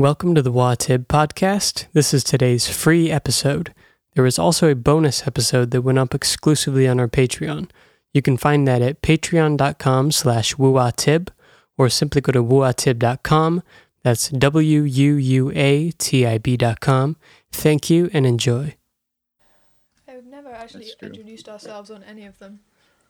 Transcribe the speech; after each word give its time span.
Welcome 0.00 0.36
to 0.36 0.42
the 0.42 0.52
WUUA 0.52 0.78
TIB 0.78 1.08
podcast. 1.08 1.86
This 1.92 2.14
is 2.14 2.22
today's 2.22 2.68
free 2.68 3.10
episode. 3.10 3.74
There 4.14 4.26
is 4.26 4.38
also 4.38 4.70
a 4.70 4.76
bonus 4.76 5.26
episode 5.26 5.72
that 5.72 5.82
went 5.82 5.98
up 5.98 6.14
exclusively 6.14 6.86
on 6.86 7.00
our 7.00 7.08
Patreon. 7.08 7.68
You 8.12 8.22
can 8.22 8.36
find 8.36 8.64
that 8.68 8.80
at 8.80 9.02
patreon.com 9.02 10.12
slash 10.12 10.54
wuuatib 10.54 11.30
or 11.76 11.88
simply 11.88 12.20
go 12.20 12.30
to 12.30 12.44
wuuatib.com. 12.44 13.64
That's 14.04 14.28
W-U-U-A-T-I-B 14.28 14.86
dot 16.56 16.78
com. 16.78 17.16
Thank 17.50 17.90
you 17.90 18.08
and 18.12 18.24
enjoy. 18.24 18.76
I've 20.06 20.26
never 20.26 20.52
actually 20.52 20.92
introduced 21.02 21.48
ourselves 21.48 21.90
on 21.90 22.04
any 22.04 22.24
of 22.24 22.38
them. 22.38 22.60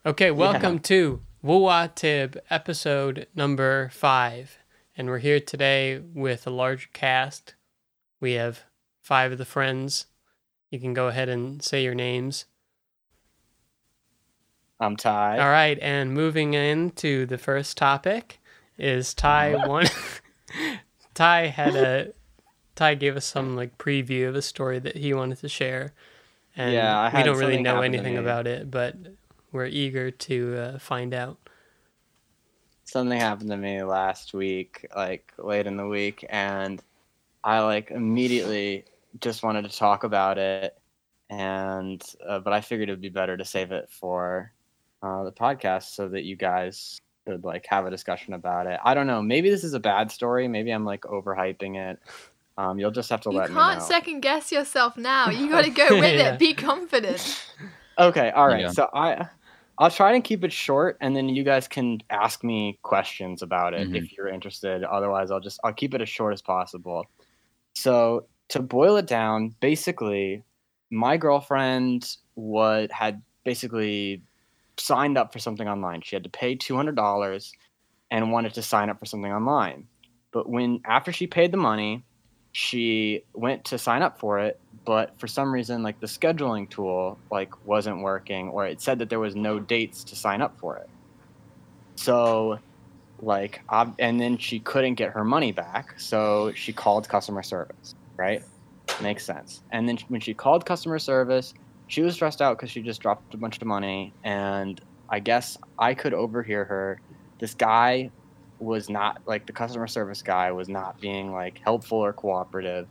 Okay, 0.07 0.31
welcome 0.31 0.79
to 0.79 1.21
WUUA 1.45 1.95
TIB 1.95 2.39
episode 2.49 3.27
number 3.35 3.91
five. 3.91 4.57
And 4.99 5.09
we're 5.09 5.19
here 5.19 5.39
today 5.39 6.01
with 6.13 6.45
a 6.45 6.51
large 6.51 6.93
cast. 6.93 7.55
We 8.19 8.33
have 8.33 8.65
five 9.01 9.31
of 9.31 9.39
the 9.39 9.45
friends. 9.45 10.07
You 10.71 10.81
can 10.81 10.93
go 10.93 11.07
ahead 11.07 11.29
and 11.29 11.63
say 11.63 11.85
your 11.85 11.95
names. 11.95 12.47
I'm 14.81 14.97
Ty. 14.97 15.39
All 15.39 15.51
right, 15.51 15.79
and 15.81 16.13
moving 16.13 16.55
into 16.55 17.27
the 17.27 17.39
first 17.39 17.77
topic 17.77 18.41
is 18.77 19.15
Ty 19.15 19.69
one. 19.69 19.87
Ty 21.15 21.47
had 21.47 21.77
a 21.77 22.13
Ty 22.75 22.97
gave 22.97 23.17
us 23.17 23.25
some 23.25 23.55
like 23.55 23.79
preview 23.79 24.29
of 24.29 24.35
a 24.35 24.43
story 24.43 24.81
that 24.81 24.97
he 24.97 25.15
wanted 25.15 25.39
to 25.39 25.49
share, 25.49 25.93
and 26.57 26.73
Yeah, 26.73 27.17
we 27.17 27.23
don't 27.23 27.39
really 27.39 27.63
know 27.63 27.83
anything 27.83 28.19
about 28.19 28.49
it, 28.49 28.69
but 28.69 28.97
we're 29.53 29.67
eager 29.67 30.11
to 30.11 30.57
uh, 30.57 30.79
find 30.81 31.15
out. 31.15 31.39
Something 32.89 33.19
happened 33.21 33.51
to 33.51 33.57
me 33.59 33.83
last 33.83 34.33
week, 34.33 34.87
like 34.97 35.33
late 35.37 35.67
in 35.67 35.77
the 35.77 35.87
week, 35.87 36.25
and 36.31 36.83
I 37.45 37.61
like 37.61 37.91
immediately 37.91 38.85
just 39.21 39.43
wanted 39.43 39.71
to 39.71 39.77
talk 39.77 40.05
about 40.05 40.39
it, 40.39 40.75
and 41.29 42.03
uh, 42.27 42.39
but 42.39 42.53
I 42.55 42.63
figured 42.63 42.89
it 42.89 42.93
would 42.93 43.03
be 43.03 43.11
better 43.11 43.37
to 43.37 43.45
save 43.45 43.73
it 43.73 43.89
for 43.91 44.53
uh, 45.03 45.25
the 45.25 45.33
podcast 45.33 45.95
so 45.95 46.09
that 46.09 46.25
you 46.25 46.35
guys 46.35 46.99
could 47.27 47.45
like 47.45 47.67
have 47.69 47.85
a 47.85 47.91
discussion 47.91 48.33
about 48.33 48.67
it. 48.67 48.81
I 48.83 48.95
don't 48.95 49.07
know. 49.07 49.21
Maybe 49.21 49.51
this 49.51 49.65
is 49.65 49.75
a 49.75 49.81
bad 49.81 50.11
story. 50.11 50.49
Maybe 50.49 50.71
I'm 50.71 50.87
like 50.87 51.03
overhyping 51.03 51.77
it. 51.77 51.99
Um, 52.57 52.79
you'll 52.79 52.91
just 52.91 53.11
have 53.11 53.21
to 53.21 53.31
You 53.31 53.39
let 53.39 53.51
me 53.51 53.55
know. 53.57 53.61
You 53.67 53.71
can't 53.75 53.83
second 53.83 54.21
guess 54.21 54.51
yourself 54.51 54.97
now. 54.97 55.29
You 55.29 55.51
got 55.51 55.65
to 55.65 55.71
go 55.83 56.01
with 56.01 56.19
Yeah. 56.19 56.33
it. 56.33 56.39
Be 56.39 56.55
confident. 56.55 57.53
Okay, 57.99 58.31
all 58.31 58.49
right. 58.49 58.63
Yeah. 58.63 58.71
So 58.73 58.89
I 58.95 59.29
I'll 59.79 59.91
try 59.91 60.13
and 60.15 60.25
keep 60.25 60.45
it 60.45 60.53
short 60.53 60.97
and 61.01 61.15
then 61.17 61.29
you 61.29 61.45
guys 61.45 61.69
can 61.69 62.01
ask 62.11 62.43
me 62.45 62.79
questions 62.83 63.43
about 63.43 63.75
it 63.75 63.89
Mhm. 63.91 63.97
if 63.97 64.13
you're 64.13 64.29
interested. 64.29 64.83
Otherwise, 64.85 65.31
I'll 65.31 65.41
just 65.41 65.61
I'll 65.65 65.73
keep 65.73 65.95
it 65.95 66.03
as 66.03 66.09
short 66.09 66.33
as 66.33 66.43
possible. 66.43 67.07
So, 67.75 68.27
to 68.49 68.61
boil 68.63 68.97
it 68.97 69.07
down, 69.07 69.55
basically 69.61 70.43
my 70.91 71.17
girlfriend 71.17 72.17
what 72.35 72.91
had 72.93 73.23
basically 73.45 74.23
signed 74.79 75.19
up 75.19 75.33
for 75.33 75.39
something 75.39 75.69
online. 75.69 76.01
She 76.03 76.17
had 76.17 76.25
to 76.25 76.31
pay 76.31 76.57
$200 76.57 77.53
and 78.11 78.33
wanted 78.33 78.55
to 78.55 78.63
sign 78.63 78.91
up 78.91 78.99
for 78.99 79.07
something 79.07 79.33
online. 79.33 79.89
But 80.33 80.49
when 80.49 80.81
after 80.87 81.13
she 81.13 81.27
paid 81.27 81.53
the 81.53 81.59
money, 81.59 82.05
she 82.59 83.23
went 83.35 83.67
to 83.67 83.79
sign 83.79 84.03
up 84.03 84.19
for 84.19 84.41
it 84.41 84.59
but 84.85 85.13
for 85.21 85.29
some 85.29 85.55
reason 85.55 85.85
like 85.85 86.01
the 86.01 86.09
scheduling 86.09 86.69
tool 86.69 87.17
like 87.31 87.51
wasn't 87.65 88.03
working 88.03 88.49
or 88.49 88.67
it 88.67 88.81
said 88.81 88.99
that 88.99 89.09
there 89.09 89.21
was 89.21 89.37
no 89.37 89.61
dates 89.61 90.03
to 90.03 90.17
sign 90.17 90.43
up 90.43 90.59
for 90.59 90.77
it. 90.77 90.89
So 91.99 92.59
like 93.21 93.61
ob- 93.71 93.95
and 94.01 94.21
then 94.21 94.39
she 94.39 94.59
couldn't 94.59 94.97
get 94.97 95.13
her 95.13 95.25
money 95.25 95.53
back 95.53 96.01
so 96.01 96.51
she 96.57 96.73
called 96.73 97.09
customer 97.09 97.45
service 97.45 97.95
right? 98.19 98.43
Makes 99.01 99.25
sense. 99.25 99.63
And 99.71 99.89
then 99.89 99.97
when 100.09 100.21
she 100.21 100.35
called 100.35 100.67
customer 100.67 100.99
service 100.99 101.55
she 101.87 102.03
was 102.03 102.15
stressed 102.15 102.43
out 102.43 102.59
because 102.59 102.73
she 102.73 102.83
just 102.83 103.01
dropped 103.01 103.35
a 103.35 103.39
bunch 103.39 103.57
of 103.61 103.69
money 103.69 104.17
and 104.25 104.81
i 105.09 105.21
guess 105.21 105.57
i 105.79 105.95
could 105.95 106.13
overhear 106.13 106.65
her. 106.65 107.01
This 107.39 107.55
guy 107.55 108.11
was 108.59 108.89
not 108.89 109.21
like 109.27 109.47
the 109.47 109.53
customer 109.53 109.87
service 109.87 110.23
guy 110.23 110.53
was 110.53 110.69
not 110.69 111.01
being 111.01 111.33
like 111.33 111.61
helpful 111.65 111.99
or 111.99 112.13
cooperative. 112.13 112.89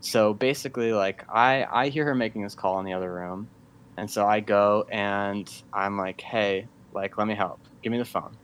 So 0.00 0.34
basically 0.34 0.92
like 0.92 1.24
i 1.28 1.66
i 1.70 1.88
hear 1.88 2.04
her 2.04 2.14
making 2.14 2.42
this 2.42 2.54
call 2.54 2.78
in 2.78 2.86
the 2.86 2.92
other 2.92 3.12
room 3.12 3.48
and 3.96 4.10
so 4.10 4.24
i 4.26 4.40
go 4.40 4.86
and 4.90 5.50
i'm 5.72 5.98
like 5.98 6.20
hey 6.20 6.68
like 6.92 7.18
let 7.18 7.26
me 7.26 7.34
help. 7.34 7.60
Give 7.82 7.92
me 7.92 7.98
the 7.98 8.04
phone. 8.04 8.36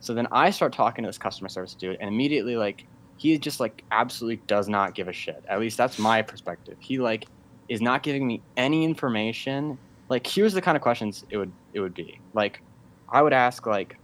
So 0.00 0.14
then 0.14 0.26
i 0.32 0.50
start 0.50 0.72
talking 0.72 1.04
to 1.04 1.08
this 1.08 1.18
customer 1.18 1.48
service 1.48 1.74
dude 1.74 1.96
and 2.00 2.08
immediately 2.08 2.56
like 2.56 2.86
he 3.16 3.38
just 3.38 3.60
like 3.60 3.82
absolutely 3.90 4.42
does 4.46 4.68
not 4.68 4.94
give 4.94 5.08
a 5.08 5.12
shit. 5.12 5.42
At 5.48 5.60
least 5.60 5.76
that's 5.78 5.98
my 5.98 6.22
perspective. 6.22 6.76
He 6.80 6.98
like 6.98 7.26
is 7.68 7.80
not 7.80 8.02
giving 8.02 8.26
me 8.26 8.42
any 8.56 8.84
information. 8.84 9.78
Like 10.08 10.26
here's 10.26 10.52
the 10.52 10.62
kind 10.62 10.76
of 10.76 10.82
questions 10.82 11.24
it 11.30 11.38
would 11.38 11.52
it 11.72 11.80
would 11.80 11.94
be. 11.94 12.20
Like 12.34 12.62
i 13.08 13.22
would 13.22 13.32
ask 13.32 13.66
like 13.66 13.98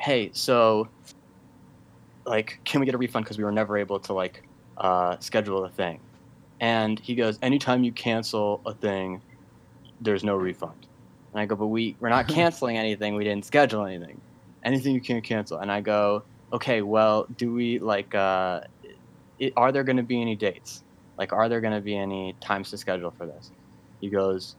hey 0.00 0.30
so 0.32 0.88
like 2.24 2.60
can 2.64 2.80
we 2.80 2.86
get 2.86 2.94
a 2.94 2.98
refund 2.98 3.24
because 3.24 3.38
we 3.38 3.44
were 3.44 3.52
never 3.52 3.76
able 3.76 3.98
to 4.00 4.12
like 4.12 4.42
uh, 4.78 5.18
schedule 5.18 5.64
a 5.64 5.68
thing? 5.68 6.00
And 6.60 6.98
he 6.98 7.14
goes 7.14 7.38
anytime 7.42 7.84
you 7.84 7.92
cancel 7.92 8.60
a 8.64 8.74
thing 8.74 9.20
there's 10.00 10.24
no 10.24 10.36
refund. 10.36 10.86
And 11.32 11.40
i 11.40 11.46
go 11.46 11.56
but 11.56 11.66
we 11.66 11.96
we're 12.00 12.08
not 12.08 12.28
canceling 12.38 12.78
anything. 12.78 13.14
We 13.14 13.24
didn't 13.24 13.44
schedule 13.44 13.84
anything. 13.84 14.20
Anything 14.64 14.94
you 14.94 15.00
can 15.00 15.20
cancel. 15.20 15.58
And 15.58 15.70
i 15.70 15.80
go 15.80 16.22
okay 16.52 16.82
well 16.82 17.26
do 17.36 17.52
we 17.52 17.78
like 17.78 18.14
uh 18.14 18.62
it, 19.38 19.52
are 19.56 19.72
there 19.72 19.84
going 19.84 19.96
to 19.96 20.02
be 20.02 20.20
any 20.20 20.36
dates? 20.36 20.82
Like 21.18 21.32
are 21.32 21.48
there 21.48 21.60
going 21.60 21.74
to 21.74 21.80
be 21.80 21.96
any 21.96 22.34
times 22.40 22.70
to 22.70 22.78
schedule 22.78 23.10
for 23.10 23.26
this? 23.26 23.50
He 24.00 24.08
goes 24.08 24.56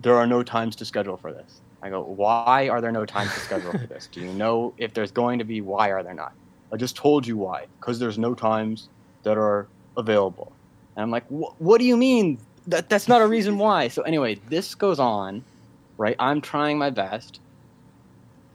there 0.00 0.16
are 0.16 0.26
no 0.26 0.42
times 0.42 0.76
to 0.76 0.84
schedule 0.84 1.16
for 1.16 1.32
this 1.32 1.62
i 1.86 1.90
go 1.90 2.02
why 2.02 2.68
are 2.68 2.80
there 2.80 2.92
no 2.92 3.06
times 3.06 3.32
to 3.34 3.40
schedule 3.40 3.72
for 3.72 3.86
this? 3.86 4.08
Do 4.12 4.20
you 4.20 4.32
know 4.32 4.74
if 4.78 4.94
there's 4.94 5.12
going 5.12 5.38
to 5.38 5.44
be 5.44 5.60
why 5.60 5.90
are 5.90 6.02
there 6.02 6.14
not? 6.14 6.32
I 6.72 6.76
just 6.76 6.96
told 6.96 7.26
you 7.26 7.36
why 7.36 7.66
because 7.80 7.98
there's 7.98 8.18
no 8.18 8.34
times 8.34 8.88
that 9.24 9.38
are 9.38 9.68
available. 9.96 10.52
And 10.96 11.02
i'm 11.04 11.10
like 11.10 11.26
"Wh- 11.28 11.60
what 11.60 11.78
do 11.78 11.84
you 11.84 11.96
mean? 11.96 12.38
That 12.66 12.88
that's 12.90 13.08
not 13.08 13.22
a 13.22 13.26
reason 13.26 13.58
why. 13.66 13.88
So 13.88 14.02
anyway 14.02 14.36
this 14.48 14.74
goes 14.74 14.98
on 14.98 15.44
right? 15.98 16.16
I'm 16.18 16.40
trying 16.42 16.78
my 16.78 16.90
best. 16.90 17.40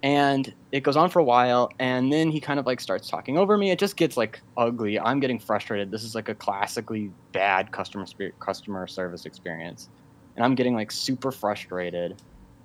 And 0.04 0.54
it 0.72 0.82
goes 0.82 0.98
on 0.98 1.10
for 1.10 1.20
a 1.20 1.24
while 1.24 1.70
and 1.80 2.12
then 2.12 2.32
he 2.32 2.40
kind 2.42 2.60
of 2.60 2.66
like 2.66 2.80
starts 2.82 3.08
talking 3.10 3.38
over 3.38 3.58
me. 3.58 3.72
It 3.72 3.80
just 3.80 3.98
gets 3.98 4.18
like 4.18 4.42
ugly. 4.58 5.00
I'm 5.00 5.20
getting 5.20 5.40
frustrated. 5.40 5.92
This 5.92 6.04
is 6.04 6.16
like 6.16 6.30
a 6.30 6.36
classically 6.36 7.12
bad 7.34 7.72
customer 7.72 8.06
spe- 8.08 8.38
customer 8.40 8.88
service 8.88 9.26
experience. 9.26 9.90
And 10.36 10.46
i'm 10.46 10.56
getting 10.56 10.76
like 10.76 10.92
super 10.92 11.32
frustrated 11.32 12.22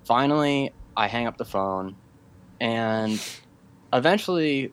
finally 0.07 0.71
i 0.95 1.07
hang 1.07 1.27
up 1.27 1.37
the 1.37 1.45
phone 1.45 1.95
and 2.59 3.23
eventually 3.93 4.71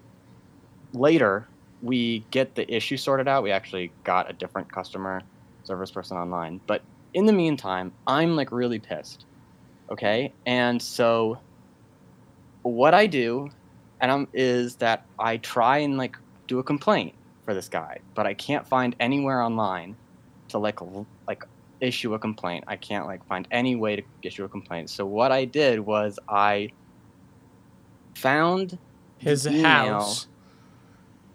later 0.92 1.46
we 1.82 2.24
get 2.30 2.54
the 2.54 2.74
issue 2.74 2.96
sorted 2.96 3.28
out. 3.28 3.42
We 3.42 3.50
actually 3.50 3.92
got 4.04 4.30
a 4.30 4.32
different 4.32 4.72
customer 4.72 5.20
service 5.64 5.90
person 5.90 6.16
online. 6.16 6.58
But 6.66 6.80
in 7.12 7.26
the 7.26 7.32
meantime 7.32 7.92
i'm 8.06 8.36
like 8.36 8.50
really 8.50 8.78
pissed 8.78 9.26
okay? 9.90 10.32
And 10.46 10.80
so 10.80 11.38
what 12.62 12.94
I 12.94 13.06
do, 13.06 13.50
and 14.00 14.10
I'm 14.10 14.28
is 14.32 14.76
that 14.76 15.06
I 15.18 15.36
try 15.38 15.78
and 15.78 15.96
like 15.96 16.16
do 16.46 16.58
a 16.58 16.62
complaint 16.62 17.14
for 17.44 17.54
this 17.54 17.68
guy, 17.68 17.98
but 18.14 18.26
I 18.26 18.34
can't 18.34 18.66
find 18.66 18.96
anywhere 19.00 19.42
online 19.42 19.96
to 20.48 20.58
like 20.58 20.80
issue 21.84 22.14
a 22.14 22.18
complaint. 22.18 22.64
I 22.66 22.76
can't 22.76 23.06
like 23.06 23.24
find 23.26 23.46
any 23.50 23.76
way 23.76 23.96
to 23.96 24.02
issue 24.22 24.44
a 24.44 24.48
complaint. 24.48 24.90
So 24.90 25.06
what 25.06 25.32
I 25.32 25.44
did 25.44 25.80
was 25.80 26.18
I 26.28 26.70
found 28.14 28.78
His 29.18 29.46
email 29.46 29.64
house. 29.64 30.26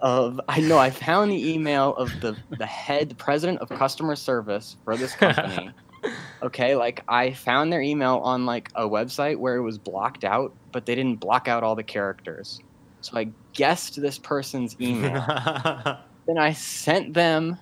of 0.02 0.40
I 0.48 0.62
know 0.62 0.78
I 0.78 0.90
found 0.90 1.32
the 1.32 1.52
email 1.52 1.96
of 1.96 2.10
the 2.22 2.38
the 2.58 2.66
head 2.66 3.10
the 3.10 3.16
president 3.16 3.60
of 3.60 3.70
customer 3.70 4.16
service 4.16 4.78
for 4.84 4.98
this 4.98 5.14
company. 5.16 5.72
okay, 6.44 6.76
like 6.76 7.04
I 7.08 7.34
found 7.34 7.72
their 7.72 7.82
email 7.82 8.18
on 8.18 8.46
like 8.46 8.70
a 8.76 8.84
website 8.84 9.38
where 9.38 9.56
it 9.56 9.62
was 9.62 9.78
blocked 9.78 10.24
out, 10.24 10.54
but 10.72 10.86
they 10.86 10.96
didn't 10.96 11.20
block 11.20 11.48
out 11.48 11.64
all 11.64 11.76
the 11.76 11.84
characters. 11.84 12.60
So 13.02 13.18
I 13.18 13.32
guessed 13.54 14.02
this 14.02 14.18
person's 14.18 14.76
email. 14.80 15.26
then 16.28 16.38
I 16.38 16.54
sent 16.54 17.14
them 17.14 17.58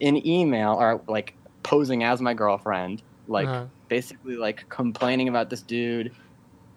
an 0.00 0.26
email 0.26 0.72
or 0.74 1.02
like 1.08 1.34
posing 1.68 2.02
as 2.02 2.20
my 2.20 2.34
girlfriend, 2.34 3.02
like 3.26 3.46
Uh-huh. 3.48 3.66
basically 3.88 4.36
like 4.36 4.64
complaining 4.70 5.28
about 5.28 5.50
this 5.50 5.62
dude 5.62 6.12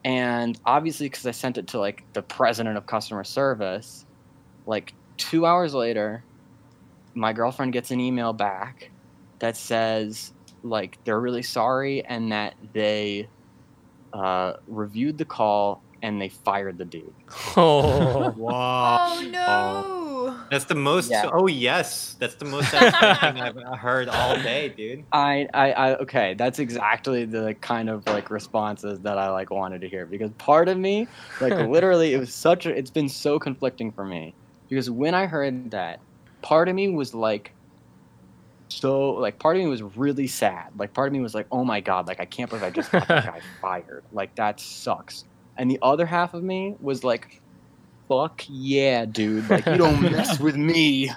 and 0.03 0.59
obviously 0.65 1.07
because 1.07 1.25
i 1.25 1.31
sent 1.31 1.57
it 1.57 1.67
to 1.67 1.79
like 1.79 2.03
the 2.13 2.21
president 2.23 2.77
of 2.77 2.85
customer 2.87 3.23
service 3.23 4.05
like 4.65 4.93
two 5.17 5.45
hours 5.45 5.73
later 5.73 6.25
my 7.15 7.33
girlfriend 7.33 7.73
gets 7.73 7.91
an 7.91 7.99
email 7.99 8.33
back 8.33 8.91
that 9.41 9.57
says 9.57 10.31
like 10.63 10.97
they're 11.05 11.19
really 11.19 11.43
sorry 11.43 12.03
and 12.05 12.31
that 12.31 12.55
they 12.73 13.29
uh, 14.13 14.53
reviewed 14.67 15.17
the 15.17 15.25
call 15.25 15.83
and 16.01 16.21
they 16.21 16.29
fired 16.29 16.77
the 16.77 16.85
dude 16.85 17.13
Oh, 17.57 18.33
Wow. 18.37 18.97
Oh 18.99 19.29
no! 19.31 20.10
That's 20.49 20.65
the 20.65 20.75
most. 20.75 21.09
Yeah. 21.09 21.29
Oh 21.31 21.47
yes, 21.47 22.15
that's 22.19 22.35
the 22.35 22.45
most 22.45 22.69
thing 22.69 22.81
I've 22.81 23.55
heard 23.79 24.09
all 24.09 24.35
day, 24.35 24.69
dude. 24.69 25.05
I, 25.11 25.47
I, 25.53 25.71
I, 25.71 25.95
okay, 25.97 26.33
that's 26.33 26.59
exactly 26.59 27.25
the 27.25 27.55
kind 27.61 27.89
of 27.89 28.05
like 28.07 28.29
responses 28.29 28.99
that 29.01 29.17
I 29.17 29.29
like 29.29 29.49
wanted 29.49 29.81
to 29.81 29.89
hear 29.89 30.05
because 30.05 30.31
part 30.31 30.67
of 30.67 30.77
me, 30.77 31.07
like 31.39 31.53
literally, 31.69 32.13
it 32.13 32.19
was 32.19 32.33
such 32.33 32.65
a, 32.65 32.69
it's 32.69 32.91
been 32.91 33.09
so 33.09 33.39
conflicting 33.39 33.91
for 33.91 34.05
me 34.05 34.33
because 34.69 34.89
when 34.89 35.13
I 35.13 35.25
heard 35.25 35.71
that, 35.71 35.99
part 36.41 36.67
of 36.69 36.75
me 36.75 36.89
was 36.89 37.13
like, 37.13 37.51
so 38.69 39.11
like 39.11 39.37
part 39.39 39.57
of 39.57 39.61
me 39.63 39.67
was 39.67 39.83
really 39.83 40.27
sad. 40.27 40.69
Like 40.77 40.93
part 40.93 41.07
of 41.07 41.13
me 41.13 41.19
was 41.19 41.35
like, 41.35 41.47
oh 41.51 41.63
my 41.63 41.81
god, 41.81 42.07
like 42.07 42.19
I 42.19 42.25
can't 42.25 42.49
believe 42.49 42.63
I 42.63 42.69
just 42.69 42.91
got 42.91 43.07
that 43.07 43.25
guy 43.25 43.41
fired. 43.61 44.03
Like 44.11 44.33
that 44.35 44.59
sucks. 44.59 45.25
And 45.57 45.69
the 45.69 45.79
other 45.81 46.05
half 46.05 46.33
of 46.33 46.43
me 46.43 46.75
was 46.79 47.03
like, 47.03 47.41
fuck 48.11 48.43
yeah, 48.49 49.05
dude. 49.05 49.49
Like 49.49 49.65
you 49.71 49.77
don't 49.77 50.01
mess 50.01 50.39
with 50.39 50.55
me. 50.57 51.09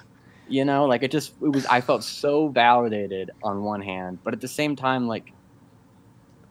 You 0.48 0.64
know, 0.64 0.84
like 0.86 1.02
it 1.02 1.10
just 1.10 1.34
it 1.42 1.48
was 1.48 1.66
I 1.66 1.80
felt 1.80 2.04
so 2.04 2.48
validated 2.48 3.30
on 3.42 3.62
one 3.64 3.80
hand, 3.82 4.18
but 4.22 4.32
at 4.34 4.40
the 4.40 4.48
same 4.48 4.76
time, 4.76 5.08
like 5.08 5.32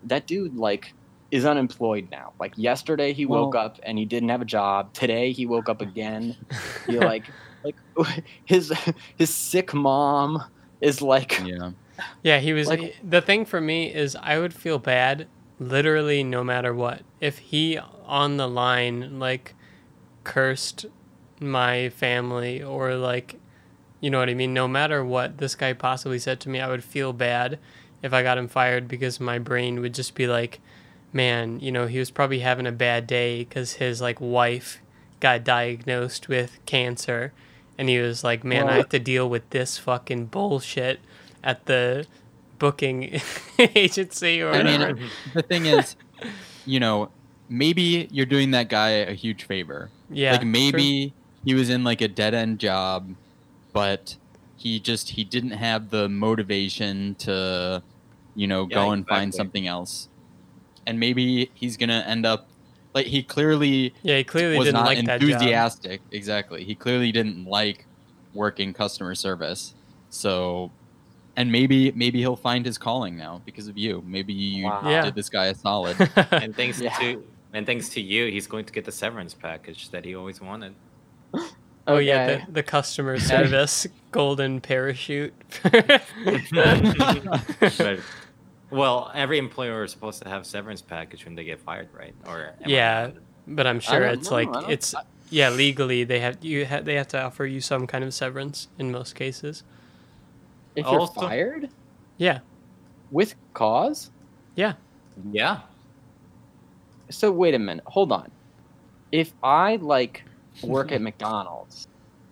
that 0.04 0.28
dude 0.28 0.56
like 0.58 0.94
is 1.32 1.46
unemployed 1.46 2.08
now. 2.12 2.34
Like 2.40 2.54
yesterday 2.58 3.14
he 3.14 3.26
woke 3.26 3.54
Well- 3.54 3.66
up 3.66 3.80
and 3.84 3.98
he 3.98 4.06
didn't 4.06 4.30
have 4.30 4.42
a 4.42 4.46
job. 4.46 4.94
Today 4.94 5.32
he 5.32 5.46
woke 5.46 5.70
up 5.70 5.82
again. 5.82 6.36
He 6.88 7.00
like 7.00 7.26
like 7.64 7.76
his 8.46 8.74
his 9.16 9.34
sick 9.34 9.74
mom 9.74 10.44
is 10.82 11.02
like 11.02 11.42
Yeah. 11.46 11.72
Yeah, 12.24 12.40
he 12.40 12.52
was. 12.54 12.68
Like- 12.68 12.98
the 13.08 13.22
thing 13.22 13.46
for 13.46 13.62
me 13.62 13.94
is, 13.94 14.18
I 14.20 14.40
would 14.40 14.54
feel 14.54 14.80
bad 14.80 15.28
literally 15.60 16.24
no 16.24 16.44
matter 16.44 16.74
what. 16.74 17.04
If 17.22 17.38
he 17.38 17.78
on 18.06 18.38
the 18.38 18.48
line 18.50 19.20
like 19.20 19.54
cursed 20.24 20.86
my 21.40 21.90
family 21.90 22.62
or 22.62 22.96
like, 22.96 23.40
you 24.00 24.10
know 24.10 24.20
what 24.20 24.30
I 24.30 24.34
mean. 24.34 24.54
No 24.54 24.68
matter 24.68 25.04
what 25.04 25.38
this 25.38 25.56
guy 25.56 25.74
possibly 25.74 26.20
said 26.20 26.40
to 26.42 26.50
me, 26.50 26.60
I 26.60 26.68
would 26.68 26.84
feel 26.84 27.14
bad 27.14 27.60
if 28.02 28.14
I 28.14 28.24
got 28.24 28.38
him 28.38 28.48
fired 28.48 28.88
because 28.88 29.20
my 29.20 29.40
brain 29.40 29.80
would 29.80 29.94
just 29.94 30.16
be 30.16 30.28
like, 30.28 30.60
man, 31.12 31.60
you 31.60 31.72
know, 31.72 31.88
he 31.88 32.00
was 32.00 32.12
probably 32.12 32.40
having 32.40 32.68
a 32.68 32.72
bad 32.72 33.08
day 33.08 33.40
because 33.44 33.74
his 33.74 34.02
like 34.02 34.20
wife 34.20 34.80
got 35.20 35.44
diagnosed 35.44 36.28
with 36.28 36.60
cancer, 36.66 37.32
and 37.78 37.88
he 37.88 37.98
was 38.00 38.24
like, 38.24 38.44
man, 38.44 38.68
I 38.68 38.74
have 38.74 38.90
to 38.90 39.00
deal 39.00 39.30
with 39.30 39.50
this 39.52 39.78
fucking 39.78 40.26
bullshit 40.26 41.00
at 41.44 41.66
the 41.66 42.06
booking 42.60 43.20
agency 43.60 44.42
or 44.42 44.50
I 44.50 44.58
whatever. 44.58 44.94
mean, 44.96 45.10
the 45.34 45.42
thing 45.44 45.66
is, 45.66 45.96
you 46.66 46.80
know, 46.80 47.10
maybe 47.50 48.08
you're 48.12 48.26
doing 48.26 48.52
that 48.52 48.70
guy 48.70 48.90
a 48.90 49.14
huge 49.14 49.44
favor. 49.46 49.90
yeah, 50.10 50.32
like 50.32 50.42
true. 50.42 50.50
maybe 50.50 51.14
he 51.44 51.54
was 51.54 51.70
in 51.70 51.84
like 51.84 52.02
a 52.02 52.08
dead 52.08 52.34
end 52.34 52.60
job, 52.60 53.10
but 53.74 54.16
he 54.56 54.80
just 54.80 55.10
he 55.10 55.24
didn't 55.24 55.52
have 55.52 55.90
the 55.90 56.08
motivation 56.10 57.16
to, 57.20 57.84
you 58.36 58.48
know, 58.48 58.68
Yeah, 58.70 58.76
go 58.76 58.92
and 58.92 59.06
find 59.08 59.34
something 59.34 59.68
else. 59.68 60.10
And 60.88 61.00
maybe 61.00 61.52
he's 61.54 61.78
gonna 61.78 62.04
end 62.08 62.26
up 62.26 62.48
like 62.94 63.08
he 63.08 63.24
clearly 63.24 63.94
Yeah, 64.04 64.18
he 64.18 64.24
clearly 64.24 64.58
was 64.58 64.68
didn't 64.68 64.76
not 64.76 64.86
like 64.86 65.06
that 65.06 65.20
job. 65.22 65.30
enthusiastic. 65.30 66.02
Exactly. 66.12 66.64
He 66.64 66.76
clearly 66.76 67.12
didn't 67.12 67.46
like 67.46 67.88
working 68.34 68.74
customer 68.74 69.16
service. 69.16 69.74
So 70.10 70.72
and 71.36 71.52
maybe 71.52 71.92
maybe 71.94 72.20
he'll 72.20 72.36
find 72.36 72.66
his 72.66 72.78
calling 72.78 73.18
now 73.18 73.42
because 73.46 73.68
of 73.68 73.78
you. 73.78 74.04
Maybe 74.06 74.34
you 74.34 74.66
Wow. 74.66 74.82
Yeah. 74.90 75.02
did 75.06 75.16
this 75.16 75.30
guy 75.30 75.48
a 75.48 75.56
solid. 75.56 75.98
And 76.32 76.56
thanks 76.56 76.80
Yeah. 76.80 76.96
to 77.00 77.24
and 77.54 77.66
thanks 77.66 77.90
to 77.90 78.02
you, 78.02 78.32
he's 78.32 78.48
going 78.48 78.66
to 78.66 78.74
get 78.74 78.84
the 78.86 78.92
severance 78.92 79.34
package 79.34 79.90
that 79.92 80.04
he 80.06 80.16
always 80.16 80.42
wanted. 80.42 80.74
Oh 81.86 81.98
yeah, 81.98 82.38
the, 82.46 82.52
the 82.54 82.64
customer 82.64 83.20
service 83.34 83.86
golden 84.12 84.62
parachute. 84.62 85.34
But, 86.52 88.00
well, 88.72 89.12
every 89.14 89.38
employer 89.38 89.84
is 89.84 89.92
supposed 89.92 90.22
to 90.24 90.30
have 90.30 90.46
severance 90.46 90.82
package 90.82 91.26
when 91.26 91.36
they 91.36 91.44
get 91.44 91.60
fired, 91.60 91.90
right? 91.94 92.16
Or 92.26 92.40
am 92.48 92.54
I 92.66 92.70
Yeah. 92.70 93.12
but 93.48 93.68
I'm 93.68 93.80
sure 93.82 94.02
it's 94.04 94.30
know, 94.30 94.36
like 94.38 94.56
I 94.56 94.72
it's 94.72 94.96
yeah 95.30 95.50
legally 95.50 96.04
they 96.06 96.20
have 96.22 96.44
you 96.44 96.66
ha- 96.66 96.82
they 96.82 96.96
have 96.96 97.08
to 97.10 97.22
offer 97.22 97.46
you 97.46 97.60
some 97.62 97.86
kind 97.88 98.04
of 98.04 98.14
severance 98.14 98.68
in 98.80 98.92
most 98.92 99.16
cases. 99.16 99.64
if 100.76 100.86
you're 100.86 101.00
Also- 101.02 101.20
fired 101.22 101.70
Yeah, 102.18 102.40
with 103.12 103.36
cause. 103.54 104.10
yeah. 104.56 104.74
yeah. 105.32 105.60
So 107.14 107.32
wait 107.32 107.54
a 107.56 107.60
minute, 107.60 107.84
hold 107.88 108.12
on. 108.12 108.32
If 109.12 109.34
I 109.44 109.76
like 109.78 110.24
work 110.64 110.92
at 110.92 111.02
McDonald's, 111.08 111.88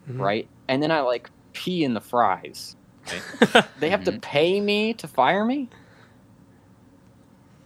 Mhm. 0.09 0.19
right, 0.19 0.49
and 0.67 0.81
then 0.81 0.91
I 0.91 1.01
like 1.01 1.29
pee 1.53 1.83
in 1.83 1.93
the 1.93 2.01
fries, 2.01 2.75
Okay. 3.07 3.21
they 3.79 3.89
have 3.89 4.03
to 4.05 4.11
Mhm. 4.13 4.21
pay 4.21 4.59
me 4.59 4.93
to 4.95 5.07
fire 5.07 5.45
me. 5.45 5.69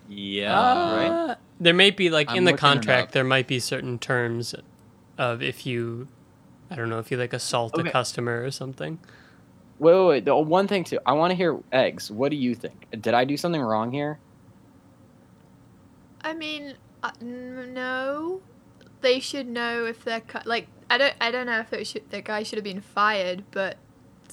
Yeah. 0.08 0.94
right. 0.94 1.32
Uh, 1.32 1.36
There 1.60 1.74
may 1.74 1.90
be 1.92 2.10
like 2.10 2.30
I'm 2.30 2.38
in 2.38 2.44
the 2.46 2.54
contract 2.54 3.14
there 3.14 3.24
might 3.24 3.48
be 3.48 3.60
certain 3.60 3.98
terms 3.98 4.54
of 5.18 5.42
if 5.42 5.66
you 5.66 6.08
I 6.70 6.76
don't 6.76 6.90
know 6.90 7.00
if 7.00 7.10
you 7.12 7.18
like 7.18 7.34
assault 7.34 7.74
Okay. 7.76 7.90
a 7.90 7.92
customer 7.92 8.44
or 8.44 8.52
something. 8.52 9.00
Wait, 9.80 9.94
wait, 9.94 10.08
wait. 10.08 10.26
The 10.26 10.36
one 10.36 10.68
thing 10.68 10.84
too, 10.84 11.00
I 11.06 11.14
want 11.14 11.32
to 11.32 11.36
hear 11.36 11.60
eggs. 11.72 12.10
What 12.12 12.30
do 12.32 12.38
you 12.38 12.56
think? 12.56 12.88
Did 12.92 13.14
I 13.14 13.26
do 13.26 13.36
something 13.38 13.62
wrong 13.62 13.92
here? 13.92 14.20
I 16.22 16.34
mean, 16.34 16.76
uh, 17.06 17.12
no. 17.22 18.42
They 19.02 19.20
should 19.20 19.48
know 19.48 19.86
if 19.86 20.04
they're 20.04 20.22
cu- 20.22 20.40
like 20.46 20.68
I 20.90 20.98
don't 20.98 21.14
I 21.22 21.32
don't 21.32 21.46
know 21.46 21.60
if 21.60 21.72
it 21.74 21.86
should 21.86 22.10
the 22.10 22.22
guy 22.22 22.44
should 22.44 22.58
have 22.58 22.64
been 22.64 22.82
fired, 22.82 23.44
but 23.52 23.78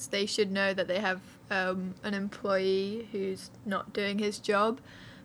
they 0.09 0.25
should 0.25 0.51
know 0.51 0.73
that 0.73 0.87
they 0.87 0.99
have 0.99 1.21
um, 1.51 1.93
an 2.03 2.13
employee 2.13 3.07
who's 3.11 3.51
not 3.65 3.93
doing 3.93 4.17
his 4.19 4.39
job. 4.39 4.79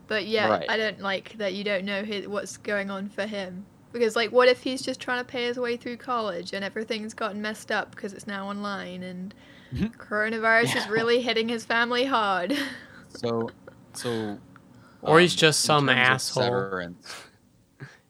But 0.07 0.27
yeah, 0.27 0.49
Right. 0.49 0.67
I 0.71 0.77
don't 0.77 1.01
like 1.01 1.37
that 1.39 1.55
you 1.55 1.65
don't 1.65 1.85
know 1.85 2.03
his, 2.05 2.27
what's 2.29 2.57
going 2.57 2.91
on 2.91 3.09
for 3.09 3.27
him. 3.27 3.65
Because 3.93 4.17
like, 4.17 4.31
what 4.33 4.49
if 4.49 4.63
he's 4.63 4.83
just 4.83 5.01
trying 5.01 5.19
to 5.21 5.25
pay 5.25 5.45
his 5.47 5.59
way 5.59 5.77
through 5.77 5.97
college 5.97 6.53
and 6.53 6.65
everything's 6.65 7.15
gotten 7.15 7.41
messed 7.43 7.71
up 7.73 7.91
because 7.95 8.13
it's 8.13 8.27
now 8.27 8.49
online 8.49 9.03
and 9.03 9.35
coronavirus 9.99 10.77
is 10.77 10.89
really 10.89 11.21
hitting 11.23 11.49
his 11.49 11.65
family 11.65 12.05
hard. 12.05 12.57
So, 13.11 13.49
so, 13.95 14.39
Or 15.01 15.19
he's 15.19 15.33
um, 15.33 15.39
just 15.39 15.61
some 15.61 15.89
asshole. 15.89 16.43
severance- 16.43 17.15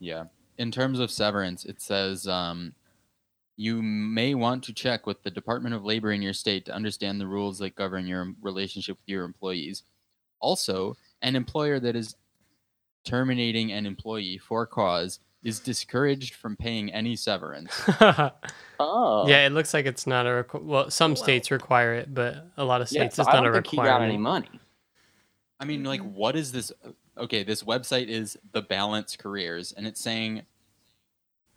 yeah, 0.01 0.25
in 0.59 0.71
terms 0.71 0.99
of 1.01 1.11
severance, 1.11 1.65
it 1.65 1.81
says 1.81 2.27
um, 2.29 2.75
you 3.57 3.83
may 3.83 4.35
want 4.35 4.63
to 4.65 4.73
check 4.73 5.07
with 5.07 5.23
the 5.23 5.31
Department 5.31 5.75
of 5.75 5.85
Labor 5.85 6.13
in 6.13 6.23
your 6.23 6.33
state 6.33 6.65
to 6.67 6.75
understand 6.75 7.21
the 7.21 7.27
rules 7.27 7.59
that 7.59 7.75
govern 7.77 8.07
your 8.07 8.33
relationship 8.43 8.97
with 8.97 9.09
your 9.09 9.25
employees. 9.25 9.83
Also, 10.41 10.97
an 11.23 11.35
employer 11.37 11.81
that 11.81 11.97
is 11.97 12.15
terminating 13.05 13.73
an 13.73 13.87
employee 13.87 14.39
for 14.39 14.67
cause 14.67 15.21
is 15.43 15.61
discouraged 15.61 16.35
from 16.35 16.57
paying 16.57 16.93
any 16.93 17.17
severance. 17.17 17.73
Oh, 18.81 19.27
Yeah, 19.27 19.45
it 19.45 19.51
looks 19.51 19.75
like 19.75 19.87
it's 19.87 20.07
not 20.07 20.25
a 20.25 20.45
requ- 20.45 20.63
well. 20.63 20.89
Some 20.89 21.13
Well- 21.15 21.23
states 21.25 21.51
require 21.51 21.95
it, 21.95 22.15
but 22.15 22.47
a 22.57 22.65
lot 22.65 22.81
of 22.81 22.93
Yeah, 22.93 23.01
states 23.03 23.17
so 23.17 23.23
it's 23.23 23.29
I 23.29 23.33
not 23.33 23.41
don't 23.45 23.51
a 23.51 23.55
think 23.55 23.67
he 23.67 23.77
got 23.79 24.03
any 24.03 24.17
money. 24.17 24.49
I 25.59 25.65
mean, 25.65 25.83
like, 25.83 26.01
what 26.01 26.37
is 26.37 26.53
this? 26.53 26.71
Okay, 27.19 27.43
this 27.43 27.63
website 27.63 28.09
is 28.09 28.39
the 28.53 28.63
Balance 28.63 29.17
Careers, 29.17 29.73
and 29.73 29.87
it's 29.87 30.01
saying, 30.01 30.43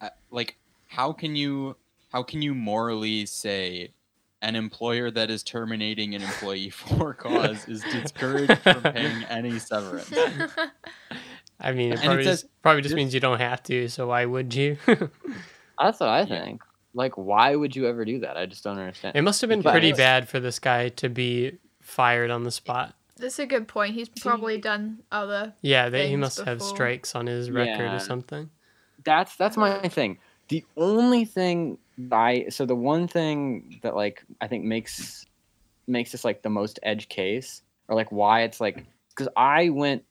uh, 0.01 0.10
like, 0.32 0.58
how 0.88 1.12
can 1.13 1.36
you, 1.36 1.75
how 2.12 2.24
can 2.24 2.41
you 2.41 2.53
morally 2.56 3.25
say 3.25 3.91
an 4.41 4.56
employer 4.56 5.12
that 5.12 5.30
is 5.30 5.44
terminating 5.44 6.15
an 6.15 6.24
employee 6.24 6.70
for 6.72 7.13
cause 7.13 7.68
is 7.68 7.82
discouraged 7.91 8.58
from 8.60 8.82
paying 8.82 9.24
any 9.30 9.60
severance? 9.60 10.12
I 11.60 11.72
mean, 11.74 11.94
it 11.94 12.00
And 12.00 12.03
it 12.03 12.06
probably 12.06 12.24
says- 12.24 12.41
just, 12.41 12.62
probably 12.63 12.82
just 12.82 12.96
means 12.96 13.13
you 13.13 13.20
don't 13.20 13.39
have 13.39 13.62
to. 13.63 13.88
So 13.88 14.08
why 14.08 14.25
would 14.25 14.53
you? 14.56 14.77
That's 14.88 16.00
what 16.00 16.10
I 16.10 16.22
Yeah. 16.22 16.44
think. 16.44 16.62
Like, 16.94 17.18
why 17.18 17.56
would 17.56 17.75
you 17.75 17.88
ever 17.88 18.03
do 18.03 18.20
that? 18.22 18.36
I 18.36 18.48
just 18.48 18.63
don't 18.63 18.77
understand. 18.80 19.15
it 19.15 19.22
must 19.22 19.41
have 19.41 19.50
been 19.50 19.62
But- 19.62 19.72
pretty 19.72 19.94
bad 19.94 20.27
for 20.27 20.39
this 20.39 20.58
guy 20.60 20.89
to 20.89 21.08
be 21.08 21.58
fired 21.82 22.32
on 22.32 22.44
the 22.44 22.51
spot. 22.51 22.96
That's 23.22 23.40
a 23.40 23.46
good 23.46 23.68
point. 23.68 23.94
He's 23.94 24.10
probably 24.10 24.58
done 24.58 25.00
other. 25.12 25.54
Yeah, 25.62 25.90
they, 25.90 26.04
he 26.04 26.13
Things 26.13 26.20
must 26.20 26.40
have 26.42 26.62
strikes 26.62 27.16
on 27.16 27.28
his 27.28 27.50
record 27.51 27.86
Yeah. 27.86 27.96
or 27.96 28.00
something. 28.00 28.50
that's 29.04 29.36
that's 29.36 29.58
my 29.58 29.88
thing. 29.88 30.18
The 30.50 30.66
only 30.75 31.25
thing 31.25 31.78
I 32.12 32.48
so 32.50 32.66
the 32.66 32.75
one 32.75 33.08
thing 33.08 33.80
that 33.84 33.96
like 33.96 34.24
I 34.42 34.48
think 34.48 34.66
makes 34.66 35.25
makes 35.88 36.12
this 36.12 36.25
like 36.25 36.42
the 36.42 36.50
most 36.50 36.80
edge 36.84 37.10
case 37.10 37.62
or 37.88 37.96
like 37.96 38.12
why 38.12 38.42
it's 38.42 38.60
like 38.60 38.86
because 39.10 39.28
I 39.36 39.70
went 39.70 40.04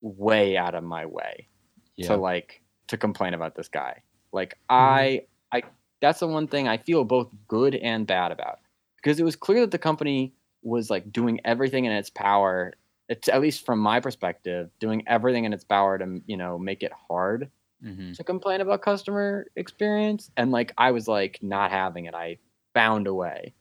way 0.00 0.56
out 0.56 0.74
of 0.74 0.84
my 0.84 1.06
way 1.06 1.48
Yeah. 1.96 2.08
to 2.08 2.16
like 2.16 2.62
to 2.88 2.96
complain 2.96 3.34
about 3.34 3.54
this 3.54 3.68
guy. 3.68 4.02
Like 4.32 4.58
mm-hmm. 4.70 4.74
I 4.74 5.22
I 5.52 5.62
that's 6.00 6.20
the 6.20 6.28
one 6.28 6.46
thing 6.48 6.68
I 6.68 6.78
feel 6.78 7.04
both 7.04 7.28
good 7.48 7.74
and 7.74 8.06
bad 8.06 8.32
about 8.32 8.58
because 8.96 9.18
it 9.18 9.24
was 9.24 9.36
clear 9.36 9.60
that 9.60 9.70
the 9.70 9.78
company 9.78 10.34
was 10.66 10.90
like 10.90 11.12
doing 11.12 11.40
everything 11.44 11.86
in 11.86 11.92
its 11.92 12.10
power 12.10 12.74
it's 13.08 13.28
at 13.28 13.40
least 13.40 13.64
from 13.66 13.78
my 13.78 14.00
perspective 14.00 14.70
doing 14.80 15.02
everything 15.08 15.44
in 15.44 15.52
its 15.52 15.64
power 15.64 15.98
to 15.98 16.20
you 16.26 16.36
know 16.36 16.58
make 16.58 16.82
it 16.82 16.92
hard 17.08 17.50
hmm 17.82 18.12
to 18.14 18.24
complain 18.24 18.60
about 18.60 18.82
customer 18.82 19.46
experience 19.56 20.30
and 20.36 20.50
like 20.52 20.72
i 20.78 20.90
was 20.90 21.08
like 21.08 21.38
not 21.42 21.70
having 21.70 22.06
it 22.06 22.14
i 22.14 22.38
found 22.74 23.06
a 23.06 23.14
way. 23.14 23.54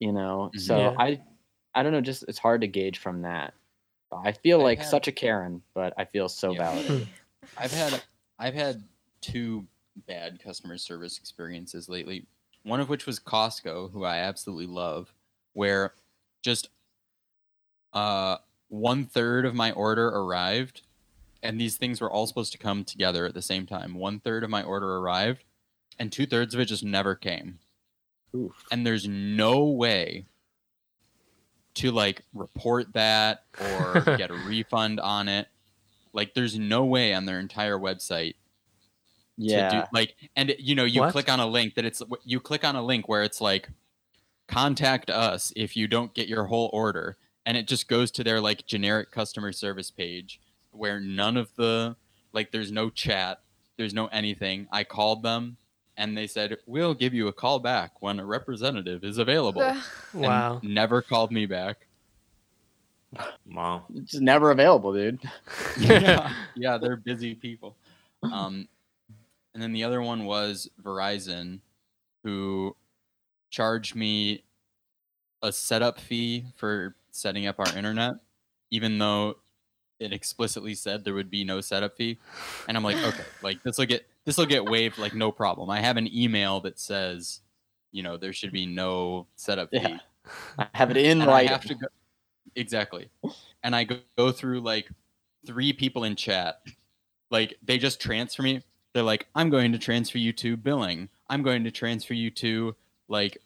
You 0.00 0.12
know, 0.12 0.52
Mhm. 0.54 0.60
so 0.60 0.76
Yeah. 0.78 0.94
I 0.98 1.22
I 1.74 1.82
don't 1.82 1.92
know, 1.92 2.00
just 2.02 2.24
it's 2.28 2.38
hard 2.38 2.60
to 2.62 2.66
gauge 2.68 2.98
from 2.98 3.22
that. 3.22 3.54
I 4.12 4.32
feel 4.32 4.58
I've 4.58 4.64
like 4.64 4.78
had- 4.78 4.86
such 4.88 5.08
a 5.08 5.12
Karen, 5.12 5.62
but 5.74 5.94
I 5.98 6.04
feel 6.04 6.28
so 6.28 6.52
Yeah. 6.52 6.58
validated. 6.58 7.08
I've 7.56 7.72
had 7.72 8.02
I've 8.38 8.54
had 8.54 8.88
two 9.20 9.66
bad 10.06 10.40
customer 10.40 10.78
service 10.78 11.18
experiences 11.18 11.88
lately. 11.88 12.26
One 12.64 12.80
of 12.80 12.88
which 12.88 13.06
was 13.06 13.18
Costco, 13.20 13.92
who 13.92 14.04
I 14.04 14.18
absolutely 14.18 14.66
love, 14.66 15.12
where 15.54 15.94
just 16.42 16.68
uh 17.92 18.36
one 18.68 19.04
third 19.04 19.44
of 19.44 19.54
my 19.54 19.70
order 19.72 20.08
arrived, 20.08 20.82
and 21.42 21.60
these 21.60 21.76
things 21.76 22.00
were 22.00 22.10
all 22.10 22.26
supposed 22.26 22.52
to 22.52 22.58
come 22.58 22.84
together 22.84 23.26
at 23.26 23.34
the 23.34 23.42
same 23.42 23.66
time. 23.66 23.94
One 23.94 24.18
third 24.20 24.44
of 24.44 24.50
my 24.50 24.62
order 24.62 24.96
arrived, 24.96 25.44
and 25.98 26.10
two 26.10 26.26
thirds 26.26 26.54
of 26.54 26.60
it 26.60 26.66
just 26.66 26.84
never 26.84 27.14
came. 27.14 27.58
Oof. 28.34 28.52
And 28.70 28.86
there's 28.86 29.06
no 29.06 29.64
way 29.64 30.24
to 31.74 31.90
like 31.90 32.22
report 32.34 32.92
that 32.94 33.44
or 33.60 34.00
get 34.16 34.30
a 34.30 34.34
refund 34.46 35.00
on 35.00 35.28
it. 35.28 35.48
Like 36.14 36.32
there's 36.34 36.58
no 36.58 36.84
way 36.86 37.12
on 37.14 37.26
their 37.26 37.40
entire 37.40 37.78
website 37.78 38.34
Yeah. 39.36 39.68
to 39.68 39.76
do 39.80 39.82
like 39.92 40.14
and 40.36 40.54
you 40.58 40.74
know 40.74 40.84
you 40.84 41.00
What? 41.00 41.12
click 41.12 41.30
on 41.30 41.40
a 41.40 41.46
link 41.46 41.74
that 41.74 41.84
it's 41.84 42.02
you 42.24 42.40
click 42.40 42.64
on 42.64 42.74
a 42.76 42.82
link 42.82 43.06
where 43.08 43.22
it's 43.22 43.40
like 43.40 43.68
contact 44.48 45.10
us 45.10 45.52
if 45.56 45.76
you 45.76 45.86
don't 45.88 46.14
get 46.14 46.28
your 46.28 46.44
whole 46.46 46.68
order 46.72 47.16
and 47.46 47.56
it 47.56 47.66
just 47.66 47.88
goes 47.88 48.10
to 48.10 48.22
their 48.24 48.40
like 48.40 48.66
generic 48.66 49.10
customer 49.10 49.52
service 49.52 49.90
page 49.90 50.40
where 50.72 51.00
none 51.00 51.36
of 51.36 51.54
the 51.56 51.96
like 52.32 52.50
there's 52.52 52.70
no 52.72 52.90
chat 52.90 53.40
there's 53.78 53.94
no 53.94 54.06
anything 54.08 54.66
i 54.70 54.84
called 54.84 55.22
them 55.22 55.56
and 55.96 56.16
they 56.16 56.26
said 56.26 56.56
we'll 56.66 56.94
give 56.94 57.14
you 57.14 57.28
a 57.28 57.32
call 57.32 57.58
back 57.58 57.92
when 58.00 58.18
a 58.20 58.24
representative 58.24 59.04
is 59.04 59.18
available 59.18 59.62
and 59.62 59.80
Wow. 60.14 60.60
never 60.62 61.00
called 61.02 61.32
me 61.32 61.46
back 61.46 61.86
Wow. 63.46 63.84
It's 63.94 64.14
never 64.14 64.50
available, 64.52 64.94
dude. 64.94 65.18
yeah, 65.78 66.32
yeah, 66.54 66.78
they're 66.78 66.96
busy 66.96 67.34
people. 67.34 67.76
Um, 68.22 68.66
and 69.52 69.62
then 69.62 69.72
the 69.74 69.84
other 69.84 70.00
one 70.00 70.24
was 70.24 70.70
Verizon, 70.82 71.58
who 72.24 72.74
charged 73.52 73.94
me 73.94 74.42
a 75.42 75.52
setup 75.52 76.00
fee 76.00 76.46
for 76.56 76.96
setting 77.12 77.46
up 77.46 77.60
our 77.60 77.76
internet, 77.76 78.14
even 78.70 78.98
though 78.98 79.36
it 80.00 80.12
explicitly 80.12 80.74
said 80.74 81.04
there 81.04 81.14
would 81.14 81.30
be 81.30 81.44
no 81.44 81.60
setup 81.60 81.96
fee. 81.96 82.18
And 82.66 82.76
I'm 82.76 82.82
like, 82.82 82.96
okay, 83.04 83.24
like 83.42 83.62
this 83.62 83.78
will 83.78 83.86
get 83.86 84.06
this 84.24 84.36
will 84.36 84.46
get 84.46 84.64
waived, 84.64 84.98
like 84.98 85.14
no 85.14 85.30
problem. 85.30 85.70
I 85.70 85.80
have 85.80 85.96
an 85.96 86.12
email 86.12 86.60
that 86.60 86.80
says, 86.80 87.40
you 87.92 88.02
know, 88.02 88.16
there 88.16 88.32
should 88.32 88.52
be 88.52 88.66
no 88.66 89.28
setup 89.36 89.70
fee 89.70 89.80
Yeah. 89.82 89.98
I 90.58 90.68
have 90.74 90.90
it 90.90 90.96
in 90.96 91.20
and 91.20 91.30
I 91.30 91.44
have 91.44 91.64
to 91.64 91.74
go 91.74 91.86
exactly. 92.56 93.10
And 93.62 93.76
I 93.76 93.84
go, 93.84 93.98
go 94.16 94.32
through 94.32 94.60
like 94.60 94.88
three 95.46 95.72
people 95.72 96.04
in 96.04 96.16
chat. 96.16 96.62
Like 97.30 97.56
they 97.62 97.78
just 97.78 98.00
transfer 98.00 98.42
me. 98.42 98.62
They're 98.94 99.02
like, 99.02 99.26
I'm 99.34 99.50
going 99.50 99.72
to 99.72 99.78
transfer 99.78 100.18
you 100.18 100.32
to 100.34 100.56
billing. 100.56 101.08
I'm 101.28 101.42
going 101.42 101.64
to 101.64 101.70
transfer 101.70 102.14
you 102.14 102.30
to 102.32 102.76
like 103.12 103.38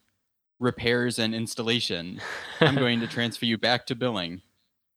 repairs 0.59 1.19
and 1.19 1.35
installation. 1.35 2.21
I'm 2.63 2.77
going 2.85 3.01
to 3.01 3.07
transfer 3.07 3.45
you 3.45 3.59
back 3.59 3.87
to 3.89 3.95
billing. 3.95 4.41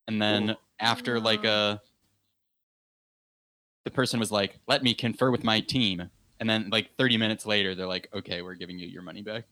And 0.07 0.21
then 0.21 0.55
after 0.79 1.19
like 1.19 1.43
a 1.43 1.81
the 3.85 3.91
person 3.91 4.19
was 4.19 4.31
like, 4.31 4.59
let 4.67 4.83
me 4.83 4.93
confer 4.93 5.31
with 5.31 5.43
my 5.43 5.59
team. 5.59 6.09
And 6.39 6.49
then 6.49 6.69
like 6.71 6.91
30 6.97 7.17
minutes 7.17 7.45
later, 7.45 7.75
they're 7.75 7.87
like, 7.87 8.09
okay, 8.13 8.41
we're 8.41 8.53
giving 8.55 8.77
you 8.79 8.87
your 8.87 9.01
money 9.01 9.21
back. 9.21 9.45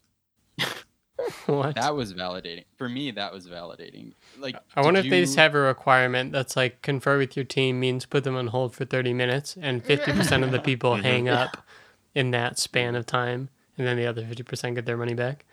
what? 1.47 1.75
That 1.75 1.95
was 1.95 2.13
validating. 2.13 2.65
For 2.77 2.88
me, 2.88 3.12
that 3.12 3.33
was 3.33 3.47
validating. 3.47 4.13
Like 4.39 4.55
I 4.75 4.81
wonder 4.81 5.00
if 5.00 5.05
did 5.05 5.12
they 5.12 5.21
just 5.21 5.36
have 5.36 5.55
a 5.55 5.59
requirement 5.59 6.31
that's 6.31 6.55
like 6.55 6.81
confer 6.81 7.17
with 7.17 7.36
your 7.36 7.45
team 7.45 7.79
means 7.79 8.05
put 8.05 8.24
them 8.24 8.36
on 8.36 8.47
hold 8.47 8.75
for 8.75 8.86
30 8.86 9.13
minutes 9.13 9.57
and 9.59 9.83
50% 9.83 10.43
of 10.43 10.51
the 10.51 10.59
people 10.59 10.91
Mhm. 10.95 11.01
hang 11.01 11.29
up 11.29 11.65
in 12.13 12.31
that 12.31 12.57
span 12.59 12.95
of 12.95 13.05
time 13.05 13.50
and 13.77 13.88
then 13.88 13.98
the 13.98 14.05
other 14.05 14.24
50% 14.24 14.75
get 14.75 14.86
their 14.86 14.98
money 14.98 15.13
back. 15.13 15.46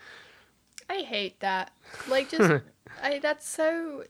I 0.89 0.99
hate 0.99 1.41
that. 1.41 1.73
Like, 2.09 2.31
just 2.31 2.63
I. 3.03 3.19
That's 3.19 3.49
so. 3.49 4.05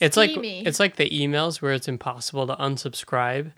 It's 0.00 0.16
like 0.16 0.30
steamy. 0.30 0.64
it's 0.66 0.80
like 0.80 0.96
the 0.96 1.10
emails 1.10 1.60
where 1.60 1.72
it's 1.72 1.86
impossible 1.86 2.46
to 2.46 2.56
unsubscribe 2.56 3.52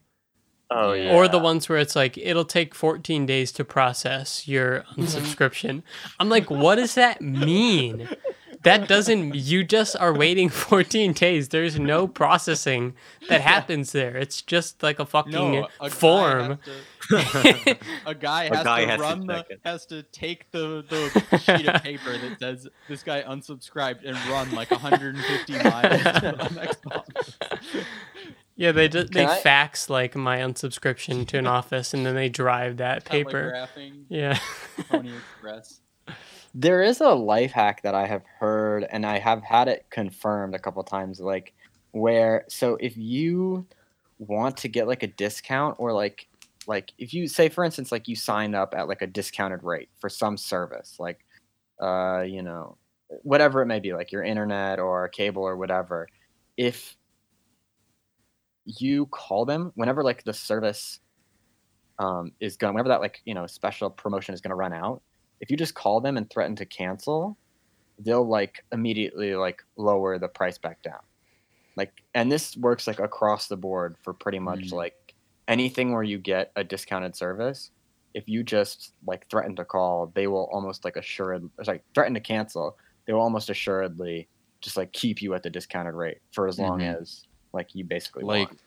oh 0.73 0.93
Yeah. 0.93 1.15
or 1.15 1.29
the 1.29 1.39
ones 1.39 1.69
where 1.69 1.79
it's 1.79 1.95
like 1.95 2.19
it'll 2.19 2.45
take 2.45 2.75
14 2.75 3.27
days 3.27 3.53
to 3.53 3.65
process 3.65 4.49
your 4.49 4.81
mm-hmm. 4.81 5.03
unsubscription. 5.03 5.83
I'm 6.19 6.29
like 6.29 6.51
what 6.51 6.77
does 6.77 6.95
that 6.95 7.21
mean? 7.21 8.09
That 8.63 8.89
doesn't 8.89 9.35
you 9.35 9.65
just 9.65 9.97
are 9.97 10.13
waiting 10.15 10.49
14 10.51 11.13
days. 11.13 11.49
There's 11.49 11.79
no 11.79 12.07
processing 12.07 12.95
that 13.29 13.41
happens 13.41 13.93
there. 13.93 14.17
It's 14.17 14.43
just 14.43 14.83
like 14.83 14.99
a 14.99 15.07
fucking 15.07 15.33
no, 15.33 15.69
a 15.81 15.91
form. 15.91 16.59
has 17.11 17.31
to- 17.33 17.79
a 18.07 18.15
guy 18.15 18.45
A 18.45 18.57
has 18.57 18.65
guy 18.65 18.81
to 18.83 18.87
has 18.87 18.97
to 18.99 19.03
run 19.03 19.27
the 19.27 19.45
it. 19.51 19.61
has 19.65 19.87
to 19.87 20.03
take 20.05 20.51
the, 20.53 20.85
the 20.89 21.39
sheet 21.39 21.67
of 21.69 21.83
paper 21.83 22.17
that 22.17 22.39
says 22.39 22.69
this 22.89 23.03
guy 23.03 23.23
unsubscribed 23.23 24.05
and 24.05 24.17
run 24.29 24.51
like 24.55 24.71
150 24.71 25.53
miles 25.65 26.03
to 26.03 26.21
the 26.39 26.53
next 26.55 26.83
box. 26.85 27.37
Yeah, 28.55 28.71
they 28.73 28.89
just 28.89 29.13
they 29.13 29.25
I- 29.27 29.39
fax 29.41 29.91
like 29.91 30.15
my 30.15 30.39
unsubscription 30.39 31.27
to 31.29 31.39
an 31.39 31.47
office 31.49 31.93
and 31.95 32.07
then 32.07 32.15
they 32.15 32.29
drive 32.29 32.77
that 32.77 33.05
paper. 33.05 33.67
Yeah. 34.09 34.39
Pony 34.89 35.13
Express. 35.17 35.81
There 36.55 36.83
is 36.83 37.01
a 37.01 37.11
life 37.11 37.53
hack 37.53 37.83
that 37.83 37.95
I 37.95 38.07
have 38.07 38.25
heard 38.39 38.87
and 38.91 39.07
I 39.07 39.19
have 39.19 39.43
had 39.43 39.69
it 39.69 39.87
confirmed 39.91 40.55
a 40.55 40.59
couple 40.59 40.83
times 40.83 41.21
like 41.21 41.55
where 41.93 42.45
so 42.49 42.77
if 42.81 42.97
you 42.97 43.67
want 44.19 44.57
to 44.59 44.69
get 44.69 44.87
like 44.87 45.03
a 45.03 45.07
discount 45.07 45.77
or 45.79 45.93
like 45.93 46.29
like 46.67 46.93
if 46.99 47.13
you 47.15 47.27
say 47.27 47.49
for 47.49 47.65
instance 47.65 47.91
like 47.91 48.09
you 48.09 48.17
sign 48.17 48.55
up 48.55 48.75
at 48.77 48.89
like 48.89 49.03
a 49.03 49.07
discounted 49.07 49.63
rate 49.63 49.89
for 49.99 50.09
some 50.09 50.37
service 50.37 50.97
like 50.99 51.25
uh 51.83 52.23
you 52.23 52.43
know 52.43 52.77
whatever 53.23 53.63
it 53.63 53.67
may 53.67 53.81
be 53.81 53.93
like 53.93 54.13
your 54.13 54.23
internet 54.23 54.79
or 54.79 55.09
cable 55.09 55.43
or 55.43 55.57
whatever 55.57 56.09
if 56.57 56.97
you 58.65 59.07
call 59.07 59.45
them 59.45 59.73
whenever 59.75 60.03
like 60.03 60.23
the 60.25 60.33
service 60.33 61.01
um, 61.99 62.33
is 62.41 62.57
going 62.57 62.75
whenever 62.75 62.89
that 62.89 63.01
like 63.01 63.21
you 63.25 63.35
know 63.35 63.47
special 63.47 63.91
promotion 63.91 64.35
is 64.35 64.41
going 64.41 64.51
to 64.51 64.57
run 64.57 64.73
out 64.73 65.03
if 65.43 65.51
you 65.51 65.57
just 65.59 65.75
call 65.75 66.01
them 66.01 66.17
and 66.17 66.31
threaten 66.31 66.57
to 66.57 66.65
cancel 66.65 67.37
they'll 67.99 68.27
like 68.27 68.65
immediately 68.73 69.35
like 69.35 69.63
lower 69.77 70.19
the 70.19 70.29
price 70.29 70.57
back 70.57 70.81
down 70.83 71.01
like 71.77 71.93
and 72.15 72.33
this 72.33 72.57
works 72.57 72.87
like 72.87 72.99
across 73.01 73.49
the 73.49 73.57
board 73.57 73.97
for 74.03 74.15
pretty 74.15 74.39
much 74.39 74.61
Mm. 74.69 74.73
like 74.73 75.15
anything 75.49 75.93
where 75.93 76.03
you 76.03 76.19
get 76.19 76.53
a 76.57 76.65
discounted 76.65 77.15
service 77.15 77.71
if 78.15 78.29
you 78.29 78.43
just 78.43 78.93
like 79.07 79.29
threaten 79.29 79.55
to 79.57 79.65
call 79.65 80.11
they 80.15 80.27
will 80.27 80.49
almost 80.53 80.85
like 80.85 80.97
assured 80.97 81.49
sorry 81.63 81.83
threaten 81.95 82.15
to 82.15 82.21
cancel 82.21 82.79
they 83.07 83.13
will 83.13 83.21
almost 83.21 83.51
assuredly 83.51 84.29
just 84.61 84.77
like 84.77 84.93
keep 84.93 85.21
you 85.21 85.35
at 85.35 85.43
the 85.43 85.51
discounted 85.51 85.95
rate 85.95 86.19
for 86.31 86.47
as 86.47 86.59
long 86.59 86.79
Mhm. 86.79 87.01
as 87.01 87.27
like 87.53 87.75
you 87.75 87.85
basically 87.85 88.23
Like- 88.25 88.49
want. 88.49 88.61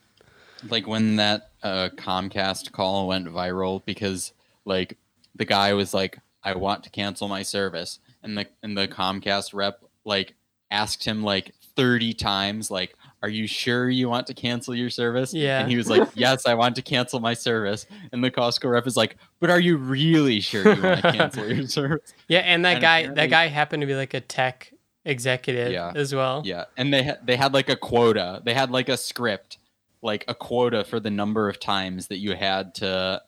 like 0.71 0.87
when 0.87 1.15
that 1.15 1.51
uh, 1.63 1.89
Comcast 1.95 2.71
call 2.71 3.07
went 3.07 3.27
viral 3.27 3.83
because 3.85 4.33
like 4.65 4.97
the 5.35 5.45
guy 5.45 5.73
was 5.73 5.93
like, 5.93 6.19
"I 6.45 6.55
want 6.55 6.83
to 6.83 6.89
cancel 6.89 7.27
my 7.27 7.41
service," 7.41 7.99
and 8.23 8.37
the 8.37 8.45
and 8.63 8.77
the 8.77 8.87
Comcast 8.87 9.53
rep 9.53 9.83
like 10.05 10.35
asked 10.71 11.03
him 11.05 11.23
like 11.23 11.53
thirty 11.75 12.13
times, 12.13 12.71
like, 12.71 12.95
"Are 13.21 13.29
you 13.29 13.47
sure 13.47 13.89
you 13.89 14.07
want 14.09 14.27
to 14.27 14.33
cancel 14.33 14.73
your 14.75 14.89
service?" 14.89 15.33
Yeah. 15.33 15.59
and 15.61 15.69
he 15.69 15.75
was 15.77 15.89
like, 15.89 16.07
"Yes, 16.15 16.45
I 16.45 16.53
want 16.53 16.75
to 16.77 16.81
cancel 16.81 17.19
my 17.19 17.33
service." 17.33 17.85
And 18.11 18.23
the 18.23 18.31
Costco 18.31 18.69
rep 18.71 18.87
is 18.87 18.95
like, 18.95 19.17
"But 19.39 19.49
are 19.49 19.59
you 19.59 19.75
really 19.77 20.39
sure 20.39 20.61
you 20.73 20.81
want 20.81 21.01
to 21.01 21.11
cancel 21.11 21.47
your 21.51 21.67
service?" 21.79 22.13
Yeah, 22.27 22.39
and 22.39 22.63
that 22.65 22.75
And 22.75 22.81
guy 22.81 23.07
that 23.07 23.29
guy 23.29 23.47
happened 23.47 23.81
to 23.81 23.87
be 23.87 23.95
like 23.95 24.13
a 24.13 24.21
tech 24.21 24.71
executive 25.03 25.71
Yeah. 25.71 25.91
as 25.95 26.15
well. 26.15 26.41
Yeah, 26.45 26.65
and 26.77 26.93
they 26.93 27.03
ha- 27.03 27.17
they 27.23 27.35
had 27.35 27.53
like 27.53 27.69
a 27.69 27.75
quota. 27.75 28.41
They 28.43 28.53
had 28.53 28.71
like 28.71 28.89
a 28.89 28.97
script, 28.97 29.57
like 30.01 30.25
a 30.27 30.33
quota 30.35 30.83
for 30.83 30.99
the 30.99 31.11
number 31.11 31.47
of 31.49 31.59
times 31.59 32.07
that 32.07 32.17
you 32.17 32.35
had 32.35 32.73
to 32.75 33.21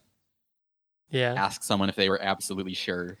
Yeah. 1.10 1.34
ask 1.34 1.62
someone 1.62 1.88
if 1.88 1.96
they 1.96 2.08
were 2.08 2.20
absolutely 2.22 2.74
sure. 2.74 3.16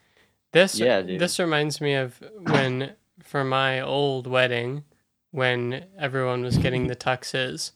This 0.52 0.78
Yeah, 0.78 1.02
dude. 1.02 1.20
this 1.20 1.38
reminds 1.38 1.80
me 1.80 1.94
of 1.94 2.22
when 2.42 2.94
for 3.22 3.44
my 3.44 3.80
old 3.80 4.26
wedding 4.26 4.84
when 5.30 5.84
everyone 5.98 6.42
was 6.42 6.56
getting 6.58 6.86
the 6.86 6.96
tuxes. 6.96 7.72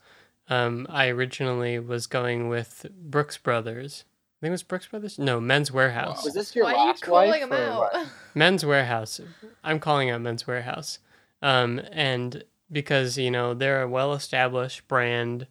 Um, 0.49 0.87
I 0.89 1.07
originally 1.07 1.79
was 1.79 2.07
going 2.07 2.49
with 2.49 2.85
Brooks 2.91 3.37
Brothers. 3.37 4.05
I 4.05 4.45
think 4.45 4.49
it 4.49 4.51
was 4.51 4.63
Brooks 4.63 4.87
Brothers. 4.87 5.17
No, 5.17 5.39
Men's 5.39 5.69
Wearhouse. 5.69 6.23
was 6.23 6.33
this 6.33 6.55
your 6.55 6.65
Why 6.65 6.73
are 6.73 6.77
you 6.77 6.87
last 6.87 7.01
calling 7.01 7.29
wife 7.29 7.41
him 7.43 7.53
out? 7.53 7.79
what? 7.93 8.07
Men's 8.35 8.63
Wearhouse. 8.63 9.21
I'm 9.63 9.79
calling 9.79 10.09
out 10.09 10.21
Men's 10.21 10.43
Wearhouse. 10.43 10.97
Um, 11.41 11.79
and 11.91 12.43
because, 12.71 13.17
you 13.17 13.31
know, 13.31 13.53
they're 13.53 13.83
a 13.83 13.87
well 13.87 14.13
established 14.13 14.87
brand, 14.87 15.47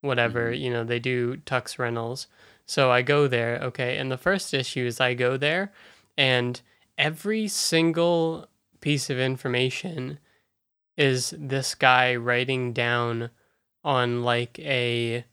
whatever, 0.00 0.50
Mhm. 0.52 0.58
you 0.60 0.70
know, 0.70 0.84
they 0.84 0.98
do 0.98 1.36
tux 1.38 1.78
rentals. 1.78 2.26
So 2.66 2.90
I 2.90 3.02
go 3.02 3.28
there, 3.28 3.58
okay, 3.62 3.96
and 3.96 4.10
the 4.10 4.18
first 4.18 4.52
issue 4.52 4.84
is 4.84 5.00
I 5.00 5.14
go 5.14 5.36
there 5.36 5.72
and 6.18 6.60
every 6.98 7.46
single 7.48 8.48
piece 8.80 9.08
of 9.08 9.18
information 9.18 10.18
is 10.96 11.34
this 11.38 11.74
guy 11.74 12.16
writing 12.16 12.72
down 12.72 13.30
on 13.84 14.22
like 14.22 14.58
a 14.58 15.24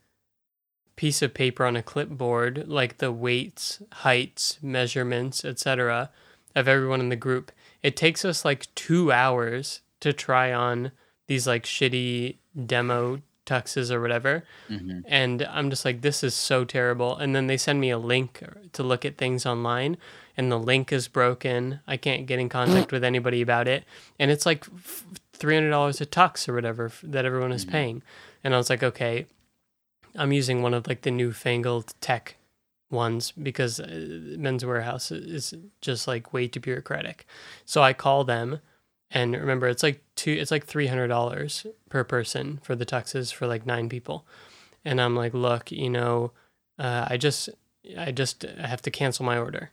piece 0.96 1.22
of 1.22 1.34
paper 1.34 1.66
on 1.66 1.76
a 1.76 1.84
clipboard 1.84 2.68
like 2.68 2.98
the 2.98 3.12
weights, 3.12 3.82
heights, 3.92 4.60
measurements, 4.62 5.44
etc. 5.44 6.12
of 6.56 6.68
everyone 6.68 7.00
in 7.00 7.10
the 7.10 7.16
group. 7.16 7.52
It 7.82 7.96
takes 7.96 8.24
us 8.24 8.46
like 8.46 8.74
2 8.76 9.12
hours 9.12 9.82
to 10.02 10.14
try 10.14 10.54
on 10.54 10.92
these 11.28 11.48
like 11.48 11.64
shitty 11.64 12.38
demo 12.66 13.22
tuxes 13.46 13.92
or 13.92 14.02
whatever 14.02 14.44
hmm 14.68 15.02
and 15.06 15.42
I'm 15.42 15.70
just 15.70 15.84
like, 15.84 16.00
this 16.00 16.24
is 16.24 16.34
so 16.34 16.64
terrible. 16.64 17.18
And 17.18 17.36
then 17.36 17.48
they 17.48 17.58
send 17.58 17.82
me 17.82 17.90
a 17.90 17.98
link 17.98 18.42
to 18.72 18.84
look 18.84 19.04
at 19.04 19.18
things 19.18 19.46
online, 19.46 19.98
and 20.38 20.50
the 20.50 20.58
link 20.58 20.94
is 20.94 21.10
broken. 21.10 21.82
I 21.86 21.98
can't 21.98 22.26
get 22.26 22.40
in 22.40 22.48
contact 22.48 22.92
with 22.94 23.04
anybody 23.04 23.42
about 23.42 23.68
it, 23.68 23.84
and 24.18 24.32
it's 24.32 24.46
like 24.46 24.64
three 25.34 25.56
hundred 25.56 25.72
dollars 25.72 26.00
a 26.00 26.06
tux 26.06 26.48
or 26.48 26.54
whatever 26.54 26.90
that 27.04 27.26
everyone 27.26 27.52
is 27.52 27.66
Mhm. 27.66 27.70
paying. 27.72 28.04
And 28.46 28.54
I 28.54 28.58
was 28.58 28.70
like, 28.70 28.82
okay, 28.82 29.26
I'm 30.16 30.32
using 30.32 30.62
one 30.62 30.74
of 30.74 30.88
like 30.88 31.02
the 31.02 31.12
newfangled 31.12 31.94
tech 32.00 32.38
ones 32.90 33.32
because 33.32 33.82
uh, 33.82 33.88
Men's 34.38 34.64
Wearhouse 34.64 35.12
is 35.12 35.54
just 35.82 36.08
like 36.08 36.32
way 36.32 36.48
too 36.48 36.62
bureaucratic. 36.62 37.26
So 37.66 37.82
I 37.84 37.92
call 37.92 38.24
them. 38.24 38.62
And 39.14 39.34
remember, 39.34 39.68
it's 39.68 39.84
like 39.84 40.04
two. 40.16 40.32
It's 40.32 40.52
like 40.52 40.66
three 40.66 40.88
hundred 40.88 41.08
dollars 41.08 41.66
per 41.90 42.04
person 42.04 42.60
for 42.64 42.76
the 42.76 42.86
tuxes 42.86 43.32
for 43.32 43.46
like 43.48 43.66
nine 43.66 43.88
people 43.88 44.26
and 44.86 45.00
I'm 45.02 45.16
like, 45.16 45.34
look, 45.34 45.72
you 45.72 45.90
know, 45.90 46.32
uh, 46.78 47.08
I 47.10 47.18
just, 47.18 47.50
I 47.98 48.12
just 48.12 48.46
I 48.46 48.68
have 48.68 48.82
to 48.84 48.92
cancel 48.92 49.26
my 49.26 49.38
order. 49.38 49.72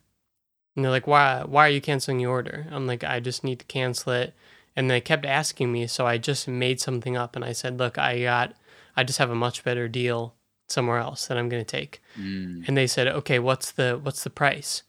And 0.75 0.85
they're 0.85 0.92
like, 0.92 1.06
why, 1.06 1.42
why 1.44 1.66
are 1.66 1.70
you 1.70 1.80
canceling 1.80 2.20
your 2.20 2.30
order? 2.30 2.66
I'm 2.70 2.87
like, 2.87 3.02
I 3.02 3.20
just 3.20 3.42
need 3.42 3.59
to 3.59 3.64
cancel 3.66 4.12
it. 4.12 4.35
And 4.76 4.88
they 4.88 5.00
kept 5.00 5.26
asking 5.26 5.73
me, 5.73 5.87
so 5.88 6.06
I 6.06 6.16
just 6.16 6.47
made 6.47 6.80
something 6.80 7.16
up, 7.16 7.35
and 7.35 7.44
I 7.44 7.52
said, 7.52 7.78
look, 7.78 7.99
I 7.99 8.23
got, 8.23 8.54
I 8.97 9.02
just 9.02 9.18
have 9.18 9.30
a 9.30 9.35
much 9.35 9.64
better 9.64 9.88
deal 9.88 10.35
somewhere 10.68 10.99
else 10.99 11.26
that 11.26 11.37
I'm 11.37 11.49
gonna 11.49 11.64
take. 11.64 12.00
Mm. 12.18 12.68
And 12.68 12.76
they 12.76 12.87
said, 12.87 13.09
okay, 13.09 13.40
what's 13.40 13.73
the, 13.73 13.99
what's 14.00 14.23
the 14.23 14.30
price? 14.30 14.85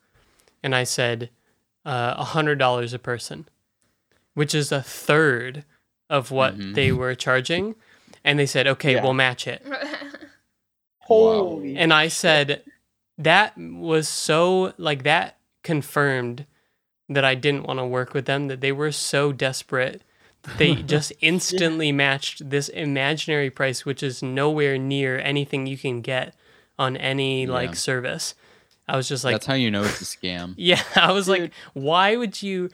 And 0.61 0.75
I 0.75 0.83
said, 0.83 1.31
uh, 1.83 2.13
a 2.17 2.23
hundred 2.25 2.59
dollars 2.59 2.93
a 2.93 2.99
person, 2.99 3.49
which 4.33 4.53
is 4.55 4.71
a 4.71 4.81
third 4.81 5.63
of 6.09 6.31
what 6.31 6.57
Mhm. 6.57 6.75
they 6.75 6.91
were 6.91 7.15
charging. 7.15 7.75
And 8.23 8.37
they 8.37 8.45
said, 8.45 8.67
okay, 8.67 8.93
Yeah. 8.95 9.03
we'll 9.03 9.13
match 9.13 9.47
it. 9.47 9.65
Holy. 10.99 11.75
And 11.77 11.93
I 11.93 12.07
said, 12.07 12.63
that 13.17 13.53
was 13.57 14.07
so, 14.07 14.73
like, 14.77 15.03
that 15.03 15.37
confirmed 15.63 16.45
that 17.09 17.25
I 17.25 17.35
didn't 17.35 17.63
want 17.67 17.79
to 17.79 17.85
work 17.85 18.13
with 18.13 18.25
them, 18.25 18.47
that 18.47 18.61
they 18.61 18.71
were 18.71 18.91
so 18.91 19.31
desperate. 19.31 20.01
that 20.43 20.57
They 20.57 20.75
just 20.95 21.11
instantly 21.21 21.91
matched 21.91 22.49
this 22.49 22.69
imaginary 22.69 23.49
price, 23.49 23.85
which 23.85 24.01
is 24.01 24.23
nowhere 24.23 24.77
near 24.77 25.19
anything 25.19 25.67
you 25.67 25.77
can 25.77 26.01
get 26.01 26.33
on 26.79 26.95
any, 26.97 27.45
Yeah. 27.45 27.51
like, 27.51 27.75
service. 27.75 28.33
I 28.87 28.95
was 28.95 29.07
just 29.07 29.23
like, 29.23 29.33
That's 29.35 29.45
how 29.45 29.53
you 29.53 29.69
know 29.71 29.83
it's 29.83 30.01
a 30.01 30.05
scam. 30.05 30.53
yeah, 30.57 30.81
I 30.95 31.11
was 31.11 31.27
like, 31.29 31.51
why 31.73 32.15
would 32.15 32.41
you 32.41 32.69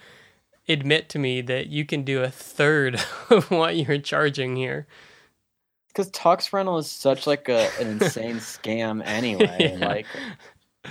admit 0.70 1.10
to 1.10 1.20
me 1.20 1.42
that 1.42 1.68
you 1.68 1.86
can 1.86 2.04
do 2.04 2.22
a 2.24 2.30
third 2.30 2.96
of 3.30 3.50
what 3.52 3.76
you're 3.78 3.98
charging 4.00 4.56
here? 4.56 4.88
because 5.90 6.12
tux 6.12 6.54
rental 6.54 6.78
is 6.78 6.92
such 6.92 7.26
like 7.26 7.50
a, 7.50 7.70
an 7.82 7.88
insane 8.00 8.36
scam 8.36 9.02
anyway. 9.04 9.76
Yeah. 9.80 9.88
Like, 9.88 10.06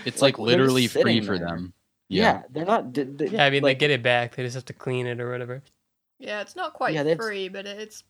It's 0.04 0.20
Like, 0.20 0.36
like, 0.36 0.46
literally 0.48 0.88
free 0.88 1.02
sitting 1.02 1.22
for 1.22 1.38
there. 1.38 1.46
them. 1.46 1.72
yeah. 2.08 2.42
they're 2.50 2.64
not. 2.64 2.92
d- 2.92 3.04
d- 3.04 3.28
Yeah, 3.28 3.44
I 3.44 3.50
mean, 3.50 3.62
like, 3.62 3.78
they 3.78 3.86
get 3.86 3.90
it 3.92 4.02
back. 4.02 4.34
They 4.34 4.42
just 4.42 4.56
have 4.56 4.64
to 4.64 4.72
clean 4.72 5.06
it 5.06 5.20
or 5.20 5.30
whatever. 5.30 5.62
yeah, 6.18 6.40
it's 6.40 6.56
not 6.56 6.72
quite 6.74 6.94
Yeah, 6.94 7.14
free, 7.14 7.48
but 7.48 7.66
it's. 7.66 8.02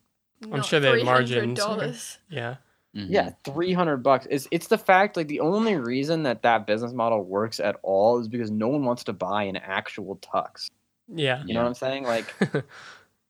I'm 0.51 0.63
sure 0.63 0.79
they 0.79 0.97
have 0.97 1.05
margins 1.05 1.59
or- 1.59 1.63
dollars. 1.63 2.17
Yeah. 2.29 2.55
Mhm. 2.95 3.07
Yeah, 3.09 3.29
three 3.43 3.73
hundred 3.73 3.97
bucks. 3.97 4.25
It's 4.31 4.47
it's 4.49 4.65
the 4.67 4.77
fact 4.79 5.17
like 5.17 5.27
the 5.27 5.41
only 5.41 5.75
reason 5.75 6.23
that 6.23 6.41
that 6.41 6.65
business 6.65 6.93
model 6.93 7.21
works 7.23 7.59
at 7.59 7.75
all 7.83 8.17
is 8.19 8.27
because 8.27 8.49
no 8.49 8.69
one 8.69 8.83
wants 8.85 9.03
to 9.03 9.13
buy 9.13 9.43
an 9.43 9.57
actual 9.57 10.15
tux. 10.17 10.71
Yeah. 11.07 11.43
You 11.45 11.53
know 11.53 11.61
what 11.61 11.67
I'm 11.69 11.73
saying? 11.75 12.03
Like 12.03 12.33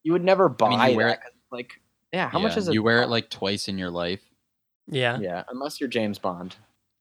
you 0.03 0.11
would 0.13 0.23
never 0.23 0.49
buy 0.49 0.69
mean, 0.69 0.89
you 0.91 0.97
wear 0.97 1.07
that. 1.09 1.19
it- 1.27 1.33
like 1.51 1.79
yeah, 2.13 2.29
how 2.29 2.39
much 2.39 2.57
is 2.57 2.67
it? 2.67 2.73
You 2.73 2.83
wear 2.83 3.01
it 3.03 3.07
like 3.07 3.29
twice 3.29 3.67
in 3.67 3.77
your 3.77 3.89
life. 3.91 4.21
yeah. 4.87 5.19
yeah, 5.19 5.43
unless 5.49 5.79
you're 5.79 5.89
James 5.89 6.19
Bond. 6.19 6.55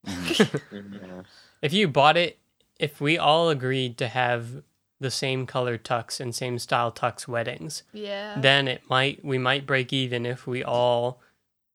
Mhm. 0.07 0.61
Yeah. 1.03 1.23
If 1.63 1.73
you 1.73 1.89
bought 1.89 2.17
it, 2.17 2.39
if 2.79 3.01
we 3.01 3.17
all 3.19 3.49
agreed 3.49 3.97
to 3.99 4.09
have 4.09 4.63
the 5.01 5.11
same 5.11 5.47
color 5.47 5.79
tux 5.79 6.21
and 6.21 6.35
same 6.35 6.59
style 6.59 6.91
tux 6.93 7.27
weddings, 7.29 7.83
Yeah. 7.93 8.39
then 8.41 8.69
it 8.69 8.83
might 8.89 9.25
we 9.25 9.39
might 9.39 9.67
break 9.67 9.93
even 9.93 10.25
if 10.27 10.47
we 10.47 10.63
all 10.65 11.21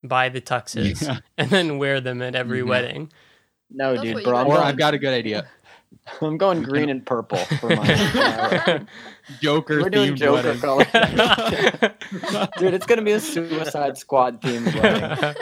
buy 0.04 0.30
the 0.30 0.42
tuxes 0.42 1.02
Yeah. 1.06 1.20
and 1.38 1.50
then 1.50 1.78
wear 1.78 2.00
them 2.02 2.22
at 2.22 2.36
every 2.36 2.62
Mhm. 2.62 2.68
wedding. 2.68 3.12
No, 3.70 3.92
That's 3.96 4.04
dude, 4.04 4.24
bro. 4.24 4.44
Or 4.46 4.58
I've 4.60 4.78
got 4.78 4.94
a 4.94 4.98
good 4.98 5.14
idea. 5.14 5.48
I'm 6.22 6.38
going 6.38 6.64
green 6.64 6.90
and 6.90 7.06
purple 7.06 7.38
for 7.38 7.70
my. 7.70 7.76
my- 7.76 8.86
Joker 9.42 9.82
We're 9.82 9.90
doing 9.90 10.16
Joker 10.16 10.54
wedding. 10.56 10.62
color. 10.62 10.86
dude, 12.58 12.74
it's 12.74 12.86
gonna 12.86 13.02
be 13.02 13.12
a 13.14 13.20
Suicide 13.20 13.98
Squad 13.98 14.42
themed 14.42 15.36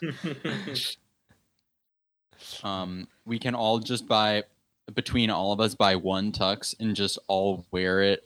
wedding. 0.00 0.86
Um, 2.62 3.08
we 3.24 3.38
can 3.38 3.54
all 3.54 3.78
just 3.78 4.06
buy 4.06 4.44
between 4.94 5.30
all 5.30 5.52
of 5.52 5.60
us 5.60 5.74
buy 5.74 5.96
one 5.96 6.32
tux 6.32 6.74
and 6.78 6.94
just 6.94 7.18
all 7.28 7.66
wear 7.70 8.02
it 8.02 8.22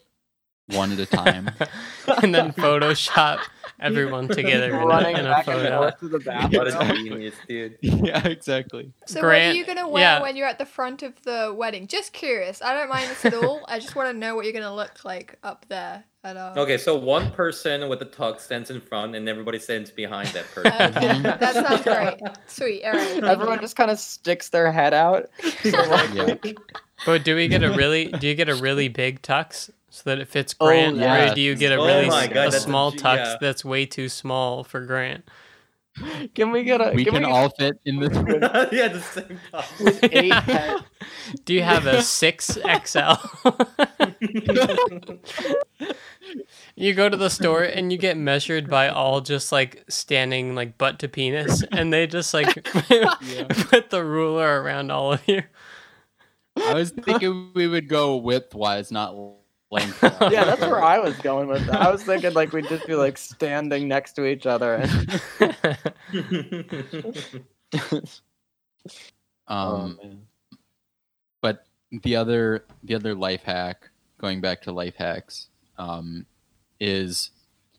one 0.73 0.91
at 0.91 0.99
a 0.99 1.05
time. 1.05 1.49
and 2.23 2.33
then 2.33 2.53
Photoshop 2.53 3.39
everyone 3.81 4.27
together 4.27 4.67
in 4.67 4.89
a, 4.89 5.09
in 5.09 5.25
a 5.25 5.29
back 5.29 5.47
and 5.47 5.57
photo. 5.57 5.77
forth 5.79 5.99
to 5.99 6.07
the 6.07 6.49
What 6.51 6.67
a 6.67 6.93
genius, 6.93 7.35
dude. 7.47 7.77
yeah, 7.81 8.25
exactly. 8.27 8.93
So 9.05 9.21
what 9.21 9.35
are 9.35 9.51
you 9.51 9.65
gonna 9.65 9.89
wear 9.89 10.03
yeah. 10.03 10.21
when 10.21 10.35
you're 10.35 10.47
at 10.47 10.59
the 10.59 10.65
front 10.65 11.03
of 11.03 11.21
the 11.23 11.53
wedding? 11.57 11.87
Just 11.87 12.13
curious. 12.13 12.61
I 12.61 12.73
don't 12.73 12.89
mind 12.89 13.09
this 13.09 13.25
at 13.25 13.33
all. 13.33 13.65
I 13.67 13.79
just 13.79 13.95
want 13.95 14.09
to 14.11 14.17
know 14.17 14.35
what 14.35 14.45
you're 14.45 14.53
gonna 14.53 14.73
look 14.73 15.03
like 15.03 15.37
up 15.43 15.65
there. 15.67 16.03
At 16.23 16.37
uh, 16.37 16.53
Okay, 16.55 16.77
so 16.77 16.95
one 16.95 17.31
person 17.31 17.89
with 17.89 17.97
the 17.97 18.05
tux 18.05 18.41
stands 18.41 18.69
in 18.69 18.79
front, 18.79 19.15
and 19.15 19.27
everybody 19.27 19.57
stands 19.57 19.89
behind 19.89 20.27
that 20.29 20.45
person. 20.51 20.71
Okay, 20.71 21.21
that 21.23 21.53
sounds 21.55 21.81
great. 21.81 22.19
Sweet. 22.45 22.83
All 22.83 22.91
right. 22.91 23.23
Everyone 23.23 23.55
you. 23.55 23.61
just 23.61 23.75
kind 23.75 23.89
of 23.89 23.99
sticks 23.99 24.49
their 24.49 24.71
head 24.71 24.93
out. 24.93 25.29
So 25.63 25.69
like, 25.89 26.13
Yeah. 26.13 26.35
But 27.07 27.23
do 27.23 27.35
we 27.35 27.47
get 27.47 27.63
a 27.63 27.71
really 27.71 28.05
do 28.05 28.27
you 28.27 28.35
get 28.35 28.49
a 28.49 28.55
really 28.55 28.87
big 28.87 29.23
tux 29.23 29.71
so 29.91 30.01
that 30.09 30.19
it 30.19 30.27
fits 30.29 30.55
Oh, 30.59 30.65
Grant, 30.67 30.97
yeah. 30.97 31.31
or 31.31 31.35
do 31.35 31.41
you 31.41 31.53
get 31.55 31.71
a 31.71 31.75
Oh 31.75 31.85
really 31.85 32.07
God, 32.09 32.31
a 32.31 32.33
that's 32.33 32.55
a 32.55 32.59
small 32.61 32.89
g- 32.91 32.97
tux 32.97 33.15
yeah. 33.17 33.35
that's 33.39 33.63
way 33.63 33.85
too 33.85 34.09
small 34.09 34.63
for 34.63 34.83
Grant? 34.85 35.29
can 36.35 36.51
we 36.51 36.63
get 36.63 36.79
a? 36.79 36.93
We 36.95 37.03
can, 37.03 37.13
can 37.15 37.23
we 37.23 37.29
all 37.29 37.49
fit 37.49 37.77
in 37.85 37.99
this. 37.99 38.13
yeah, 38.71 38.87
the 38.87 39.01
same 39.01 39.39
tux. 39.53 40.09
eight 40.11 40.33
head- 40.45 40.79
do 41.43 41.53
you 41.53 41.63
have 41.63 41.85
a 41.85 42.01
six 42.01 42.57
XL? 42.85 43.15
you 46.75 46.93
go 46.93 47.09
to 47.09 47.17
the 47.17 47.29
store 47.29 47.63
and 47.63 47.91
you 47.91 47.97
get 47.97 48.15
measured 48.17 48.69
by 48.69 48.87
all 48.87 49.21
just 49.21 49.51
like 49.51 49.83
standing 49.89 50.55
like 50.55 50.77
butt 50.77 50.99
to 50.99 51.07
penis, 51.09 51.63
and 51.71 51.91
they 51.91 52.07
just 52.07 52.33
like 52.33 52.63
put 52.63 53.89
the 53.89 54.03
ruler 54.03 54.61
around 54.61 54.91
all 54.91 55.13
of 55.13 55.21
you. 55.27 55.43
I 56.55 56.73
was 56.73 56.91
thinking 56.91 57.51
we 57.53 57.67
would 57.67 57.87
go 57.89 58.15
width 58.17 58.53
wise, 58.55 58.91
not 58.91 59.15
length. 59.71 60.03
yeah, 60.03 60.43
that's 60.43 60.61
where 60.61 60.83
I 60.83 60.99
was 60.99 61.17
going 61.17 61.47
with 61.47 61.65
that. 61.65 61.81
I 61.81 61.91
was 61.91 62.03
thinking 62.03 62.33
like 62.33 62.51
we'd 62.53 62.67
just 62.67 62.85
be 62.85 62.95
like 62.95 63.17
standing 63.17 63.87
next 63.87 64.13
to 64.13 64.25
each 64.25 64.45
other. 64.45 64.75
And, 64.75 65.19
Um, 69.47 69.99
oh, 70.01 70.17
but 71.41 71.65
the 71.91 72.15
other 72.15 72.65
the 72.83 72.95
other 72.95 73.13
life 73.13 73.43
hack, 73.43 73.89
going 74.17 74.39
back 74.39 74.61
to 74.61 74.71
life 74.71 74.95
hacks, 74.95 75.47
um, 75.77 76.25
is 76.79 77.31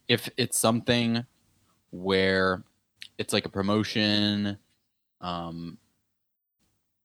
if 0.06 0.28
it's 0.36 0.58
something 0.58 1.24
where 1.90 2.62
it's 3.16 3.32
like 3.32 3.46
a 3.46 3.48
promotion, 3.48 4.58
um, 5.22 5.78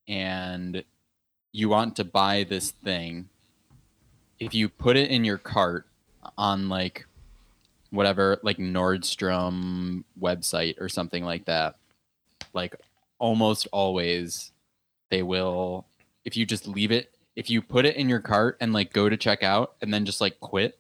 and 0.08 0.84
you 1.54 1.70
want 1.70 1.96
to 1.96 2.04
buy 2.04 2.44
this 2.44 2.72
thing, 2.72 3.30
if 4.40 4.54
you 4.54 4.70
put 4.70 4.96
it 4.98 5.10
in 5.10 5.24
your 5.26 5.38
cart 5.38 5.86
on 6.38 6.70
like 6.70 7.06
whatever 7.90 8.40
like 8.44 8.58
Nordstrom 8.58 10.04
website 10.20 10.80
or 10.80 10.90
something 10.90 11.24
like 11.24 11.46
that, 11.46 11.76
like 12.54 12.76
almost 13.20 13.68
always 13.72 14.52
they 15.10 15.24
will 15.24 15.86
if 16.26 16.36
you 16.38 16.46
just 16.46 16.68
leave 16.68 16.92
it 16.92 17.12
if 17.36 17.50
you 17.50 17.62
put 17.62 17.86
it 17.86 17.96
in 17.96 18.10
your 18.10 18.20
cart 18.20 18.58
and 18.60 18.74
like 18.74 18.94
go 18.94 19.10
to 19.10 19.18
check 19.18 19.42
out 19.42 19.76
and 19.82 19.92
then 19.94 20.06
just 20.06 20.22
like 20.22 20.40
quit 20.40 20.78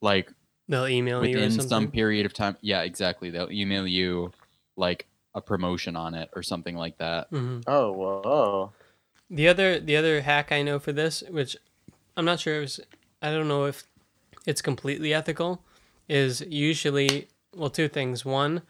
like 0.00 0.32
They'll 0.68 0.86
email 0.88 1.24
you 1.26 1.36
or 1.38 1.42
within 1.42 1.60
some 1.68 1.90
period 1.90 2.24
of 2.26 2.32
time 2.32 2.56
yeah 2.62 2.82
exactly 2.82 3.28
they'll 3.30 3.50
email 3.50 3.86
you 3.86 4.32
like 4.76 5.06
a 5.34 5.40
promotion 5.40 5.96
on 5.96 6.14
it 6.14 6.30
or 6.34 6.42
something 6.42 6.76
like 6.76 6.96
that 6.98 7.30
Mhm. 7.30 7.64
oh 7.66 7.92
whoa. 7.92 8.72
The 9.30 9.48
other 9.48 9.78
the 9.80 9.96
other 9.96 10.22
hack 10.22 10.50
I 10.52 10.62
know 10.62 10.78
for 10.78 10.92
this, 10.92 11.22
which 11.28 11.56
I'm 12.18 12.24
not 12.24 12.40
sure. 12.40 12.58
It 12.58 12.60
was, 12.60 12.80
I 13.22 13.30
don't 13.30 13.46
know 13.46 13.66
if 13.66 13.84
it's 14.44 14.60
completely 14.60 15.14
ethical. 15.14 15.62
Is 16.08 16.40
usually 16.40 17.28
well 17.54 17.70
two 17.70 17.86
things. 17.88 18.24
One, 18.24 18.62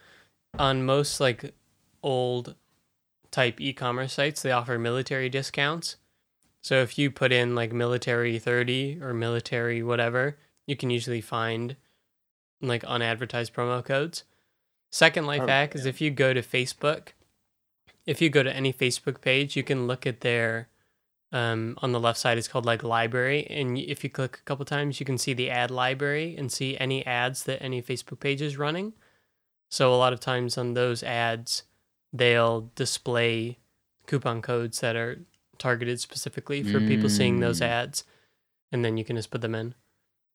on 0.59 0.85
most 0.85 1.19
like 1.19 1.55
old 2.03 2.55
type 3.31 3.61
e-commerce 3.61 4.13
sites, 4.13 4.43
they 4.43 4.53
offer 4.53 4.79
military 4.79 5.29
discounts. 5.29 5.97
So 6.63 6.83
if 6.83 6.99
you 6.99 7.11
put 7.11 7.33
in 7.33 7.55
like 7.55 7.73
military 7.73 8.39
30 8.39 8.99
or 9.01 9.15
military 9.15 9.83
whatever, 9.83 10.37
you 10.67 10.77
can 10.77 10.91
usually 10.91 11.21
find 11.21 11.77
like 12.61 12.85
unadvertised 12.85 13.55
promo 13.55 13.83
codes. 13.85 14.25
Second 14.91 15.27
life 15.27 15.43
Oh, 15.43 15.47
hack 15.47 15.75
is 15.75 15.87
if 15.87 16.01
you 16.01 16.11
go 16.11 16.35
to 16.35 16.43
Facebook, 16.43 17.09
if 18.05 18.21
you 18.21 18.29
go 18.29 18.43
to 18.43 18.55
any 18.55 18.73
Facebook 18.73 19.21
page, 19.21 19.57
you 19.57 19.63
can 19.63 19.87
look 19.87 20.07
at 20.07 20.21
their 20.21 20.69
um, 21.33 21.77
on 21.83 21.93
the 21.93 22.01
left 22.01 22.19
side 22.19 22.39
it's 22.39 22.49
called 22.49 22.65
like 22.65 22.83
library 22.83 23.47
and 23.51 23.77
if 23.79 24.03
you 24.03 24.09
click 24.11 24.39
a 24.41 24.43
couple 24.45 24.65
times 24.65 24.99
you 24.99 25.05
can 25.07 25.19
see 25.19 25.35
the 25.35 25.51
ad 25.51 25.71
library 25.71 26.35
and 26.37 26.51
see 26.51 26.77
any 26.79 27.05
ads 27.07 27.45
that 27.45 27.63
any 27.63 27.83
facebook 27.83 28.19
page 28.21 28.41
is 28.41 28.57
running 28.57 28.95
so 29.71 29.93
a 29.93 29.97
lot 29.97 30.13
of 30.15 30.21
times 30.21 30.57
on 30.57 30.73
those 30.75 31.03
ads 31.03 31.65
they'll 32.13 32.71
display 32.75 33.59
coupon 34.07 34.41
codes 34.41 34.81
that 34.81 34.97
are 34.97 35.21
targeted 35.59 36.01
specifically 36.01 36.63
for 36.63 36.81
people 36.81 37.09
seeing 37.11 37.41
those 37.41 37.61
Mm. 37.61 37.67
ads 37.67 38.05
and 38.73 38.83
then 38.85 38.97
you 38.97 39.05
can 39.05 39.17
just 39.17 39.31
put 39.31 39.41
them 39.43 39.55
in 39.55 39.75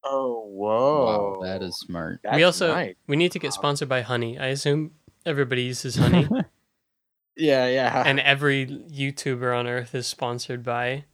Oh, 0.06 0.44
whoa. 0.50 1.06
Wow, 1.06 1.38
that 1.42 1.62
is 1.64 1.78
smart. 1.80 2.20
That's 2.24 2.36
we 2.36 2.44
also 2.44 2.74
nice. 2.74 2.96
we 3.08 3.16
need 3.16 3.32
to 3.32 3.40
get 3.40 3.48
Wow. 3.52 3.62
sponsored 3.62 3.88
by 3.90 4.02
honey 4.02 4.38
i 4.38 4.48
assume 4.48 4.92
everybody 5.26 5.64
uses 5.64 5.96
honey 5.96 6.28
Yeah, 7.36 7.68
yeah. 7.68 8.04
and 8.06 8.20
every 8.20 8.66
youtuber 8.68 9.58
on 9.58 9.68
earth 9.68 9.96
is 9.96 10.06
sponsored 10.08 10.64
by 10.64 11.06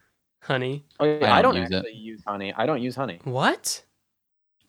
honey 0.44 0.86
oh, 1.00 1.06
yeah, 1.06 1.34
I 1.34 1.40
I 1.40 1.42
don't 1.42 1.54
don't 1.56 1.64
use 1.64 1.72
it. 1.72 1.76
actually 1.78 1.94
use 1.94 2.24
honey. 2.26 2.54
I 2.56 2.66
don't 2.66 2.82
use 2.82 2.96
honey. 2.96 3.20
what 3.24 3.84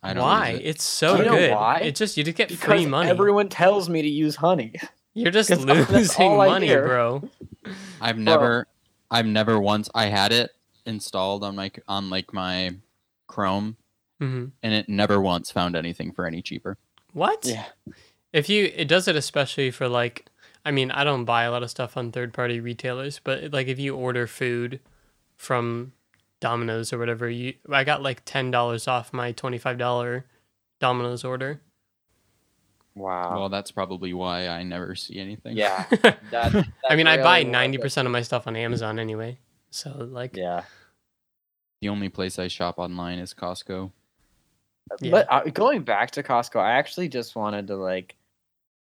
I 0.03 0.13
don't 0.13 0.23
why 0.23 0.49
it. 0.49 0.65
it's 0.65 0.83
so 0.83 1.17
Do 1.17 1.23
you 1.23 1.29
know 1.29 1.37
good 1.37 1.51
why? 1.51 1.79
it 1.79 1.95
just 1.95 2.17
you 2.17 2.23
just 2.23 2.37
get 2.37 2.49
Because 2.49 2.65
free 2.65 2.85
money 2.85 3.09
everyone 3.09 3.49
tells 3.49 3.89
me 3.89 4.01
to 4.01 4.07
use 4.07 4.35
honey. 4.35 4.73
You're 5.13 5.31
just 5.31 5.49
losing 5.59 6.37
money, 6.37 6.67
hear. 6.67 6.85
bro. 6.87 7.29
I've 7.99 8.17
never, 8.17 8.65
I've 9.11 9.25
never 9.25 9.59
once. 9.59 9.89
I 9.93 10.05
had 10.05 10.31
it 10.31 10.51
installed 10.85 11.43
on 11.43 11.55
my 11.55 11.69
on 11.87 12.09
like 12.09 12.33
my 12.33 12.71
Chrome, 13.27 13.75
hmm 14.19 14.45
and 14.63 14.73
it 14.73 14.87
never 14.89 15.21
once 15.21 15.51
found 15.51 15.75
anything 15.75 16.11
for 16.13 16.25
any 16.25 16.41
cheaper. 16.41 16.77
What? 17.13 17.45
Yeah. 17.45 17.65
If 18.33 18.47
you, 18.47 18.71
it 18.73 18.87
does 18.87 19.07
it 19.09 19.15
especially 19.17 19.69
for 19.71 19.89
like, 19.89 20.25
I 20.65 20.71
mean, 20.71 20.91
I 20.91 21.03
don't 21.03 21.25
buy 21.25 21.43
a 21.43 21.51
lot 21.51 21.63
of 21.63 21.69
stuff 21.69 21.97
on 21.97 22.11
third 22.11 22.33
party 22.33 22.59
retailers, 22.59 23.19
but 23.23 23.51
like 23.51 23.67
if 23.67 23.79
you 23.79 23.95
order 23.95 24.27
food 24.27 24.79
from 25.37 25.93
Domino's 26.39 26.93
or 26.93 26.99
whatever, 26.99 27.29
you, 27.29 27.53
I 27.71 27.83
got 27.83 28.01
like 28.03 28.21
ten 28.25 28.51
dollars 28.51 28.87
off 28.87 29.11
my 29.13 29.31
twenty 29.31 29.57
five 29.57 29.77
dollar 29.77 30.25
Domino's 30.79 31.23
order. 31.23 31.61
Wow. 32.93 33.39
Well, 33.39 33.49
that's 33.49 33.71
probably 33.71 34.13
why 34.13 34.47
I 34.47 34.63
never 34.63 34.95
see 34.95 35.17
anything. 35.19 35.55
yeah. 35.55 35.85
I 36.03 36.17
That, 36.31 36.97
mean, 36.97 37.07
I 37.07 37.17
buy 37.17 37.43
ninety 37.43 37.77
percent 37.77 38.05
of 38.05 38.11
my 38.11 38.21
stuff 38.21 38.47
on 38.47 38.55
Amazon 38.55 38.99
anyway, 38.99 39.39
so 39.69 40.07
like, 40.11 40.35
Yeah. 40.35 40.63
The 41.81 41.89
only 41.89 42.09
place 42.09 42.37
I 42.37 42.47
shop 42.47 42.77
online 42.77 43.17
is 43.17 43.33
Costco. 43.33 43.91
Yeah. 44.99 45.11
But 45.11 45.27
uh, 45.31 45.43
going 45.45 45.81
back 45.83 46.11
to 46.11 46.21
Costco, 46.23 46.59
I 46.59 46.73
actually 46.73 47.07
just 47.09 47.35
wanted 47.35 47.67
to 47.67 47.75
like, 47.75 48.17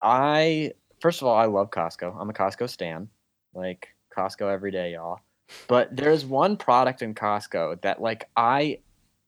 I 0.01 0.73
first 1.03 1.21
of 1.21 1.27
all, 1.27 1.35
I 1.35 1.45
love 1.45 1.69
Costco. 1.69 2.15
I'm 2.17 2.29
a 2.29 2.33
Costco 2.33 2.69
stan, 2.69 3.09
like 3.53 3.89
Costco 4.17 4.49
every 4.51 4.71
day, 4.71 4.93
y'all. 4.93 5.19
But 5.67 5.93
there's 5.93 6.25
one 6.25 6.55
product 6.55 7.01
in 7.01 7.13
Costco 7.13 7.81
that 7.81 8.01
like 8.01 8.29
I, 8.37 8.79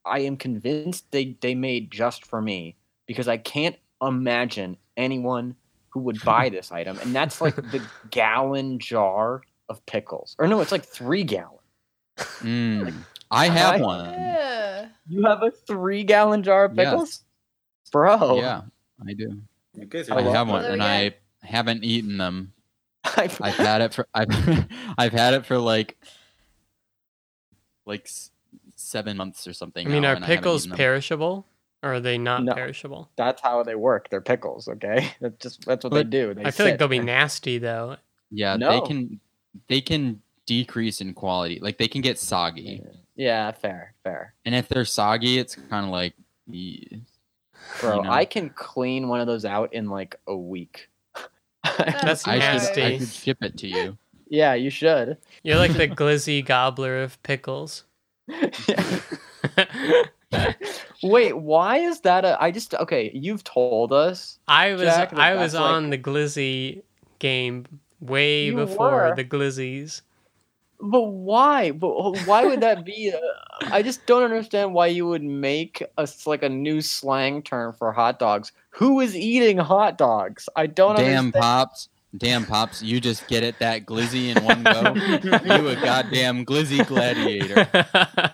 I 0.06 0.20
am 0.20 0.38
convinced 0.38 1.12
they 1.12 1.36
they 1.42 1.54
made 1.54 1.92
just 1.92 2.26
for 2.26 2.42
me 2.42 2.78
because 3.08 3.28
I 3.28 3.36
can't 3.36 3.76
imagine 4.02 4.78
anyone 4.96 5.54
who 5.90 6.00
would 6.00 6.24
buy 6.24 6.48
this 6.58 6.72
item, 6.72 6.98
and 7.00 7.14
that's 7.14 7.42
like 7.42 7.58
the 7.58 7.86
gallon 8.10 8.80
jar 8.80 9.42
of 9.68 9.86
pickles. 9.86 10.36
Or 10.40 10.48
no, 10.48 10.62
it's 10.62 10.72
like 10.72 10.86
three 10.86 11.26
gallon. 11.26 11.60
Mm. 12.40 12.94
I 13.30 13.50
have 13.50 13.82
I- 13.82 13.84
one. 13.84 14.06
Yeah. 14.14 14.88
You 15.08 15.24
have 15.26 15.44
a 15.44 15.52
three 15.52 16.04
gallon 16.04 16.42
jar 16.42 16.66
of 16.66 16.76
Yes. 16.76 16.86
pickles, 16.90 17.24
bro. 17.92 18.38
Yeah, 18.38 18.62
I 19.06 19.14
do. 19.14 19.42
You 19.76 19.86
guys 19.86 20.10
I 20.10 20.16
I 20.18 20.22
have 20.22 20.48
one, 20.48 20.64
and 20.66 20.80
go. 20.80 20.86
I 20.86 21.14
haven't 21.46 21.84
eaten 21.84 22.18
them. 22.18 22.54
I've, 23.18 23.40
I've 23.42 23.56
had 23.56 23.82
it 23.82 23.94
for 23.94 24.08
I've 24.14 24.30
I've 24.98 25.14
had 25.14 25.34
it 25.36 25.46
for 25.46 25.58
like 25.58 25.98
like 27.86 28.10
seven 28.76 29.18
months 29.18 29.48
or 29.48 29.54
something. 29.54 29.86
I 29.88 29.90
mean, 29.90 30.02
now, 30.02 30.10
are 30.12 30.16
and 30.16 30.24
I 30.26 30.28
haven't 30.28 30.44
pickles 30.44 30.68
perishable 30.68 31.46
or 31.84 31.94
are 31.96 32.00
they 32.00 32.18
not 32.18 32.44
No. 32.44 32.54
perishable? 32.54 33.10
that's 33.16 33.42
how 33.42 33.64
they 33.64 33.76
work. 33.76 34.10
They're 34.10 34.22
pickles, 34.22 34.68
okay? 34.68 35.12
That's 35.22 35.38
just 35.38 35.66
that's 35.66 35.84
what 35.84 35.94
they 35.94 36.04
do. 36.04 36.34
They 36.34 36.46
I 36.46 36.52
feel 36.52 36.66
like 36.66 36.80
they'll 36.80 36.88
be 36.88 37.00
nasty 37.00 37.58
though. 37.58 37.98
Yeah, 38.32 38.56
No. 38.58 38.72
they 38.72 38.88
can 38.88 39.20
they 39.68 39.82
can 39.82 40.22
decrease 40.46 41.02
in 41.02 41.14
quality. 41.14 41.60
Like 41.62 41.78
they 41.78 41.88
can 41.88 42.02
get 42.02 42.18
soggy, 42.20 42.82
Yeah, 43.16 43.52
fair, 43.52 43.94
fair. 44.04 44.34
and 44.46 44.54
if 44.56 44.68
they're 44.68 44.86
soggy, 44.86 45.38
it's 45.38 45.56
kind 45.56 45.86
of 45.86 45.92
like 45.92 46.14
yeah. 46.48 46.98
Bro, 47.82 47.96
You 47.98 48.02
know. 48.04 48.12
I 48.12 48.26
can 48.26 48.50
clean 48.52 49.08
one 49.08 49.22
of 49.22 49.28
those 49.28 49.44
out 49.46 49.74
in 49.74 49.90
like 49.90 50.16
a 50.28 50.36
week. 50.36 50.90
That's 52.04 52.28
I 52.28 52.34
should 52.40 52.44
I 52.44 52.54
nasty. 52.54 53.00
should 53.00 53.08
ship 53.10 53.38
it 53.42 53.58
to 53.60 53.68
you. 53.68 53.98
yeah, 54.30 54.54
you 54.54 54.70
should. 54.70 55.18
You're 55.44 55.58
like 55.58 55.74
the 55.74 55.88
glizzy 55.88 56.46
gobbler 56.46 57.02
of 57.02 57.22
pickles. 57.24 57.84
Wait, 61.04 61.38
why 61.38 61.78
is 61.78 62.02
that 62.02 62.26
a 62.26 62.42
I 62.42 62.52
just 62.52 62.74
okay, 62.76 63.12
you've 63.14 63.44
told 63.44 63.94
us. 63.94 64.40
I 64.48 64.74
was 64.74 64.82
Jack, 64.84 65.12
that 65.12 65.20
I 65.20 65.34
was 65.36 65.54
that's 65.54 65.62
like- 65.62 65.72
on 65.74 65.90
the 65.90 65.98
glizzy 65.98 66.82
game 67.20 67.66
way 68.00 68.52
before 68.52 68.92
were? 69.10 69.14
the 69.16 69.24
glizzies. 69.24 70.02
But 70.82 71.04
why? 71.04 71.72
But 71.72 72.18
why 72.26 72.46
would 72.46 72.60
that 72.62 72.84
be? 72.86 73.14
uh, 73.14 73.18
I 73.72 73.82
just 73.82 74.06
don't 74.06 74.24
understand 74.24 74.74
why 74.74 74.88
you 74.88 75.08
would 75.08 75.24
make 75.24 75.82
us 75.98 76.28
like 76.28 76.44
a 76.44 76.50
new 76.50 76.82
slang 76.82 77.42
term 77.42 77.72
for 77.74 77.92
hot 77.94 78.20
dogs. 78.20 78.52
Who 78.76 79.00
is 79.00 79.16
eating 79.16 79.58
hot 79.58 79.98
dogs? 79.98 80.50
I 80.56 80.68
don't 80.68 80.96
Damn 80.98 81.28
understand. 81.28 81.34
pops, 81.34 81.90
damn 82.18 82.46
pops, 82.46 82.82
you 82.82 83.00
just 83.00 83.28
get 83.28 83.44
it 83.44 83.60
that 83.60 83.86
glizzy 83.86 84.36
in 84.36 84.44
one 84.44 84.64
go. 84.64 84.94
you 85.56 85.68
a 85.70 85.76
goddamn 85.76 86.46
glizzy 86.46 86.86
gladiator. 86.86 87.68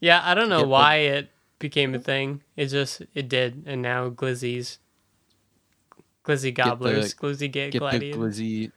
yeah, 0.00 0.20
I 0.24 0.34
don't 0.34 0.48
know 0.48 0.58
Get 0.60 0.64
the- 0.64 0.68
why 0.68 0.96
it 0.96 1.30
became 1.58 1.94
a 1.94 1.98
thing. 2.00 2.42
It 2.56 2.66
just 2.66 3.02
it 3.14 3.28
did, 3.28 3.62
and 3.66 3.82
now 3.82 4.10
glizzies, 4.10 4.78
glizzy 6.24 6.52
gobblers, 6.52 7.14
glizzy 7.14 7.50
ga- 7.50 7.70
Get 7.70 7.80
the 7.92 8.12
glizzy, 8.12 8.72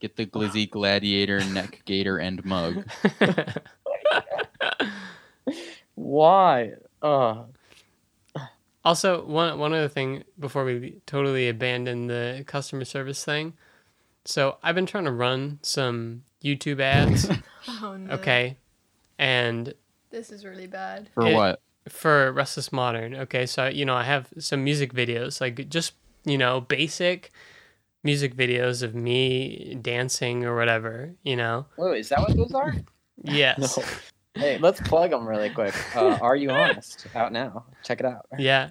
get 0.00 0.16
the 0.16 0.26
glizzy 0.26 0.68
gladiator 0.68 1.44
neck 1.44 1.82
gator 1.84 2.18
and 2.18 2.44
mug. 2.44 2.84
Why? 5.94 6.72
Uh, 7.02 7.44
Also, 8.84 9.24
one 9.26 9.58
one 9.58 9.72
other 9.74 9.88
thing 9.88 10.24
before 10.38 10.64
we 10.64 11.00
totally 11.06 11.48
abandon 11.48 12.06
the 12.06 12.44
customer 12.46 12.84
service 12.84 13.24
thing. 13.24 13.52
So 14.24 14.56
I've 14.62 14.74
been 14.74 14.86
trying 14.86 15.04
to 15.04 15.12
run 15.12 15.58
some 15.62 16.24
YouTube 16.42 16.80
ads, 16.80 17.28
Oh 17.82 17.96
no. 17.96 18.14
okay, 18.14 18.56
and 19.18 19.74
This 20.10 20.30
is 20.30 20.44
really 20.44 20.66
bad. 20.66 21.08
For 21.14 21.26
It- 21.26 21.34
what? 21.34 21.60
for 21.88 22.30
Restless 22.32 22.70
Modern, 22.72 23.14
okay, 23.14 23.46
so 23.46 23.66
you 23.66 23.84
know 23.84 23.94
I 23.94 24.04
have 24.04 24.28
some 24.38 24.62
music 24.62 24.92
videos, 24.94 25.40
like 25.40 25.68
just 25.68 25.94
you 26.24 26.36
know 26.38 26.60
basic 26.60 27.30
music 28.04 28.34
videos 28.36 28.82
of 28.82 28.94
me 28.94 29.76
dancing 29.80 30.44
or 30.44 30.54
whatever, 30.56 31.14
you 31.22 31.36
know. 31.36 31.66
wait, 31.76 32.00
is 32.00 32.08
that 32.10 32.20
what 32.20 32.36
those 32.36 32.54
are? 32.54 32.74
Yes. 33.22 33.76
No. 33.78 33.84
Hey, 34.34 34.58
let's 34.58 34.80
plug 34.80 35.10
them 35.10 35.26
really 35.26 35.50
quick. 35.50 35.74
Uh, 35.94 36.18
are 36.22 36.36
you 36.36 36.50
honest? 36.50 37.06
Out 37.14 37.32
now. 37.32 37.64
Check 37.82 38.00
it 38.00 38.06
out. 38.06 38.26
Yeah. 38.38 38.70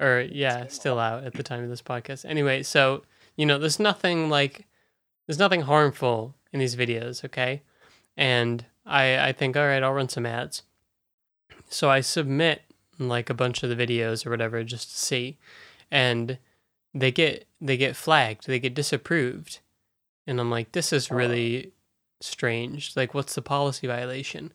Or 0.00 0.20
yeah, 0.20 0.66
still 0.68 0.98
out 0.98 1.24
at 1.24 1.34
the 1.34 1.42
time 1.42 1.62
of 1.64 1.70
this 1.70 1.82
podcast. 1.82 2.24
Anyway, 2.24 2.62
so 2.62 3.02
you 3.36 3.46
know, 3.46 3.58
there's 3.58 3.80
nothing 3.80 4.28
like 4.28 4.66
there's 5.26 5.38
nothing 5.38 5.62
harmful 5.62 6.34
in 6.52 6.60
these 6.60 6.76
videos, 6.76 7.24
okay? 7.24 7.62
And 8.16 8.64
I 8.86 9.28
I 9.28 9.32
think 9.32 9.56
all 9.56 9.66
right, 9.66 9.82
I'll 9.82 9.92
run 9.92 10.08
some 10.08 10.26
ads. 10.26 10.62
So 11.68 11.90
I 11.90 12.00
submit 12.00 12.62
like 12.98 13.30
a 13.30 13.34
bunch 13.34 13.62
of 13.62 13.70
the 13.70 13.86
videos 13.86 14.26
or 14.26 14.30
whatever 14.30 14.62
just 14.64 14.90
to 14.90 14.96
see. 14.96 15.38
And 15.90 16.38
they 16.94 17.10
get 17.10 17.46
they 17.60 17.76
get 17.76 17.96
flagged, 17.96 18.46
they 18.46 18.60
get 18.60 18.74
disapproved. 18.74 19.60
And 20.26 20.40
I'm 20.40 20.50
like, 20.50 20.72
this 20.72 20.92
is 20.92 21.10
really 21.10 21.72
strange. 22.20 22.94
Like 22.96 23.14
what's 23.14 23.34
the 23.34 23.42
policy 23.42 23.86
violation? 23.86 24.52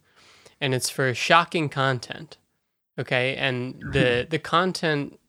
And 0.64 0.74
it's 0.74 0.90
for 0.90 1.14
shocking 1.14 1.68
content. 1.68 2.38
Okay? 2.98 3.36
And 3.36 3.76
the 3.92 4.26
the 4.34 4.40
content 4.40 5.20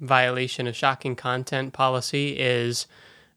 violation 0.00 0.66
of 0.66 0.76
shocking 0.76 1.16
content 1.16 1.72
policy 1.72 2.38
is 2.38 2.86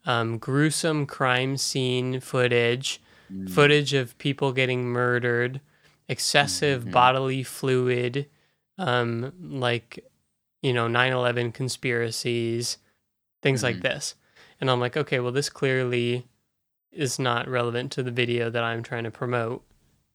um, 0.06 0.38
gruesome 0.38 1.06
crime 1.06 1.56
scene 1.58 2.20
footage, 2.20 3.02
Mm. 3.32 3.48
footage 3.50 3.94
of 3.94 4.18
people 4.18 4.52
getting 4.54 4.86
murdered, 4.86 5.62
excessive 6.08 6.86
Mhm. 6.86 6.92
bodily 6.92 7.44
fluid, 7.44 8.26
um, 8.78 9.32
like 9.40 10.04
you 10.64 10.74
know 10.74 10.88
9/11 10.88 11.52
conspiracies, 11.54 12.80
things 13.44 13.62
like 13.64 13.78
Mhm. 13.78 13.82
this. 13.84 14.16
And 14.60 14.70
I'm 14.70 14.80
like, 14.80 14.98
okay, 14.98 15.20
well, 15.20 15.32
this 15.32 15.50
clearly 15.50 16.28
is 16.92 17.20
not 17.20 17.48
relevant 17.48 17.92
to 17.94 18.04
the 18.04 18.12
video 18.12 18.50
that 18.50 18.64
I'm 18.64 18.82
trying 18.84 19.04
to 19.06 19.12
promote, 19.12 19.64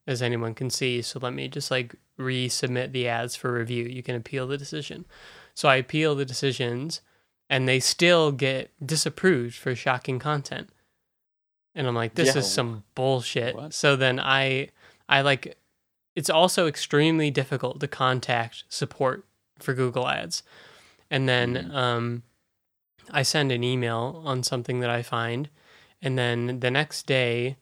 as 0.07 0.23
anyone 0.23 0.55
can 0.55 0.71
see. 0.71 1.03
So 1.03 1.19
let 1.19 1.33
me 1.33 1.49
just 1.49 1.71
like 1.71 1.95
resubmit 2.19 2.93
the 2.93 3.09
ads 3.09 3.37
for 3.37 3.53
review. 3.53 3.85
You 3.85 4.03
can 4.03 4.15
appeal 4.17 4.47
the 4.47 4.59
decision. 4.59 5.05
So 5.55 5.69
I 5.69 5.77
appeal 5.77 6.15
the 6.15 6.25
decisions, 6.25 7.01
and 7.49 7.69
they 7.69 7.81
still 7.81 8.33
get 8.33 8.71
disapproved 8.85 9.55
for 9.55 9.75
shocking 9.75 10.19
content. 10.19 10.71
And 11.75 11.87
I'm 11.87 11.95
like, 11.95 12.15
this 12.15 12.35
Yeah. 12.35 12.41
is 12.41 12.51
some 12.53 12.85
bullshit. 12.95 13.55
What? 13.55 13.75
So 13.75 13.97
then 13.97 14.21
I, 14.21 14.69
I 15.09 15.23
like, 15.23 15.57
it's 16.15 16.31
also 16.31 16.67
extremely 16.67 17.31
difficult 17.31 17.81
to 17.81 17.89
contact 17.89 18.65
support 18.69 19.25
for 19.59 19.75
Google 19.75 20.09
Ads. 20.09 20.43
And 21.11 21.29
then 21.29 21.55
Mhm. 21.55 21.75
um, 21.75 22.23
I 23.11 23.23
send 23.23 23.53
an 23.53 23.63
email 23.63 24.23
on 24.25 24.43
something 24.43 24.81
that 24.81 24.91
I 24.91 25.03
find, 25.03 25.49
and 26.01 26.17
then 26.19 26.61
the 26.61 26.71
next 26.71 27.07
day, 27.07 27.57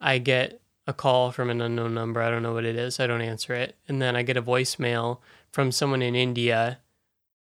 I 0.00 0.18
get 0.18 0.60
a 0.86 0.92
call 0.92 1.32
from 1.32 1.50
an 1.50 1.60
unknown 1.60 1.94
number. 1.94 2.20
I 2.22 2.30
don't 2.30 2.42
know 2.42 2.54
what 2.54 2.64
it 2.64 2.76
is. 2.76 3.00
I 3.00 3.06
don't 3.06 3.20
answer 3.22 3.54
it, 3.54 3.76
and 3.88 4.00
then 4.00 4.14
I 4.16 4.22
get 4.22 4.36
a 4.36 4.42
voicemail 4.42 5.18
from 5.52 5.72
someone 5.72 6.02
in 6.02 6.14
India 6.14 6.78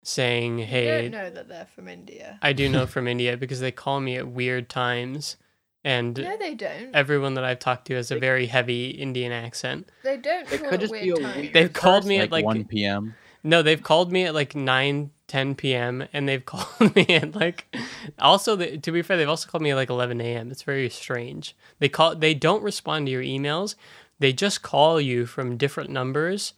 saying, 0.04 0.60
You 0.60 0.66
"Hey, 0.66 1.02
don't 1.04 1.12
know 1.12 1.30
that 1.30 1.48
they're 1.50 1.66
from 1.66 1.88
India. 1.88 2.40
I 2.42 2.54
do 2.54 2.70
know 2.70 2.86
from 2.96 3.08
India 3.08 3.36
because 3.38 3.60
they 3.60 3.72
call 3.72 4.00
me 4.00 4.16
at 4.18 4.28
weird 4.28 4.70
times, 4.70 5.36
and 5.84 6.18
No, 6.18 6.38
they 6.38 6.56
don't. 6.56 6.96
everyone 6.96 7.34
that 7.36 7.44
I've 7.44 7.60
talked 7.60 7.88
to 7.88 7.96
has 7.96 8.12
a 8.12 8.20
very 8.20 8.46
heavy 8.48 8.92
Indian 8.92 9.32
accent. 9.32 9.90
They 10.04 10.18
don't 10.18 10.52
It 10.52 10.62
call 10.62 10.70
could 10.70 10.80
it 10.80 10.82
just 10.82 10.92
weird 10.92 11.04
be 11.04 11.10
a 11.10 11.16
times. 11.18 11.36
weird- 11.42 11.54
They've 11.54 11.74
called 11.74 12.06
me 12.06 12.18
like, 12.20 12.26
at 12.28 12.32
like 12.32 12.46
1 12.46 12.66
p.m. 12.66 13.16
no, 13.44 13.62
they've 13.62 13.84
called 13.84 14.12
me 14.12 14.24
at 14.24 14.34
like 14.34 14.56
9, 14.56 15.12
10 15.28 15.56
p.m. 15.56 16.08
and 16.14 16.28
they've 16.28 16.46
called 16.46 16.96
me 16.96 17.06
at 17.10 17.36
like 17.36 17.76
also 18.20 18.56
the, 18.56 18.78
to 18.78 18.92
be 18.92 19.02
fair, 19.02 19.18
they've 19.18 19.30
also 19.30 19.50
called 19.50 19.62
me 19.62 19.72
at 19.72 19.76
like 19.76 19.90
11 19.90 20.20
a.m. 20.22 20.52
It's 20.52 20.64
very 20.64 20.90
strange. 20.90 21.56
They 21.80 21.90
call 21.90 22.16
they 22.16 22.34
don't 22.34 22.64
respond 22.64 23.08
to 23.08 23.12
your 23.12 23.24
emails. 23.24 23.76
They 24.20 24.34
just 24.34 24.62
call 24.62 25.00
you 25.00 25.26
from 25.26 25.58
different 25.58 25.90
numbers 25.90 26.54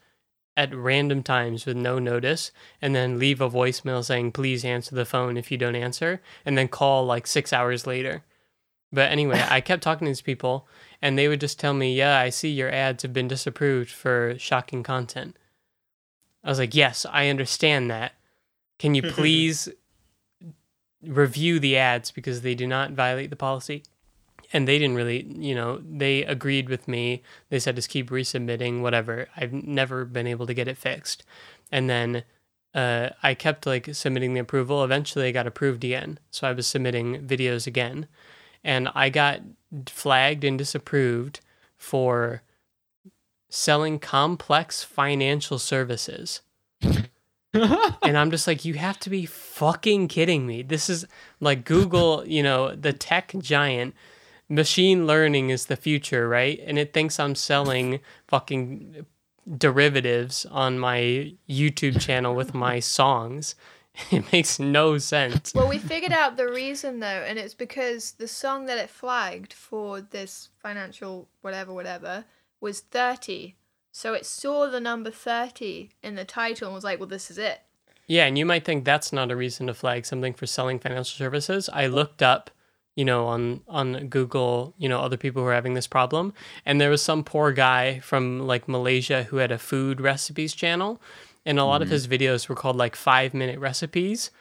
at 0.56 0.76
random 0.76 1.24
times 1.24 1.66
with 1.66 1.78
no 1.78 2.00
notice 2.00 2.52
and 2.82 2.94
then 2.94 3.20
leave 3.20 3.40
a 3.42 3.50
voicemail 3.50 4.04
saying 4.04 4.32
please 4.32 4.66
answer 4.66 4.94
the 4.94 5.06
phone 5.06 5.38
if 5.38 5.52
you 5.52 5.58
don't 5.58 5.76
answer 5.76 6.22
and 6.46 6.58
then 6.58 6.68
call 6.68 7.06
like 7.06 7.28
6 7.28 7.54
hours 7.54 7.88
later. 7.88 8.24
But 8.92 9.12
anyway, 9.12 9.44
I 9.50 9.62
kept 9.62 9.84
talking 9.84 10.06
to 10.06 10.10
these 10.10 10.22
people 10.22 10.68
and 11.02 11.18
they 11.18 11.28
would 11.28 11.40
just 11.40 11.60
tell 11.60 11.74
me, 11.74 11.96
"Yeah, 11.96 12.20
I 12.20 12.30
see 12.30 12.50
your 12.50 12.72
ads 12.72 13.04
have 13.04 13.14
been 13.14 13.28
disapproved 13.28 13.90
for 13.90 14.36
shocking 14.38 14.84
content." 14.84 15.38
I 16.44 16.50
was 16.50 16.60
like, 16.60 16.76
yes, 16.76 17.06
I 17.10 17.28
understand 17.28 17.92
that. 17.92 18.14
Can 18.80 18.96
you 18.96 19.04
please 19.04 19.70
review 21.04 21.60
the 21.60 21.78
ads 21.78 22.12
because 22.12 22.42
they 22.42 22.56
do 22.56 22.66
not 22.66 22.92
violate 22.92 23.30
the 23.30 23.36
policy? 23.36 23.84
And 24.52 24.68
they 24.68 24.80
didn't 24.80 24.96
really, 24.96 25.26
you 25.38 25.54
know, 25.54 25.80
they 25.88 26.24
agreed 26.24 26.70
with 26.70 26.88
me. 26.88 27.22
They 27.50 27.60
said 27.60 27.76
just 27.76 27.90
keep 27.90 28.10
resubmitting, 28.10 28.82
whatever. 28.82 29.28
I've 29.38 29.54
never 29.54 30.06
been 30.06 30.26
able 30.26 30.48
to 30.48 30.54
get 30.56 30.68
it 30.68 30.78
fixed. 30.78 31.24
And 31.72 31.90
then 31.90 32.24
uh, 32.74 33.10
I 33.22 33.36
kept 33.36 33.68
like 33.68 33.94
submitting 33.94 34.34
the 34.34 34.40
approval. 34.40 34.84
Eventually, 34.84 35.28
I 35.28 35.32
got 35.32 35.46
approved 35.46 35.84
again. 35.84 36.18
So 36.32 36.48
I 36.48 36.54
was 36.54 36.66
submitting 36.66 37.28
videos 37.28 37.68
again. 37.68 38.08
And 38.64 38.90
I 38.96 39.10
got 39.10 39.42
flagged 39.88 40.44
and 40.44 40.58
disapproved 40.58 41.42
for 41.78 42.42
selling 43.50 44.00
complex 44.00 44.84
financial 44.84 45.60
services. 45.60 46.42
and 47.54 48.18
I'm 48.18 48.32
just 48.32 48.48
like, 48.48 48.64
you 48.64 48.76
have 48.76 49.00
to 49.00 49.10
be 49.10 49.26
fucking 49.26 50.08
kidding 50.08 50.46
me. 50.46 50.62
This 50.62 50.90
is 50.90 51.06
like 51.40 51.66
Google, 51.66 52.24
you 52.28 52.44
know, 52.44 52.76
the 52.76 52.94
tech 52.94 53.34
giant. 53.40 53.96
Machine 54.48 55.06
learning 55.06 55.52
is 55.52 55.68
the 55.68 55.76
future, 55.76 56.28
right? 56.28 56.60
And 56.66 56.80
it 56.80 56.94
thinks 56.94 57.20
I'm 57.20 57.36
selling 57.36 58.00
fucking 58.28 59.06
derivatives 59.58 60.46
on 60.46 60.80
my 60.80 61.34
YouTube 61.48 62.00
channel 62.02 62.36
with 62.36 62.54
my 62.54 62.80
songs. 62.80 63.56
It 64.12 64.32
makes 64.32 64.60
no 64.60 64.98
sense. 64.98 65.54
Well, 65.54 65.68
we 65.68 65.78
figured 65.78 66.14
out 66.14 66.38
the 66.38 66.48
reason 66.48 67.02
though, 67.02 67.26
and 67.28 67.38
it's 67.38 67.56
because 67.56 68.14
the 68.14 68.30
song 68.30 68.66
that 68.68 68.78
it 68.78 68.90
flagged 68.90 69.52
for 69.52 70.00
this 70.00 70.50
financial 70.62 71.28
whatever 71.42 71.74
whatever 71.74 72.24
was 72.62 72.80
30. 72.80 73.56
So 73.92 74.14
it 74.14 74.26
saw 74.26 74.70
the 74.70 74.80
number 74.80 75.12
30 75.12 75.90
in 76.04 76.16
the 76.16 76.26
title 76.26 76.68
and 76.68 76.76
was 76.76 76.84
like, 76.84 77.00
well, 77.00 77.08
this 77.08 77.32
is 77.32 77.38
it. 77.38 77.62
Yeah, 78.08 78.26
and 78.26 78.38
you 78.38 78.46
might 78.46 78.66
think 78.66 78.86
that's 78.86 79.14
not 79.14 79.32
a 79.32 79.36
reason 79.36 79.68
to 79.68 79.74
flag 79.74 80.06
something 80.06 80.34
for 80.34 80.48
selling 80.48 80.80
financial 80.80 81.18
services. 81.18 81.70
I 81.72 81.88
looked 81.88 82.24
up, 82.24 82.50
you 82.96 83.06
know, 83.06 83.28
on 83.28 83.62
on 83.68 84.08
Google, 84.08 84.74
you 84.78 84.90
know, 84.90 85.00
other 85.00 85.18
people 85.18 85.42
who 85.44 85.48
are 85.48 85.54
having 85.54 85.76
this 85.76 85.88
problem, 85.88 86.34
and 86.66 86.82
there 86.82 86.90
was 86.90 87.02
some 87.04 87.24
poor 87.24 87.52
guy 87.52 88.00
from 88.00 88.40
like 88.48 88.68
Malaysia 88.68 89.24
who 89.24 89.38
had 89.38 89.52
a 89.52 89.60
food 89.60 90.02
recipes 90.02 90.56
channel, 90.56 91.00
and 91.46 91.60
a 91.60 91.66
lot 91.66 91.82
of 91.84 91.88
Mhm. 91.88 91.92
his 91.92 92.08
videos 92.08 92.50
were 92.50 92.56
called 92.56 92.76
like 92.78 92.96
5-minute 92.96 93.60
recipes. 93.60 94.32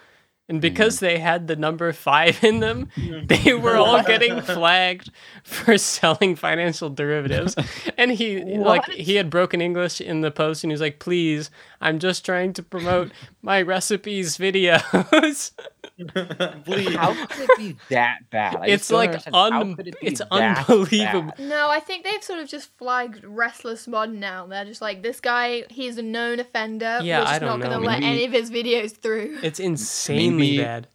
And 0.49 0.59
hmm. 0.59 0.61
because 0.61 1.01
they 1.01 1.19
had 1.19 1.47
the 1.47 1.57
number 1.57 1.93
5 1.93 2.43
in 2.43 2.61
them, 2.61 2.89
they 3.25 3.55
were 3.55 3.77
all 3.77 4.03
getting 4.03 4.41
flagged 4.41 5.11
for 5.45 5.77
selling 5.79 6.37
financial 6.37 6.91
derivatives. 6.91 7.55
And 7.97 8.13
he 8.13 8.43
like 8.59 8.85
he 8.87 9.17
had 9.17 9.31
broken 9.31 9.61
English 9.61 10.01
in 10.01 10.23
the 10.23 10.31
post 10.31 10.65
and 10.65 10.71
he 10.71 10.75
was 10.75 10.81
like, 10.81 10.99
"Please, 10.99 11.51
I'm 11.81 11.99
just 11.99 12.25
trying 12.25 12.53
to 12.55 12.63
promote 12.63 13.13
my 13.43 13.63
recipes 13.63 14.39
videos." 14.39 15.53
Please. 16.65 16.95
How 16.95 17.13
could 17.27 17.41
it 17.51 17.57
be 17.59 17.77
that 17.91 18.31
bad? 18.31 18.57
I 18.57 18.67
it's 18.69 18.91
like 18.91 19.11
un- 19.33 19.77
it 19.79 19.95
it's 20.01 20.21
unbelievable. 20.31 21.33
bad? 21.37 21.39
No, 21.39 21.69
I 21.71 21.81
think 21.81 22.05
they've 22.05 22.23
sort 22.23 22.39
of 22.41 22.49
just 22.49 22.77
flagged 22.79 23.25
Restless 23.25 23.87
Mod 23.89 24.13
now. 24.13 24.47
They're 24.47 24.65
just 24.65 24.81
like, 24.83 25.03
this 25.03 25.21
guy, 25.21 25.65
he's 25.71 25.99
a 25.99 26.03
known 26.03 26.41
offender. 26.41 27.01
Yeah, 27.03 27.19
We're 27.21 27.25
just 27.25 27.35
I 27.35 27.39
don't 27.41 27.49
not 27.61 27.69
going 27.69 27.73
to 27.81 27.85
know. 27.85 27.87
let 27.93 28.03
any 28.03 28.25
of 28.25 28.33
his 28.33 28.51
videos 28.51 28.97
through. 28.97 29.39
It's 29.43 29.61
insanely 29.61 30.33
Maybe- 30.33 30.59
bad. 30.59 30.89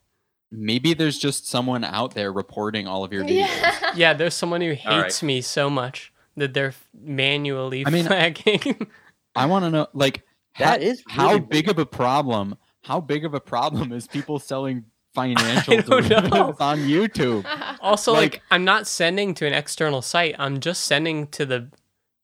Maybe 0.55 0.93
there's 0.93 1.17
just 1.17 1.47
someone 1.47 1.83
out 1.83 2.13
there 2.13 2.31
reporting 2.31 2.87
all 2.87 3.03
of 3.03 3.11
your 3.11 3.23
videos. 3.23 3.47
yeah. 3.47 3.91
Yeah, 3.95 4.13
there's 4.13 4.35
someone 4.35 4.61
who 4.61 4.75
All 4.85 4.97
right. 4.97 5.03
hates 5.05 5.23
me 5.23 5.41
so 5.41 5.67
much 5.69 6.13
that 6.37 6.53
they're 6.53 6.73
manually 6.93 7.85
I 7.85 7.89
mean- 7.89 8.05
flagging. 8.05 8.87
I 9.35 9.47
want 9.47 9.65
to 9.65 9.71
know, 9.71 9.87
like, 9.93 10.21
That 10.59 10.81
how, 10.83 10.87
is 10.87 11.03
how 11.07 11.27
really 11.29 11.39
big 11.39 11.69
of 11.69 11.79
a 11.79 11.85
problem? 11.87 12.55
How 12.83 12.99
big 13.01 13.25
of 13.25 13.33
a 13.33 13.39
problem 13.39 13.91
is 13.93 14.05
people 14.07 14.37
selling 14.37 14.85
financial 15.13 15.77
don't 15.81 15.89
know. 15.89 16.19
derivatives 16.19 16.59
on 16.59 16.79
YouTube? 16.79 17.77
also, 17.81 18.13
like, 18.13 18.33
Like- 18.33 18.41
I'm 18.51 18.65
not 18.65 18.87
sending 18.87 19.33
to 19.35 19.45
an 19.45 19.53
external 19.53 20.01
site. 20.01 20.35
I'm 20.39 20.59
just 20.59 20.83
sending 20.83 21.27
to 21.27 21.45
the 21.45 21.69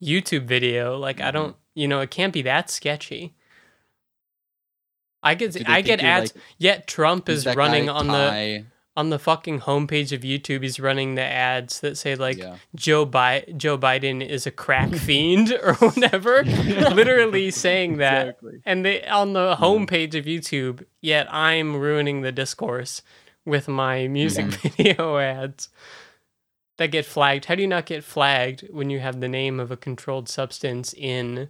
YouTube 0.03 0.45
video. 0.45 0.97
Like, 0.97 1.21
I 1.21 1.29
Mhm. 1.29 1.33
don't, 1.33 1.55
you 1.75 1.87
know, 1.87 1.99
it 2.01 2.09
can't 2.11 2.33
be 2.33 2.41
that 2.43 2.69
sketchy. 2.69 3.35
I 5.21 5.35
get 5.35 5.67
I 5.69 5.81
get 5.81 5.99
ads. 6.01 6.33
like, 6.33 6.43
Yet 6.57 6.87
Trump 6.87 7.27
is 7.27 7.43
that 7.43 7.57
running 7.57 7.89
on 7.89 8.07
the 8.07 8.13
Ty- 8.13 8.65
on 8.99 9.11
the 9.11 9.17
fucking 9.17 9.61
homepage 9.61 10.11
of 10.11 10.21
YouTube. 10.21 10.61
He's 10.61 10.77
running 10.77 11.15
the 11.15 11.23
ads 11.23 11.79
that 11.79 11.97
say 11.97 12.15
like 12.15 12.37
yeah. 12.37 12.57
Joe 12.75 13.05
Bi- 13.05 13.45
Joe 13.55 13.77
Biden 13.77 14.25
is 14.25 14.45
a 14.45 14.51
crack 14.51 14.93
fiend 14.93 15.57
or 15.63 15.75
whatever. 15.75 16.43
Literally 16.43 17.49
saying 17.49 17.97
that. 17.97 18.27
Exactly. 18.27 18.61
And 18.65 18.83
they 18.83 19.05
on 19.05 19.31
the 19.31 19.55
homepage 19.55 20.15
of 20.15 20.25
YouTube, 20.25 20.83
yet 21.01 21.33
I'm 21.33 21.77
ruining 21.77 22.21
the 22.21 22.33
discourse 22.33 23.01
with 23.45 23.69
my 23.69 24.09
music 24.09 24.47
video 24.47 25.17
ads 25.17 25.69
that 26.77 26.91
get 26.91 27.05
flagged. 27.05 27.45
How 27.45 27.55
do 27.55 27.61
you 27.61 27.69
not 27.69 27.85
get 27.85 28.03
flagged 28.03 28.67
when 28.69 28.89
you 28.89 28.99
have 28.99 29.21
the 29.21 29.29
name 29.29 29.61
of 29.61 29.71
a 29.71 29.77
controlled 29.77 30.27
substance 30.27 30.93
in 30.93 31.47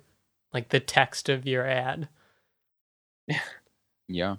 like 0.54 0.70
the 0.70 0.80
text 0.80 1.30
of 1.30 1.48
your 1.48 1.66
ad? 1.66 2.10
Yeah. 4.12 4.38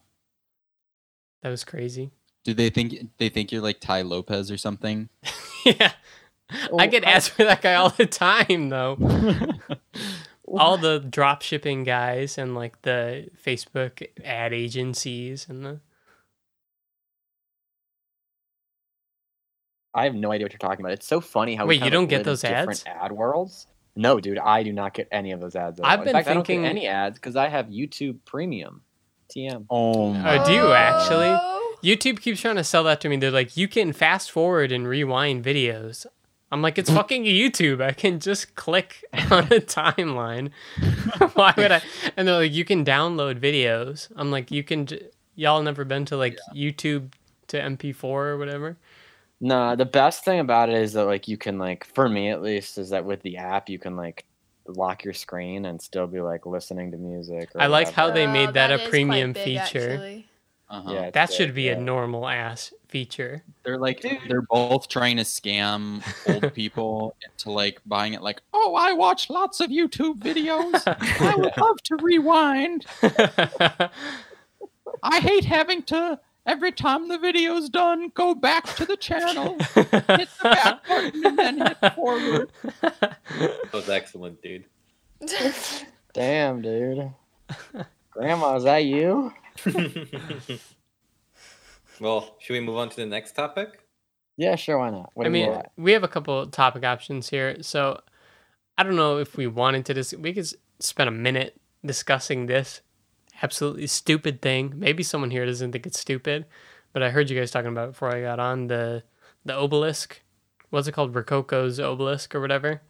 That 1.43 1.51
was 1.51 1.63
crazy. 1.63 2.11
Do 2.45 2.55
they 2.55 2.71
think 2.71 3.09
they 3.19 3.29
think 3.29 3.53
you're 3.53 3.61
like 3.63 3.81
Tai 3.81 4.03
Lopez 4.03 4.51
or 4.51 4.57
something? 4.57 5.09
yeah. 5.65 5.93
I 6.77 6.87
get 6.87 7.05
how- 7.05 7.13
ads 7.13 7.29
for 7.29 7.45
that 7.45 7.63
guy 7.63 7.75
all 7.75 7.91
the 7.91 8.07
time 8.07 8.69
though. 8.71 8.97
all 10.49 10.77
the 10.79 10.99
drop 10.99 11.43
shipping 11.43 11.85
guys 11.85 12.37
and 12.39 12.55
like 12.55 12.83
the 12.83 13.29
Facebook 13.45 14.07
ad 14.25 14.53
agencies 14.53 15.47
and 15.49 15.65
the 15.65 15.81
I 19.93 20.05
have 20.05 20.15
no 20.15 20.31
idea 20.31 20.45
what 20.45 20.53
you're 20.53 20.59
talking 20.59 20.85
about. 20.85 20.93
It's 20.93 21.07
so 21.07 21.21
funny 21.21 21.57
how 21.57 21.67
Wait, 21.67 21.81
kind 21.81 21.87
you 21.87 21.91
don't 21.91 22.07
get 22.07 22.19
live 22.19 22.27
in 22.27 22.31
those 22.31 22.41
different 22.43 22.69
ads? 22.71 22.85
ad 22.87 23.13
worlds. 23.13 23.67
No, 23.97 24.21
dude, 24.21 24.39
I 24.39 24.63
do 24.63 24.73
not 24.73 24.95
get 24.95 25.09
any 25.11 25.33
of 25.33 25.41
those 25.41 25.57
ads. 25.57 25.81
At 25.81 25.87
I've 25.87 25.99
all. 25.99 26.05
been 26.05 26.11
In 26.11 26.15
fact, 26.15 26.29
I 26.29 26.35
don't 26.35 26.47
thinking- 26.47 26.63
get 26.63 26.71
any 26.71 26.87
ads 26.87 27.19
because 27.19 27.35
I 27.37 27.49
have 27.49 27.67
YouTube 27.67 28.19
Premium. 28.25 28.83
TM. 29.37 29.67
Oh 29.71 30.13
my! 30.13 30.39
Oh, 30.39 30.45
do 30.47 30.53
you 30.53 30.73
actually? 30.73 31.29
YouTube 31.83 32.21
keeps 32.21 32.41
trying 32.41 32.57
to 32.57 32.65
sell 32.65 32.85
that 32.85 33.01
to 33.03 33.09
me. 33.09 33.17
They're 33.17 33.31
like, 33.31 33.57
you 33.57 33.69
can 33.69 33.93
fast 33.93 34.31
forward 34.31 34.73
and 34.73 34.87
rewind 34.87 35.45
videos. 35.45 36.07
I'm 36.53 36.63
like, 36.63 36.79
it's 36.79 36.91
fucking 36.91 37.25
YouTube. 37.25 37.81
I 37.81 37.93
can 37.93 38.19
just 38.19 38.57
click 38.57 39.05
on 39.31 39.45
a 39.45 39.61
timeline. 39.61 40.51
Why 41.35 41.55
would 41.57 41.71
I? 41.73 41.81
And 42.17 42.27
they're 42.27 42.39
like, 42.41 42.53
you 42.53 42.65
can 42.65 42.85
download 42.85 43.39
videos. 43.41 44.11
I'm 44.17 44.31
like, 44.31 44.51
you 44.51 44.63
can. 44.65 44.87
j- 44.87 45.09
Y'all 45.37 45.63
never 45.63 45.85
been 45.85 46.05
to 46.07 46.17
like 46.19 46.37
YouTube 46.55 47.13
to 47.47 47.59
MP4 47.59 48.05
or 48.05 48.37
whatever? 48.37 48.77
No, 49.41 49.75
the 49.75 49.87
best 49.87 50.23
thing 50.25 50.39
about 50.41 50.69
it 50.69 50.75
is 50.75 50.93
that 50.95 51.05
like 51.07 51.29
you 51.29 51.39
can 51.39 51.57
like 51.59 51.85
for 51.95 52.09
me 52.11 52.29
at 52.31 52.43
least 52.43 52.77
is 52.77 52.91
that 52.91 53.07
with 53.07 53.23
the 53.23 53.39
app 53.39 53.71
you 53.71 53.79
can 53.79 53.97
like 53.97 54.27
lock 54.67 55.03
your 55.03 55.15
screen 55.15 55.65
and 55.65 55.81
still 55.81 56.07
be 56.07 56.21
like 56.21 56.45
listening 56.45 56.91
to 56.91 56.99
music. 56.99 57.49
Or 57.55 57.63
I 57.63 57.69
like 57.69 57.91
how 57.91 58.11
they 58.11 58.27
made 58.27 58.51
Oh, 58.51 58.53
that 58.53 58.71
a 58.71 58.87
premium 58.91 59.33
big, 59.33 59.45
feature. 59.45 59.93
actually. 59.93 60.20
Uh-huh. 60.71 60.93
Yeah, 60.93 61.11
That 61.11 61.29
good, 61.29 61.35
should 61.37 61.55
be 61.55 61.65
yeah. 61.65 61.73
a 61.73 61.81
normal 61.81 62.29
ass 62.29 62.73
feature. 62.87 63.43
They're 63.65 63.77
like 63.79 64.01
Dude. 64.03 64.19
they're 64.29 64.43
both 64.43 64.89
trying 64.89 65.17
to 65.17 65.25
scam 65.25 66.01
old 66.33 66.55
people 66.55 67.17
into 67.25 67.51
like 67.51 67.81
buying 67.87 68.15
it 68.15 68.23
like, 68.23 68.41
"Oh, 68.55 68.75
I 68.77 68.93
watch 68.93 69.29
lots 69.31 69.59
of 69.61 69.71
YouTube 69.71 70.19
videos. 70.21 70.83
I 70.87 71.35
would 71.35 71.53
love 71.57 71.83
to 71.85 71.97
rewind. 71.97 72.87
I 75.03 75.19
hate 75.21 75.45
having 75.45 75.83
to 75.85 76.21
every 76.47 76.73
time 76.73 77.09
the 77.09 77.19
video's 77.19 77.69
done 77.69 78.11
go 78.15 78.35
back 78.35 78.65
to 78.77 78.85
the 78.85 78.97
channel, 78.97 79.57
hit 79.75 79.91
the 79.91 80.31
back 80.43 80.87
button 80.87 81.27
and 81.27 81.39
then 81.39 81.59
hit 81.59 81.95
forward." 81.95 82.51
That 82.81 83.73
was 83.73 83.89
excellent, 83.89 84.41
dude. 84.41 84.65
Damn, 86.13 86.63
dude. 86.63 87.11
Grandma, 88.11 88.57
is 88.57 88.65
that 88.65 88.85
you? 88.85 89.33
well, 92.01 92.37
should 92.39 92.53
we 92.53 92.61
move 92.61 92.77
on 92.77 92.89
to 92.91 92.97
the 92.97 93.07
next 93.07 93.33
topic? 93.33 93.81
Yeah, 94.37 94.57
sure, 94.57 94.79
why 94.79 94.91
not? 94.91 95.11
What 95.15 95.27
I 95.27 95.31
mean, 95.31 95.53
got? 95.53 95.71
we 95.77 95.93
have 95.93 96.03
a 96.03 96.09
couple 96.09 96.47
topic 96.47 96.85
options 96.85 97.29
here. 97.29 97.63
So 97.63 98.01
I 98.79 98.83
don't 98.83 98.97
know 98.97 99.19
if 99.19 99.37
we 99.37 99.47
wanted 99.47 99.85
to 99.87 99.95
dis- 99.95 100.15
we 100.15 100.33
could 100.33 100.49
spend 100.79 101.09
a 101.09 101.13
minute 101.13 101.61
discussing 101.85 102.47
this 102.47 102.81
absolutely 103.43 103.87
stupid 103.87 104.41
thing. 104.41 104.73
Maybe 104.77 105.03
someone 105.03 105.31
here 105.31 105.45
doesn't 105.47 105.73
think 105.73 105.87
it's 105.87 106.01
stupid, 106.01 106.47
but 106.93 107.03
I 107.03 107.11
heard 107.11 107.31
you 107.31 107.39
guys 107.39 107.51
talking 107.51 107.71
about 107.71 107.89
it 107.89 107.93
before 107.93 108.15
I 108.15 108.23
got 108.23 108.39
on 108.41 108.69
the 108.69 109.03
the 109.45 109.55
obelisk. 109.55 110.23
What's 110.71 110.87
it 110.87 110.93
called? 110.93 111.15
Rococo's 111.15 111.81
obelisk 111.81 112.35
or 112.35 112.41
whatever. 112.41 112.83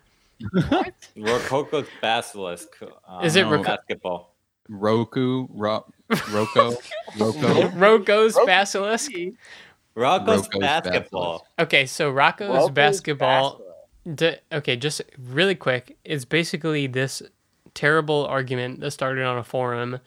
Rococo's 1.16 1.88
basilisk. 2.01 2.68
Um, 3.09 3.25
Is 3.25 3.37
it 3.37 3.46
Roco- 3.46 3.64
basketball? 3.64 4.30
Roku, 4.71 5.47
Ro- 5.51 5.85
Roko, 6.11 6.81
Roko. 7.13 7.73
Roko's 7.79 8.39
basilisk. 8.47 9.11
Rocco's, 9.95 10.47
Rocco's 10.47 10.59
basketball. 10.59 11.47
Okay, 11.59 11.85
so 11.85 12.11
Rocco's 12.11 12.49
Rocco's 12.49 12.71
basketball 12.71 13.61
D- 14.15 14.37
okay, 14.51 14.77
just 14.77 15.03
really 15.19 15.55
quick. 15.55 15.99
It's 16.05 16.25
basically 16.25 16.87
this 16.87 17.23
terrible 17.75 18.27
argument 18.27 18.81
that 18.81 18.93
started 18.93 19.25
on 19.25 19.37
a 19.37 19.45
forum 19.45 20.01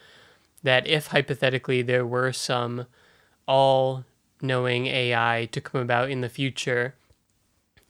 that 0.63 0.87
if 0.87 1.07
hypothetically 1.07 1.81
there 1.81 2.05
were 2.05 2.31
some 2.31 2.87
all 3.47 4.03
knowing 4.41 4.87
AI 4.87 5.47
to 5.51 5.61
come 5.61 5.81
about 5.81 6.09
in 6.09 6.21
the 6.21 6.29
future, 6.29 6.95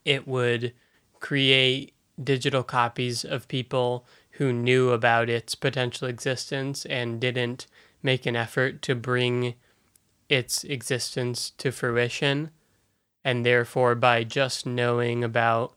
it 0.04 0.28
would 0.28 0.74
create 1.20 1.94
digital 2.22 2.64
copies 2.64 3.24
of 3.24 3.48
people 3.48 4.06
who 4.34 4.52
knew 4.52 4.90
about 4.90 5.30
its 5.30 5.56
potential 5.56 6.08
existence 6.08 6.86
and 6.86 7.20
didn't 7.20 7.68
make 8.02 8.26
an 8.26 8.36
effort 8.36 8.82
to 8.82 8.96
bring 8.96 9.56
its 10.28 10.64
existence 10.64 11.52
to 11.52 11.72
fruition. 11.72 12.50
And 13.24 13.46
therefore, 13.46 13.96
by 13.96 14.24
just 14.24 14.66
knowing 14.66 15.24
about 15.24 15.76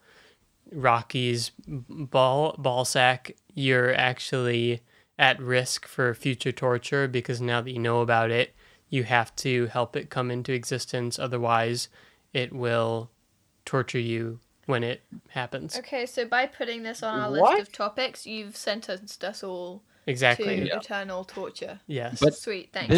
Rocky's 0.72 1.52
ball 1.68 2.56
ball 2.58 2.84
sack, 2.84 3.32
you're 3.54 3.94
actually 3.94 4.82
at 5.18 5.40
risk 5.40 5.86
for 5.86 6.12
future 6.14 6.52
torture 6.52 7.06
because 7.06 7.40
now 7.40 7.60
that 7.60 7.70
you 7.70 7.78
know 7.78 8.00
about 8.00 8.30
it, 8.30 8.54
you 8.88 9.04
have 9.04 9.34
to 9.36 9.66
help 9.66 9.96
it 9.96 10.10
come 10.10 10.30
into 10.30 10.52
existence. 10.52 11.18
Otherwise, 11.18 11.88
it 12.32 12.52
will 12.52 13.10
torture 13.64 13.98
you 13.98 14.40
when 14.66 14.84
it 14.84 15.02
happens. 15.28 15.76
Okay, 15.78 16.06
so 16.06 16.24
by 16.26 16.46
putting 16.46 16.82
this 16.82 17.02
on 17.02 17.18
our 17.18 17.30
What? 17.30 17.56
list 17.58 17.68
of 17.68 17.72
topics, 17.72 18.26
you've 18.26 18.56
sentenced 18.56 19.24
us 19.24 19.42
all 19.42 19.82
Exactly. 20.06 20.60
to 20.60 20.66
Yeah. 20.66 20.78
eternal 20.78 21.24
torture. 21.24 21.80
Yes. 21.86 22.18
But 22.20 22.34
Sweet, 22.34 22.70
thanks. 22.72 22.94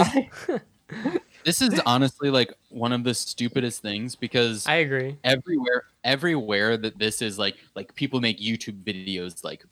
This 0.47 0.61
this 1.45 1.63
is 1.63 1.81
honestly 1.87 2.31
like 2.31 2.53
one 2.71 2.93
of 2.93 3.05
the 3.05 3.13
stupidest 3.15 3.83
things 3.83 4.15
because 4.17 4.67
I 4.67 4.77
agree. 4.77 5.17
everywhere 5.23 5.85
everywhere 6.05 6.77
that 6.79 6.99
this 6.99 7.21
is 7.23 7.39
like 7.39 7.57
like 7.75 7.95
people 7.95 8.21
make 8.21 8.41
YouTube 8.41 8.83
videos 8.85 9.45
like 9.45 9.65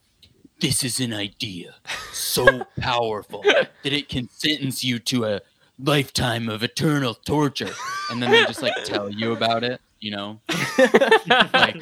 this 0.60 0.84
is 0.84 1.00
an 1.00 1.14
idea 1.14 1.74
so 2.12 2.64
powerful 2.80 3.42
that 3.42 3.70
it 3.92 4.08
can 4.10 4.28
sentence 4.30 4.84
you 4.84 4.98
to 4.98 5.24
a 5.24 5.40
lifetime 5.78 6.48
of 6.50 6.62
eternal 6.62 7.14
torture 7.14 7.72
and 8.10 8.22
then 8.22 8.30
they 8.30 8.44
just 8.44 8.62
like 8.62 8.72
tell 8.84 9.10
you 9.10 9.32
about 9.32 9.62
it 9.64 9.80
you 10.00 10.10
know? 10.10 10.40
Like 11.52 11.80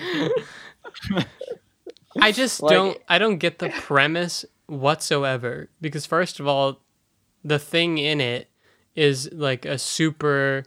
I 2.20 2.33
just 2.33 2.62
Like- 2.62 2.70
don't 2.72 2.98
I 3.09 3.18
don't 3.18 3.38
get 3.38 3.59
the 3.59 3.70
premise 3.70 4.44
whatsoever 4.66 5.68
because 5.81 6.07
first 6.07 6.40
of 6.40 6.46
all 6.46 6.81
the 7.44 7.59
thing 7.59 7.98
in 7.98 8.20
it 8.20 8.48
is 8.94 9.31
like 9.33 9.64
a 9.66 9.77
super 9.79 10.64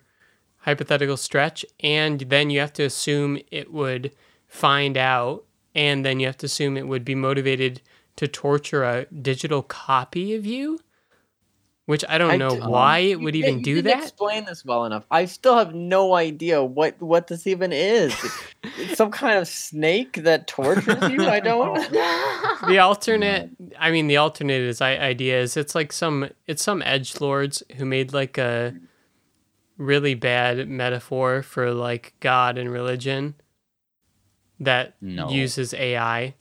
hypothetical 0.57 1.17
stretch 1.17 1.65
and 1.79 2.19
then 2.21 2.49
you 2.49 2.60
have 2.60 2.73
to 2.73 2.83
assume 2.83 3.39
it 3.51 3.71
would 3.71 4.12
find 4.47 4.97
out 4.97 5.45
and 5.73 6.05
then 6.05 6.19
you 6.19 6.25
have 6.27 6.38
to 6.38 6.45
assume 6.45 6.75
it 6.77 6.88
would 6.88 7.05
be 7.05 7.15
motivated 7.15 7.81
to 8.17 8.27
torture 8.27 8.83
a 8.83 9.05
digital 9.05 9.62
copy 9.63 10.36
of 10.36 10.45
you 10.45 10.79
which 11.88 12.06
I 12.08 12.17
don't 12.19 12.32
I 12.32 12.38
know 12.38 12.52
d- 12.52 12.62
um, 12.62 12.69
why 12.69 13.00
it 13.00 13.19
would 13.19 13.32
didn't- 13.32 13.47
even 13.47 13.58
you 13.60 13.63
do 13.65 13.76
didn't 13.82 13.97
that. 14.00 14.04
Explain 14.04 14.45
this 14.45 14.63
well 14.63 14.86
enough. 14.86 15.04
I 15.10 15.26
still 15.26 15.58
have 15.58 15.73
no 15.73 16.13
idea 16.15 16.63
what 16.63 17.02
what 17.02 17.26
this 17.28 17.47
even 17.47 17.73
is. 17.73 18.13
it's 18.78 18.97
some 18.97 19.10
kind 19.12 19.38
of 19.39 19.47
snake 19.47 20.13
that 20.23 20.45
tortures 20.47 21.10
you. 21.10 21.26
I 21.28 21.39
don't. 21.52 21.76
the 22.67 22.80
alternate 22.80 23.50
i 23.80 23.89
mean 23.91 24.08
the 24.08 24.17
alternate 24.17 24.62
is 24.62 24.82
i- 24.82 24.97
idea 24.97 25.39
is 25.39 25.56
it's 25.58 25.73
like 25.76 25.91
some 25.93 26.30
it's 26.47 26.63
some 26.63 26.82
edge 26.84 27.19
lords 27.21 27.62
who 27.78 27.86
made 27.86 28.13
like 28.13 28.38
a 28.38 28.73
really 29.78 30.15
bad 30.15 30.67
metaphor 30.67 31.41
for 31.43 31.71
like 31.71 32.13
god 32.19 32.58
and 32.58 32.71
religion 32.71 33.36
that 34.60 34.95
No. 35.02 35.30
uses 35.30 35.73
ai 35.76 36.34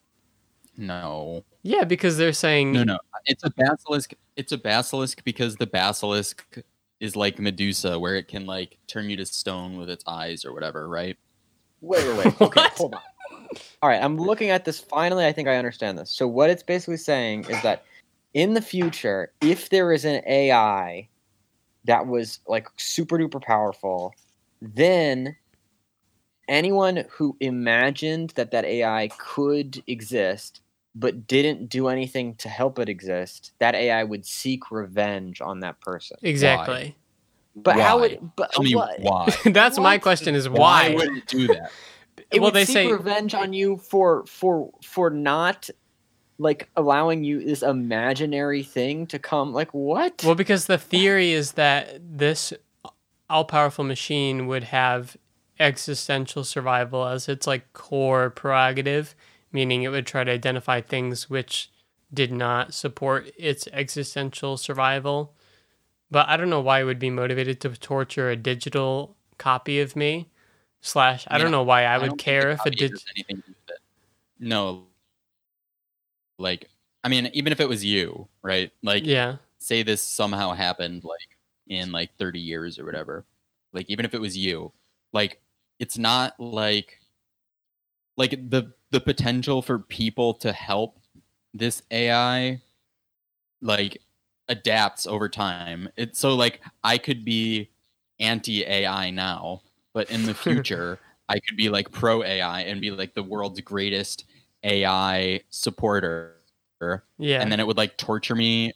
no 0.76 1.44
yeah 1.66 1.84
because 1.84 2.16
they're 2.16 2.32
saying 2.32 2.72
no 2.72 2.84
no 2.84 2.98
it's 3.26 3.44
a 3.44 3.50
basilisk 3.50 4.14
it's 4.36 4.52
a 4.52 4.58
basilisk 4.58 5.22
because 5.24 5.56
the 5.56 5.66
basilisk 5.66 6.62
is 7.00 7.16
like 7.16 7.38
medusa 7.38 7.98
where 7.98 8.16
it 8.16 8.28
can 8.28 8.46
like 8.46 8.78
turn 8.86 9.10
you 9.10 9.16
to 9.16 9.26
stone 9.26 9.76
with 9.76 9.90
its 9.90 10.04
eyes 10.06 10.44
or 10.44 10.52
whatever 10.52 10.88
right 10.88 11.16
Wait, 11.80 12.06
wait, 12.06 12.24
wait. 12.24 12.34
Okay, 12.40 12.66
hold 12.74 12.94
on. 12.94 13.00
All 13.82 13.88
right, 13.88 14.02
I'm 14.02 14.16
looking 14.16 14.50
at 14.50 14.64
this. 14.64 14.80
Finally, 14.80 15.26
I 15.26 15.32
think 15.32 15.48
I 15.48 15.56
understand 15.56 15.98
this. 15.98 16.10
So, 16.10 16.26
what 16.26 16.50
it's 16.50 16.62
basically 16.62 16.96
saying 16.96 17.46
is 17.48 17.60
that 17.62 17.84
in 18.34 18.54
the 18.54 18.60
future, 18.60 19.32
if 19.40 19.70
there 19.70 19.92
is 19.92 20.04
an 20.04 20.22
AI 20.26 21.08
that 21.84 22.06
was 22.06 22.40
like 22.46 22.68
super 22.76 23.18
duper 23.18 23.40
powerful, 23.42 24.14
then 24.60 25.36
anyone 26.48 27.04
who 27.10 27.36
imagined 27.40 28.30
that 28.30 28.50
that 28.50 28.64
AI 28.64 29.08
could 29.18 29.82
exist 29.86 30.60
but 30.98 31.26
didn't 31.26 31.68
do 31.68 31.88
anything 31.88 32.34
to 32.36 32.48
help 32.48 32.78
it 32.78 32.88
exist, 32.88 33.52
that 33.58 33.74
AI 33.74 34.02
would 34.02 34.24
seek 34.26 34.70
revenge 34.70 35.40
on 35.40 35.60
that 35.60 35.80
person. 35.80 36.16
exactly. 36.22 36.96
But 37.54 37.78
how 37.78 38.00
would 38.00 38.18
but 38.36 38.52
tell 38.52 38.62
me 38.62 38.74
what? 38.74 39.00
why. 39.00 39.34
That's 39.46 39.78
my 39.78 39.98
question 39.98 40.34
is 40.34 40.48
why 40.48 40.90
why, 40.90 40.94
would 40.94 41.16
it 41.16 41.26
do 41.26 41.46
that? 41.48 41.70
It 42.32 42.40
well 42.40 42.48
would 42.48 42.54
they 42.54 42.64
seek 42.64 42.74
say 42.74 42.90
revenge 42.90 43.34
on 43.34 43.52
you 43.52 43.76
for 43.76 44.24
for 44.26 44.70
for 44.82 45.10
not 45.10 45.68
like 46.38 46.68
allowing 46.74 47.24
you 47.24 47.44
this 47.44 47.62
imaginary 47.62 48.62
thing 48.62 49.06
to 49.08 49.18
come 49.18 49.52
like 49.52 49.72
what? 49.72 50.22
Well, 50.24 50.34
because 50.34 50.66
the 50.66 50.78
theory 50.78 51.32
is 51.32 51.52
that 51.52 52.00
this 52.00 52.52
all 53.28 53.44
powerful 53.44 53.84
machine 53.84 54.46
would 54.46 54.64
have 54.64 55.16
existential 55.58 56.44
survival 56.44 57.06
as 57.06 57.28
its 57.28 57.46
like 57.46 57.72
core 57.72 58.30
prerogative, 58.30 59.14
meaning 59.56 59.82
it 59.82 59.88
would 59.88 60.06
try 60.06 60.22
to 60.22 60.30
identify 60.30 60.82
things 60.82 61.30
which 61.30 61.70
did 62.12 62.30
not 62.30 62.74
support 62.74 63.32
its 63.38 63.66
existential 63.72 64.58
survival. 64.58 65.32
But 66.10 66.28
I 66.28 66.36
don't 66.36 66.50
know 66.50 66.60
why 66.60 66.82
it 66.82 66.84
would 66.84 66.98
be 66.98 67.08
motivated 67.10 67.58
to 67.62 67.70
torture 67.70 68.28
a 68.30 68.36
digital 68.36 69.16
copy 69.38 69.80
of 69.80 69.96
me. 69.96 70.28
Slash, 70.82 71.26
I, 71.28 71.36
I 71.36 71.38
don't 71.38 71.50
know 71.50 71.62
why 71.62 71.84
I 71.84 71.94
I 71.94 71.98
would 71.98 72.18
care 72.18 72.50
if 72.50 72.60
a 72.60 72.64
copy 72.64 72.76
did. 72.76 72.92
anything 73.16 73.36
to 73.38 73.42
do 73.42 73.54
with 73.66 73.70
it. 73.76 73.80
No. 74.38 74.84
Like, 76.38 76.68
I 77.02 77.08
mean, 77.08 77.30
even 77.32 77.52
if 77.52 77.60
it 77.60 77.68
was 77.68 77.82
you, 77.84 78.28
right? 78.42 78.70
Like, 78.82 79.04
Yeah, 79.06 79.36
say 79.58 79.82
this 79.82 80.02
somehow 80.02 80.52
happened, 80.52 81.04
like 81.04 81.38
in 81.66 81.92
like 81.92 82.10
30 82.18 82.40
years 82.40 82.78
or 82.78 82.84
whatever. 82.84 83.24
Like, 83.72 83.88
even 83.88 84.04
if 84.04 84.12
it 84.14 84.20
was 84.20 84.36
you, 84.36 84.72
like, 85.12 85.40
it's 85.78 85.98
not 85.98 86.38
like 86.38 87.00
like 88.16 88.30
the 88.50 88.72
the 88.96 89.00
potential 89.00 89.60
for 89.60 89.78
people 89.78 90.32
to 90.32 90.50
help 90.54 90.98
this 91.52 91.82
AI 91.90 92.62
like 93.60 94.00
adapts 94.48 95.06
over 95.06 95.28
time. 95.28 95.86
It's 95.98 96.18
so 96.18 96.34
like 96.34 96.62
I 96.82 96.96
could 96.96 97.22
be 97.26 97.68
anti 98.18 98.64
AI 98.64 99.10
now, 99.10 99.60
but 99.92 100.10
in 100.10 100.24
the 100.24 100.32
future 100.46 100.98
I 101.28 101.40
could 101.40 101.58
be 101.58 101.68
like 101.68 101.90
pro 101.92 102.22
AI 102.24 102.60
and 102.62 102.80
be 102.80 102.90
like 102.90 103.12
the 103.12 103.22
world's 103.22 103.60
greatest 103.60 104.24
AI 104.62 105.42
supporter. 105.50 106.36
Yeah. 107.18 107.42
And 107.42 107.52
then 107.52 107.60
it 107.60 107.66
would 107.66 107.76
like 107.76 107.98
torture 107.98 108.34
me 108.34 108.72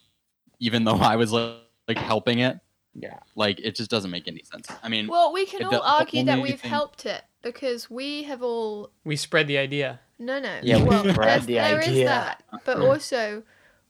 even 0.58 0.84
though 0.84 0.96
I 0.96 1.16
was 1.16 1.32
like, 1.32 1.54
like 1.88 1.96
helping 1.96 2.40
it. 2.40 2.58
Yeah. 2.94 3.20
Like 3.36 3.58
it 3.60 3.74
just 3.74 3.90
doesn't 3.90 4.10
make 4.10 4.28
any 4.28 4.42
sense. 4.42 4.68
I 4.82 4.90
mean, 4.90 5.08
Well, 5.08 5.32
we 5.32 5.46
can 5.46 5.64
all 5.64 5.70
the 5.70 5.82
argue 5.82 6.24
that 6.24 6.42
we've 6.42 6.60
thing- 6.60 6.70
helped 6.70 7.06
it 7.06 7.22
because 7.42 7.88
we 7.88 8.24
have 8.24 8.42
all 8.42 8.90
we 9.04 9.16
spread 9.16 9.46
the 9.46 9.56
idea. 9.56 10.00
No, 10.20 10.38
no. 10.38 10.60
Yeah, 10.62 10.76
we 10.76 10.84
well, 10.84 11.02
spread 11.08 11.28
there's- 11.28 11.46
the 11.46 11.54
there 11.54 11.80
is 11.80 11.88
idea. 11.88 12.04
that, 12.06 12.42
but 12.64 12.78
also 12.80 13.42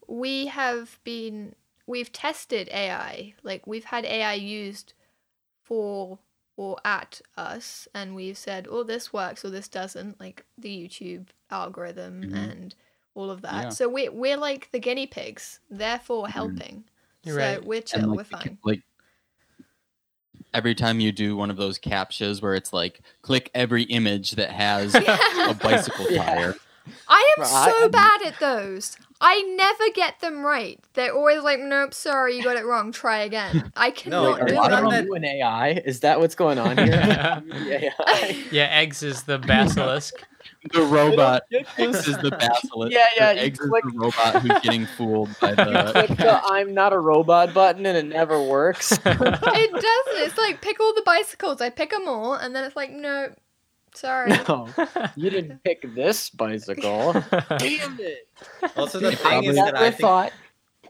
we 0.07 0.47
have 0.47 0.99
been 1.05 1.55
we've 1.87 2.13
tested 2.13 2.69
AI. 2.73 3.35
Like 3.43 3.67
we've 3.67 3.85
had 3.85 4.05
AI 4.07 4.35
used 4.35 4.93
for 5.65 6.19
or 6.57 6.77
at 6.85 7.21
us, 7.37 7.89
and 7.95 8.15
we've 8.15 8.37
said, 8.39 8.67
"Oh, 8.71 8.83
this 8.85 9.13
works," 9.13 9.45
or 9.45 9.51
"This 9.51 9.67
doesn't." 9.69 10.21
Like 10.21 10.45
the 10.59 10.69
YouTube 10.87 11.29
algorithm 11.51 12.23
Mhm. 12.23 12.35
and 12.51 12.75
all 13.15 13.31
of 13.31 13.41
that. 13.43 13.63
Yeah. 13.65 13.69
So 13.71 13.89
we 13.89 14.09
we're 14.09 14.37
like 14.37 14.71
the 14.71 14.79
guinea 14.79 15.07
pigs, 15.07 15.61
therefore 15.71 16.29
helping. 16.29 16.85
You're 17.25 17.35
so 17.39 17.41
right. 17.41 17.65
we're 17.65 17.83
chill. 17.83 18.01
and 18.01 18.11
we're 18.13 18.17
like, 18.19 18.29
the 18.31 18.37
ca- 18.37 18.43
fine. 18.45 18.59
like 18.65 18.83
every 20.55 20.75
time 20.75 21.01
you 21.01 21.13
do 21.13 21.37
one 21.37 21.51
of 21.51 21.57
those 21.57 21.79
captchas 21.79 22.43
where 22.43 22.55
it's 22.55 22.73
like 22.73 23.01
click 23.23 23.51
every 23.55 23.85
image 23.85 24.33
that 24.33 24.51
has 24.51 24.95
a 24.95 25.55
bicycle 25.63 26.07
Yeah. 26.11 26.25
tire. 26.25 26.55
I 27.09 27.35
am 27.39 27.43
Bro, 27.45 27.53
I- 27.53 27.71
so 27.71 27.89
bad 27.89 28.23
at 28.23 28.39
those. 28.41 28.97
I 29.23 29.41
never 29.57 29.85
get 29.95 30.21
them 30.21 30.45
right. 30.45 30.81
They're 30.95 31.15
always 31.15 31.43
like, 31.43 31.61
"Nope, 31.61 31.93
sorry, 31.93 32.37
you 32.37 32.43
got 32.43 32.57
it 32.57 32.65
wrong. 32.65 32.91
Try 32.93 33.19
again." 33.19 33.71
I 33.77 33.91
cannot 33.91 34.41
Are 34.41 34.47
do 34.47 34.55
you 34.55 34.59
lot 34.61 34.73
of 34.73 34.81
that. 34.85 34.91
them- 34.91 35.07
you 35.07 35.15
an 35.15 35.25
AI? 35.25 35.69
Is 35.85 36.01
that 36.01 36.19
what's 36.21 36.35
going 36.35 36.59
on 36.59 36.79
here? 36.79 36.87
The 36.89 37.93
AI. 38.01 38.45
Yeah, 38.51 38.65
eggs 38.71 39.03
is 39.03 39.23
the 39.25 39.39
basilisk. 39.39 40.15
The 40.73 40.83
robot 40.83 41.43
Click 41.51 41.67
X 41.79 42.09
is 42.09 42.17
the 42.19 42.31
basilisk. 42.31 42.93
Yeah, 42.93 43.05
yeah, 43.17 43.31
or 43.33 43.39
Eggs 43.39 43.59
click- 43.59 43.85
is 43.87 43.93
the 43.93 43.99
robot 43.99 44.43
who's 44.43 44.59
getting 44.61 44.87
fooled 44.87 45.29
by 45.41 45.55
the. 45.55 45.91
Click 46.07 46.19
the 46.19 46.41
I'm 46.45 46.73
not 46.75 46.93
a 46.93 46.99
robot 46.99 47.53
button 47.55 47.85
and 47.87 47.97
it 47.97 48.07
never 48.07 48.43
works. 48.43 48.93
It 48.93 49.03
doesn't. 49.05 49.83
It's 50.23 50.39
like 50.39 50.61
pick 50.63 50.81
all 50.81 50.95
the 50.95 51.03
bicycles. 51.05 51.61
I 51.61 51.69
pick 51.71 51.91
them 51.91 52.09
all, 52.09 52.35
and 52.35 52.55
then 52.57 52.65
it's 52.65 52.77
like, 52.77 52.91
no, 52.91 53.29
sorry. 53.95 54.31
no, 54.31 54.69
you 55.17 55.31
didn't 55.31 55.63
pick 55.65 55.83
this 55.95 56.31
bicycle. 56.31 57.13
Damn 57.59 57.99
it! 58.01 58.29
Also, 58.77 58.99
the 59.01 59.13
thing 59.17 59.27
I 59.27 59.41
is 59.41 59.57
that 59.57 59.75
never 59.75 59.77
I 59.77 59.91
think 59.91 60.01
thought. 60.01 60.33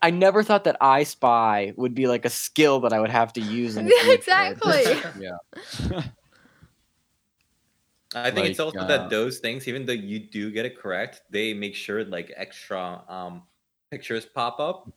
I 0.02 0.10
never 0.10 0.42
thought 0.42 0.64
that 0.64 0.78
I 0.80 1.02
Spy 1.02 1.74
would 1.76 1.94
be 1.94 2.06
like 2.06 2.24
a 2.24 2.30
skill 2.30 2.80
that 2.80 2.92
I 2.92 3.00
would 3.00 3.10
have 3.10 3.34
to 3.34 3.40
use 3.40 3.76
in 3.76 3.84
the 3.84 3.90
future. 4.00 4.14
exactly. 4.14 5.02
yeah. 5.20 6.02
I 8.14 8.30
think 8.30 8.48
it's 8.48 8.58
also 8.58 8.78
uh, 8.78 8.86
that 8.86 9.10
those 9.10 9.38
things, 9.38 9.68
even 9.68 9.86
though 9.86 9.92
you 9.92 10.18
do 10.18 10.50
get 10.50 10.64
it 10.64 10.76
correct, 10.78 11.22
they 11.30 11.54
make 11.54 11.74
sure 11.74 12.04
like 12.04 12.32
extra 12.36 13.04
um 13.08 13.42
pictures 13.90 14.26
pop 14.26 14.58
up. 14.58 14.90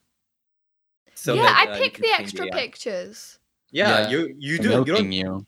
So 1.15 1.35
yeah, 1.35 1.43
that, 1.43 1.67
I 1.67 1.71
uh, 1.71 1.77
pick 1.77 1.97
the 1.97 2.09
extra 2.11 2.45
AI. 2.45 2.49
pictures. 2.51 3.39
Yeah, 3.71 4.01
Yeah, 4.01 4.09
you 4.09 4.35
you 4.39 4.57
do. 4.57 4.69
You 4.69 4.85
don't. 4.85 5.11
you. 5.11 5.45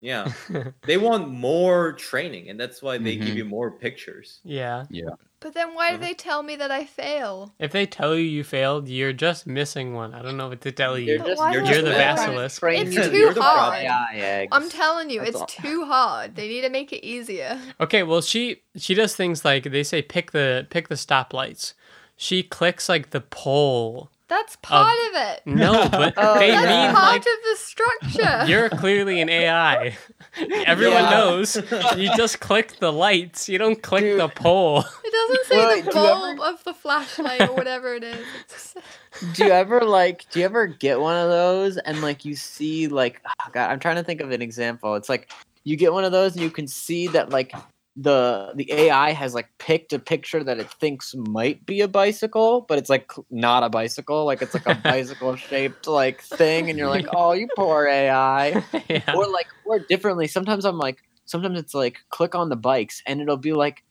Yeah, 0.00 0.32
they 0.86 0.96
want 0.96 1.28
more 1.28 1.92
training, 1.92 2.48
and 2.48 2.58
that's 2.58 2.80
why 2.82 2.96
they 2.98 3.16
Mhm. 3.16 3.26
give 3.26 3.36
you 3.36 3.44
more 3.44 3.70
pictures. 3.70 4.40
yeah. 4.44 4.84
Yeah. 4.90 5.10
But 5.40 5.54
then 5.54 5.74
why 5.74 5.88
do 5.90 5.94
Uh-huh. 5.96 6.04
they 6.04 6.12
tell 6.14 6.42
me 6.42 6.54
that 6.56 6.70
I 6.70 6.84
fail? 6.84 7.54
If 7.58 7.72
they 7.72 7.86
tell 7.86 8.14
you 8.14 8.22
you 8.24 8.44
failed, 8.44 8.88
you're 8.90 9.14
just 9.14 9.46
missing 9.46 9.94
one. 9.94 10.12
I 10.14 10.20
don't 10.20 10.36
know 10.36 10.48
what 10.48 10.60
to 10.62 10.70
tell 10.72 10.98
You're 10.98 11.14
you. 11.16 11.18
But 11.18 11.28
just, 11.28 11.38
why 11.38 11.52
you're 11.52 11.62
just 11.62 11.72
You're 11.80 11.82
the 11.82 11.96
I- 11.96 12.14
basilisk. 12.14 12.62
It's 12.62 12.94
too 13.08 13.16
you're 13.16 13.32
hard. 13.42 13.74
AI. 13.84 14.48
I'm 14.52 14.68
telling 14.68 15.08
you, 15.08 15.20
That's 15.20 15.30
it's 15.30 15.40
all. 15.40 15.46
too 15.46 15.86
hard. 15.86 16.36
They 16.36 16.46
need 16.48 16.60
to 16.62 16.68
make 16.68 16.92
it 16.92 17.02
easier. 17.06 17.58
Okay, 17.80 18.02
well 18.02 18.20
she 18.20 18.60
she 18.76 18.92
does 18.94 19.16
things 19.16 19.42
like 19.44 19.64
they 19.64 19.82
say 19.82 20.02
pick 20.02 20.32
the 20.32 20.66
pick 20.68 20.88
the 20.88 20.94
stoplights. 20.94 21.72
She 22.18 22.42
clicks 22.42 22.86
like 22.90 23.08
the 23.10 23.22
pole. 23.22 24.10
That's 24.30 24.56
part 24.56 24.96
of 25.10 25.14
it. 25.16 25.42
Um, 25.46 25.54
no, 25.56 25.88
but 25.90 26.14
Oh, 26.16 26.38
they 26.38 26.48
yeah. 26.48 26.62
That's 26.62 26.86
mean 26.86 26.94
part 26.94 27.12
like 27.12 27.20
of 27.20 27.26
the 27.26 27.56
structure. 27.56 28.44
you're 28.50 28.68
clearly 28.70 29.20
an 29.20 29.28
AI. 29.28 29.98
Everyone 30.66 31.02
Yeah. 31.02 31.10
knows. 31.10 31.56
You 31.96 32.16
just 32.16 32.38
click 32.40 32.78
the 32.78 32.92
lights. 32.92 33.48
You 33.48 33.58
don't 33.58 33.82
click 33.82 34.04
Dude. 34.04 34.20
the 34.20 34.28
pole. 34.28 34.78
It 35.04 35.12
doesn't 35.12 35.46
say 35.46 35.66
Wait, 35.66 35.84
the 35.84 35.90
do 35.90 35.98
you 35.98 36.04
ever- 36.06 36.36
bulb 36.36 36.40
of 36.40 36.64
the 36.64 36.72
flashlight 36.74 37.42
or 37.42 37.52
whatever 37.54 37.94
it 37.94 38.04
is. 38.04 38.24
It's 38.44 38.74
just- 38.74 39.36
do 39.36 39.44
you 39.46 39.50
ever 39.50 39.80
like 39.80 40.30
do 40.30 40.38
you 40.38 40.44
ever 40.44 40.68
get 40.68 41.00
one 41.00 41.16
of 41.16 41.28
those 41.28 41.76
and 41.78 42.00
like 42.00 42.24
you 42.24 42.36
see 42.36 42.86
like 42.86 43.20
oh 43.26 43.50
god 43.50 43.68
i'm 43.68 43.80
trying 43.80 43.96
to 43.96 44.04
think 44.04 44.20
of 44.20 44.30
an 44.30 44.40
example 44.40 44.94
it's 44.94 45.08
like 45.08 45.32
you 45.64 45.74
get 45.76 45.92
one 45.92 46.04
of 46.04 46.12
those 46.12 46.34
and 46.34 46.44
you 46.44 46.48
can 46.50 46.68
see 46.68 47.08
that 47.08 47.28
like 47.28 47.52
the 47.96 48.52
the 48.54 48.70
ai 48.72 49.10
has 49.10 49.34
like 49.34 49.48
picked 49.58 49.92
a 49.92 49.98
picture 49.98 50.44
that 50.44 50.58
it 50.60 50.70
thinks 50.70 51.14
might 51.16 51.66
be 51.66 51.80
a 51.80 51.88
bicycle 51.88 52.60
but 52.62 52.78
it's 52.78 52.88
like 52.88 53.10
not 53.30 53.64
a 53.64 53.68
bicycle. 53.68 54.24
Like 54.24 54.42
it's 54.42 54.54
like 54.54 54.66
a 54.66 54.74
bicycle 54.84 55.34
shaped 55.34 55.88
like 55.88 56.22
thing 56.22 56.70
and 56.70 56.78
you're 56.78 56.88
like 56.88 57.06
oh 57.14 57.32
you 57.32 57.48
poor 57.56 57.86
ai 57.88 58.62
yeah. 58.88 59.14
or 59.14 59.28
like 59.28 59.48
or 59.64 59.80
differently 59.80 60.28
sometimes 60.28 60.64
i'm 60.64 60.78
like 60.78 60.98
sometimes 61.24 61.58
it's 61.58 61.74
like 61.74 61.98
click 62.10 62.34
on 62.34 62.48
the 62.48 62.56
bikes 62.56 63.02
and 63.06 63.20
it'll 63.20 63.36
be 63.36 63.52
like 63.52 63.84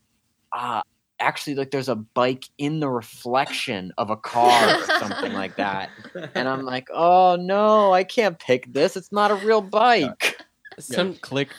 uh 0.53 0.81
actually 1.19 1.55
like 1.55 1.71
there's 1.71 1.89
a 1.89 1.95
bike 1.95 2.45
in 2.57 2.79
the 2.79 2.89
reflection 2.89 3.91
of 3.97 4.09
a 4.09 4.15
car 4.15 4.79
or 4.79 4.83
something 4.99 5.33
like 5.33 5.55
that. 5.57 5.89
And 6.35 6.47
i'm 6.47 6.63
like 6.63 6.87
oh 6.93 7.37
no 7.39 7.93
i 7.93 8.03
can't 8.03 8.39
pick 8.39 8.71
this. 8.71 8.95
It's 8.95 9.11
not 9.11 9.31
a 9.31 9.35
real 9.35 9.61
bike. 9.61 10.37
Yeah, 10.39 10.45
Some 10.79 11.15
click 11.15 11.49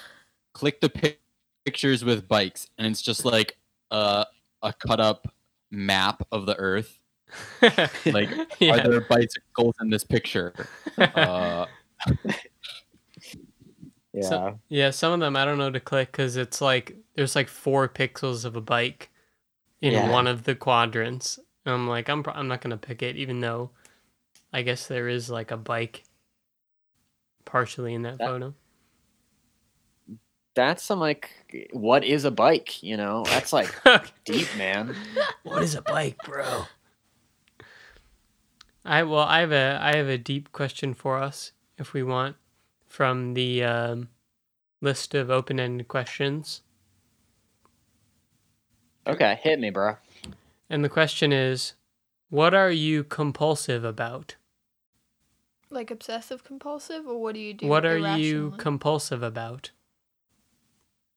click 0.53 0.81
the 0.81 0.89
pic- 0.89 1.20
pictures 1.71 2.05
with 2.05 2.27
bikes 2.27 2.69
and 2.79 2.87
it's 2.89 3.01
just 3.03 3.25
like 3.25 3.57
a 3.93 4.27
a 4.63 4.73
cut 4.73 4.99
up 5.01 5.33
map 5.71 6.27
of 6.33 6.47
the 6.47 6.57
earth 6.59 6.99
like 8.07 8.29
yeah. 8.59 8.75
are 8.85 8.89
there 8.91 9.01
bicycles 9.03 9.75
in 9.81 9.89
this 9.91 10.03
picture 10.03 10.53
uh 10.99 11.67
yeah 14.13 14.23
So- 14.29 14.59
Yeah, 14.69 14.91
some 14.91 15.13
of 15.13 15.21
them 15.21 15.37
I 15.37 15.45
don't 15.45 15.59
know 15.59 15.71
to 15.71 15.79
click 15.81 16.11
because 16.11 16.37
it's 16.37 16.61
like 16.61 16.97
there's 17.15 17.37
like 17.37 17.49
four 17.49 17.89
pixels 17.89 18.45
of 18.45 18.57
a 18.57 18.61
bike 18.61 19.11
in 19.81 19.93
Yeah. 19.93 20.11
one 20.11 20.27
of 20.27 20.43
the 20.45 20.55
quadrants. 20.57 21.39
And 21.65 21.75
I'm 21.75 21.87
like, 21.89 22.09
I'm 22.09 22.23
pro- 22.23 22.33
I'm 22.35 22.49
not 22.49 22.61
gonna 22.63 22.77
pick 22.79 23.03
it, 23.03 23.17
even 23.17 23.41
though 23.41 23.71
I 24.53 24.63
guess 24.63 24.89
there 24.89 25.09
is 25.09 25.31
like 25.31 25.51
a 25.53 25.57
bike 25.57 26.03
partially 27.45 27.95
in 27.95 28.03
that 28.03 28.19
That- 28.19 28.27
photo. 28.27 28.55
That's 30.67 30.83
some 30.83 31.01
like 31.01 31.31
what 31.73 32.05
is 32.05 32.25
a 32.25 32.31
bike 32.31 32.83
you 32.83 32.97
know 32.97 33.25
that's 33.27 33.53
like 33.53 33.73
deep 34.25 34.49
man 34.57 34.95
what 35.43 35.63
is 35.63 35.75
a 35.75 35.83
bike, 35.83 36.17
bro? 36.25 36.65
I 38.85 39.03
well, 39.03 39.25
I 39.25 39.41
have 39.41 39.53
a 39.53 39.79
I 39.81 39.97
have 39.97 40.09
a 40.09 40.17
deep 40.19 40.53
question 40.53 40.95
for 40.95 41.19
us 41.19 41.53
if 41.79 41.93
we 41.93 42.03
want 42.03 42.37
from 42.87 43.35
the 43.35 43.63
um, 43.63 44.09
list 44.81 45.15
of 45.15 45.31
open-ended 45.31 45.87
questions. 45.89 46.63
okay 49.07 49.39
hit 49.43 49.59
me 49.61 49.71
bro 49.71 49.97
And 50.69 50.85
the 50.85 50.89
question 50.89 51.33
is, 51.33 51.75
what 52.29 52.55
are 52.55 52.71
you 52.71 53.05
compulsive 53.05 53.85
about? 53.85 54.37
like 55.73 55.91
obsessive 55.93 56.43
compulsive, 56.43 57.07
or 57.07 57.21
what 57.23 57.35
do 57.35 57.41
you 57.41 57.55
do? 57.55 57.67
what 57.67 57.87
are 57.87 58.17
you 58.19 58.55
compulsive 58.59 59.23
about? 59.23 59.71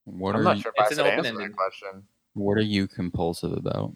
What 0.06 0.36
i'm 0.36 0.42
are 0.42 0.44
not 0.44 0.58
you, 0.58 0.62
sure 0.64 0.74
if 0.76 0.82
i 0.82 0.88
It's 0.88 0.92
an 0.94 0.98
should 0.98 1.06
answer 1.08 1.20
open-ended- 1.30 1.52
that 1.52 1.56
question 1.56 2.04
what 2.34 2.58
are 2.58 2.62
you 2.62 2.88
compulsive 2.88 3.54
about 3.54 3.94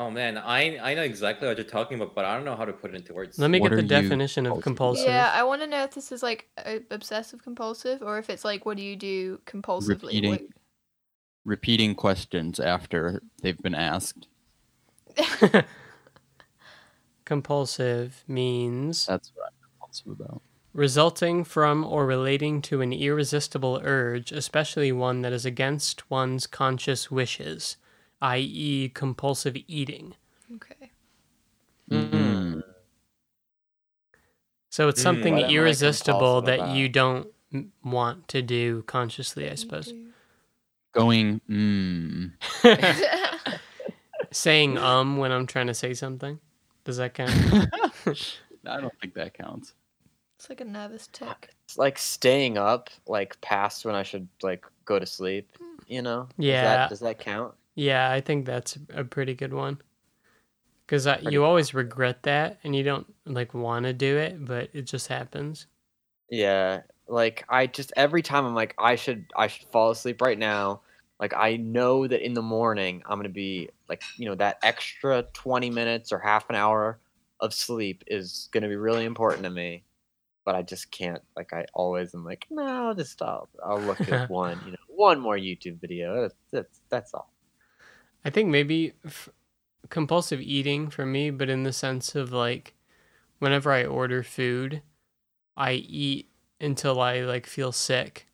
Oh 0.00 0.12
man, 0.12 0.38
I 0.38 0.78
I 0.78 0.94
know 0.94 1.02
exactly 1.02 1.48
what 1.48 1.56
you're 1.56 1.66
talking 1.66 2.00
about, 2.00 2.14
but 2.14 2.24
I 2.24 2.36
don't 2.36 2.44
know 2.44 2.54
how 2.54 2.64
to 2.64 2.72
put 2.72 2.94
it 2.94 2.96
into 2.98 3.12
words. 3.14 3.36
Let 3.36 3.50
me 3.50 3.58
What 3.58 3.70
get 3.70 3.74
the 3.78 3.82
are 3.96 4.00
you 4.00 4.08
definition 4.08 4.46
of 4.46 4.62
compulsive 4.62 5.06
compulsive. 5.06 5.06
Yeah, 5.08 5.32
I 5.34 5.42
want 5.42 5.60
to 5.62 5.66
know 5.66 5.82
if 5.82 5.90
this 5.90 6.12
is 6.12 6.22
like 6.22 6.48
obsessive 6.92 7.42
compulsive, 7.42 8.00
or 8.00 8.16
if 8.20 8.30
it's 8.30 8.44
like 8.44 8.64
what 8.64 8.76
do 8.76 8.84
you 8.84 8.94
do 8.94 9.40
compulsively? 9.44 10.02
repeating 10.04 10.30
What- 10.30 10.40
repeating 11.44 11.96
questions 11.96 12.60
after 12.60 13.22
they've 13.42 13.58
been 13.58 13.74
asked 13.74 14.28
compulsive 17.24 18.22
means 18.28 19.04
that's 19.06 19.32
what 19.34 19.46
i'm 19.46 19.52
compulsive 19.70 20.12
about 20.20 20.42
resulting 20.78 21.42
from 21.42 21.84
or 21.84 22.06
relating 22.06 22.62
to 22.62 22.80
an 22.80 22.92
irresistible 22.92 23.80
urge, 23.82 24.30
especially 24.30 24.92
one 24.92 25.22
that 25.22 25.32
is 25.32 25.44
against 25.44 26.08
one's 26.08 26.46
conscious 26.46 27.10
wishes, 27.10 27.76
i.e., 28.22 28.88
compulsive 28.90 29.56
eating. 29.66 30.14
okay. 30.54 30.90
Mm. 31.90 32.62
So 34.70 34.88
it's 34.88 35.00
Mm, 35.00 35.02
something 35.02 35.34
what 35.34 35.44
am 35.44 35.50
I 35.50 35.52
irresistible 35.54 36.42
that 36.42 36.60
about? 36.60 36.76
you 36.76 36.88
don't 36.88 37.26
m- 37.52 37.72
want 37.84 38.28
to 38.28 38.42
do 38.42 38.82
consciously, 38.82 39.50
I 39.50 39.56
suppose. 39.56 39.92
Going, 40.92 41.40
mm. 41.50 42.32
Saying 44.30 44.78
um 44.90 45.16
when 45.16 45.32
I'm 45.32 45.46
trying 45.46 45.66
to 45.66 45.74
say 45.74 45.94
something. 45.94 46.38
Does 46.84 46.98
that 46.98 47.14
count? 47.14 47.30
I 48.66 48.80
don't 48.80 48.94
think 49.00 49.14
that 49.14 49.34
counts. 49.34 49.74
It's 50.38 50.48
like 50.48 50.60
a 50.60 50.64
nervous 50.64 51.08
tick. 51.12 51.50
It's 51.64 51.76
like 51.76 51.98
staying 51.98 52.56
up 52.58 52.90
like 53.06 53.40
past 53.40 53.84
when 53.84 53.94
I 53.94 54.02
should 54.04 54.28
like 54.42 54.64
go 54.84 54.98
to 54.98 55.06
sleep. 55.06 55.48
Hmm. 55.58 55.64
You 55.88 56.02
know? 56.02 56.28
Does 56.36 56.46
Yeah. 56.46 56.62
that, 56.62 56.88
does 56.90 57.00
that 57.00 57.18
count? 57.18 57.54
yeah, 57.74 58.10
I 58.10 58.20
think 58.20 58.44
that's 58.46 58.78
a 58.94 59.04
pretty 59.04 59.34
good 59.34 59.52
one. 59.54 59.78
Because 60.86 61.04
Pretty 61.06 61.30
you 61.32 61.44
always 61.44 61.74
regret 61.74 62.22
that, 62.22 62.58
and 62.64 62.74
you 62.74 62.82
don't 62.82 63.06
like 63.26 63.52
want 63.52 63.84
to 63.84 63.92
do 63.92 64.16
it, 64.16 64.44
but 64.44 64.70
it 64.72 64.82
just 64.82 65.08
happens. 65.08 65.66
Yeah, 66.30 66.80
like 67.08 67.44
I 67.48 67.66
just 67.66 67.92
every 67.96 68.22
time 68.22 68.46
I'm 68.46 68.54
like 68.54 68.74
I 68.78 68.96
should 68.96 69.26
I 69.36 69.48
should 69.48 69.66
fall 69.68 69.90
asleep 69.90 70.22
right 70.22 70.38
now. 70.38 70.80
Like 71.20 71.34
I 71.36 71.56
know 71.56 72.06
that 72.06 72.24
in 72.24 72.32
the 72.34 72.42
morning 72.42 73.02
I'm 73.06 73.18
gonna 73.18 73.28
be 73.28 73.68
like 73.88 74.02
you 74.16 74.26
know 74.26 74.34
that 74.36 74.58
extra 74.62 75.24
20 75.34 75.68
minutes 75.70 76.10
or 76.12 76.18
half 76.18 76.48
an 76.48 76.56
hour 76.56 76.98
of 77.40 77.52
sleep 77.52 78.02
is 78.06 78.48
gonna 78.52 78.68
be 78.68 78.76
really 78.76 79.04
important 79.04 79.42
to 79.44 79.50
me, 79.50 79.82
but 80.48 80.54
I 80.54 80.62
just 80.62 80.90
can't. 80.90 81.20
Like 81.36 81.52
I 81.52 81.66
always 81.74 82.14
am 82.14 82.24
like 82.24 82.46
no, 82.48 82.62
I'll 82.62 82.94
just 82.94 83.12
stop. 83.12 83.50
I'll 83.62 83.82
look 83.82 84.00
at 84.08 84.30
one 84.30 84.58
you 84.64 84.72
know 84.72 84.78
one 84.88 85.20
more 85.20 85.36
YouTube 85.36 85.78
video. 85.78 86.22
That's 86.22 86.34
that's, 86.50 86.80
that's 86.88 87.12
all. 87.12 87.30
I 88.24 88.30
think 88.30 88.48
maybe 88.48 88.94
f- 89.04 89.28
compulsive 89.90 90.40
eating 90.40 90.88
for 90.88 91.04
me, 91.04 91.28
but 91.28 91.50
in 91.50 91.64
the 91.64 91.72
sense 91.74 92.14
of 92.14 92.32
like, 92.32 92.72
whenever 93.40 93.70
I 93.70 93.84
order 93.84 94.22
food, 94.22 94.80
I 95.54 95.72
eat 95.72 96.30
until 96.58 96.98
I 96.98 97.20
like 97.20 97.46
feel 97.46 97.70
sick. 97.70 98.26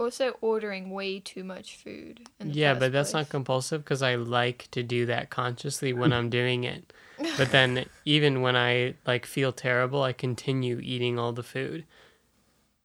Also, 0.00 0.34
ordering 0.40 0.90
way 0.90 1.20
too 1.20 1.44
much 1.44 1.76
food. 1.76 2.26
Yeah, 2.42 2.72
but 2.72 2.90
that's 2.90 3.12
not 3.12 3.28
compulsive 3.28 3.84
because 3.84 4.00
I 4.00 4.14
like 4.14 4.66
to 4.70 4.82
do 4.82 5.04
that 5.04 5.28
consciously 5.28 5.92
when 5.92 6.10
I'm 6.10 6.30
doing 6.40 6.64
it. 6.64 6.90
But 7.36 7.52
then 7.52 7.84
even 8.06 8.40
when 8.40 8.56
I 8.56 8.94
like 9.06 9.26
feel 9.26 9.52
terrible, 9.52 10.02
I 10.02 10.14
continue 10.14 10.80
eating 10.82 11.18
all 11.18 11.34
the 11.34 11.42
food 11.42 11.84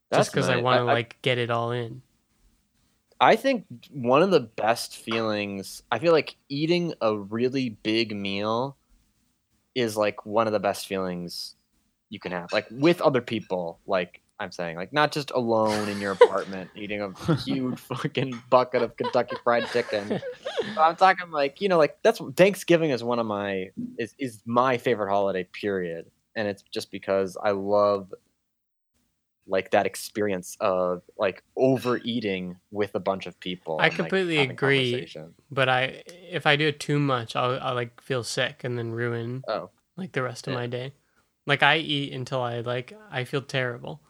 That's 0.09 0.25
just 0.25 0.33
because 0.33 0.49
I 0.49 0.57
want 0.57 0.79
to 0.79 0.83
like 0.83 1.21
get 1.21 1.37
it 1.37 1.49
all 1.49 1.71
in. 1.71 2.01
I 3.21 3.37
think 3.37 3.65
one 3.91 4.21
of 4.21 4.31
the 4.31 4.41
best 4.41 4.97
feelings, 4.97 5.83
I 5.89 5.99
feel 5.99 6.11
like 6.11 6.35
eating 6.49 6.95
a 6.99 7.17
really 7.17 7.69
big 7.69 8.13
meal 8.13 8.75
is 9.73 9.95
like 9.95 10.25
one 10.25 10.47
of 10.47 10.53
the 10.53 10.59
best 10.59 10.85
feelings 10.85 11.55
you 12.09 12.19
can 12.19 12.33
have. 12.33 12.51
Like 12.51 12.67
with 12.69 12.99
other 12.99 13.21
people, 13.21 13.79
like 13.87 14.19
I'm 14.39 14.51
saying, 14.51 14.75
like 14.75 14.91
not 14.91 15.11
just 15.11 15.31
alone 15.31 15.87
in 15.87 16.01
your 16.01 16.11
apartment 16.11 16.69
eating 16.75 17.01
a 17.01 17.13
huge 17.35 17.79
fucking 17.79 18.41
bucket 18.49 18.81
of 18.81 18.95
Kentucky 18.97 19.35
fried 19.43 19.65
chicken. 19.71 20.09
But 20.75 20.81
I'm 20.81 20.95
talking 20.95 21.31
like, 21.31 21.61
you 21.61 21.69
know, 21.69 21.77
like 21.77 21.97
that's 22.03 22.19
Thanksgiving 22.35 22.89
is 22.89 23.03
one 23.03 23.19
of 23.19 23.25
my 23.25 23.69
is 23.97 24.13
is 24.19 24.41
my 24.45 24.77
favorite 24.77 25.09
holiday 25.09 25.45
period. 25.45 26.11
And 26.35 26.47
it's 26.49 26.63
just 26.63 26.91
because 26.91 27.37
I 27.41 27.51
love 27.51 28.13
like 29.47 29.71
that 29.71 29.85
experience 29.85 30.57
of 30.59 31.01
like 31.17 31.43
overeating 31.55 32.57
with 32.71 32.95
a 32.95 32.99
bunch 32.99 33.27
of 33.27 33.39
people. 33.39 33.79
I 33.79 33.87
and, 33.87 33.99
like, 33.99 34.09
completely 34.09 34.37
having 34.37 34.51
agree. 34.51 35.07
But 35.51 35.69
I, 35.69 36.03
if 36.07 36.45
I 36.47 36.55
do 36.55 36.67
it 36.67 36.79
too 36.79 36.99
much, 36.99 37.35
I'll, 37.35 37.59
I'll 37.61 37.75
like 37.75 38.01
feel 38.01 38.23
sick 38.23 38.63
and 38.63 38.77
then 38.77 38.91
ruin 38.91 39.43
Oh, 39.47 39.69
like 39.95 40.11
the 40.13 40.23
rest 40.23 40.47
of 40.47 40.51
Yeah. 40.51 40.59
my 40.59 40.67
day. 40.67 40.93
Like 41.45 41.61
I 41.61 41.77
eat 41.77 42.11
until 42.11 42.41
I 42.41 42.61
like 42.61 42.93
I 43.11 43.23
feel 43.23 43.41
terrible. 43.41 44.01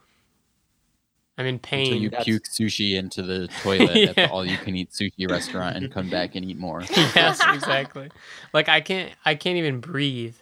I'm 1.38 1.46
in 1.46 1.56
Until 1.56 1.70
pain. 1.70 2.02
you 2.02 2.10
That's- 2.10 2.26
puke 2.26 2.44
sushi 2.46 2.96
into 2.96 3.22
the 3.22 3.48
toilet 3.62 3.98
at 4.10 4.16
the 4.16 4.30
all-you-can-eat 4.30 4.92
sushi 4.92 5.30
restaurant 5.30 5.76
and 5.76 5.92
come 5.92 6.10
back 6.10 6.36
and 6.36 6.46
eat 6.50 6.58
more. 6.58 6.82
yes, 6.92 7.42
exactly. 7.54 8.10
Like 8.54 8.70
I 8.70 8.80
can't 8.82 9.12
I 9.26 9.36
can't 9.36 9.58
even 9.58 9.80
breathe. 9.82 10.36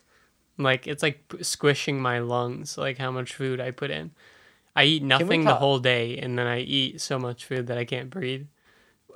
Like 0.60 0.86
it's 0.86 1.02
like 1.02 1.34
squishing 1.42 2.00
my 2.00 2.20
lungs 2.20 2.78
like 2.78 3.00
how 3.00 3.10
much 3.10 3.34
food 3.34 3.60
I 3.60 3.72
put 3.72 3.90
in. 3.90 4.12
I 4.76 4.84
eat 4.86 5.02
nothing 5.04 5.46
the 5.46 5.56
whole 5.56 5.80
day 5.80 6.18
and 6.20 6.38
then 6.38 6.46
I 6.48 6.60
eat 6.60 7.02
so 7.02 7.18
much 7.18 7.46
food 7.46 7.68
that 7.68 7.78
I 7.78 7.86
can't 7.86 8.10
breathe. 8.12 8.46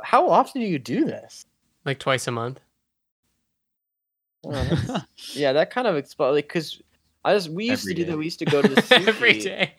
how 0.04 0.30
often 0.30 0.62
do 0.62 0.68
you 0.68 0.80
do 0.80 1.06
this? 1.06 1.46
Like 1.86 2.00
twice 2.00 2.28
a 2.28 2.32
month. 2.32 2.60
Oh, 4.44 4.52
that's- 4.52 5.02
yeah, 5.36 5.54
that 5.54 5.70
kind 5.70 5.86
of 5.88 5.96
expo 5.96 6.32
like 6.34 6.48
because 6.48 6.82
I 7.24 7.34
just 7.36 7.50
we 7.50 7.66
used 7.70 7.84
Every 7.84 7.94
to 7.94 7.98
do 8.02 8.06
day. 8.06 8.12
that. 8.12 8.18
We 8.18 8.26
used 8.26 8.40
to 8.40 8.46
go 8.46 8.62
to 8.64 8.68
the 8.68 8.82
sushi. 8.82 9.08
Every 9.08 9.40
day. 9.40 9.76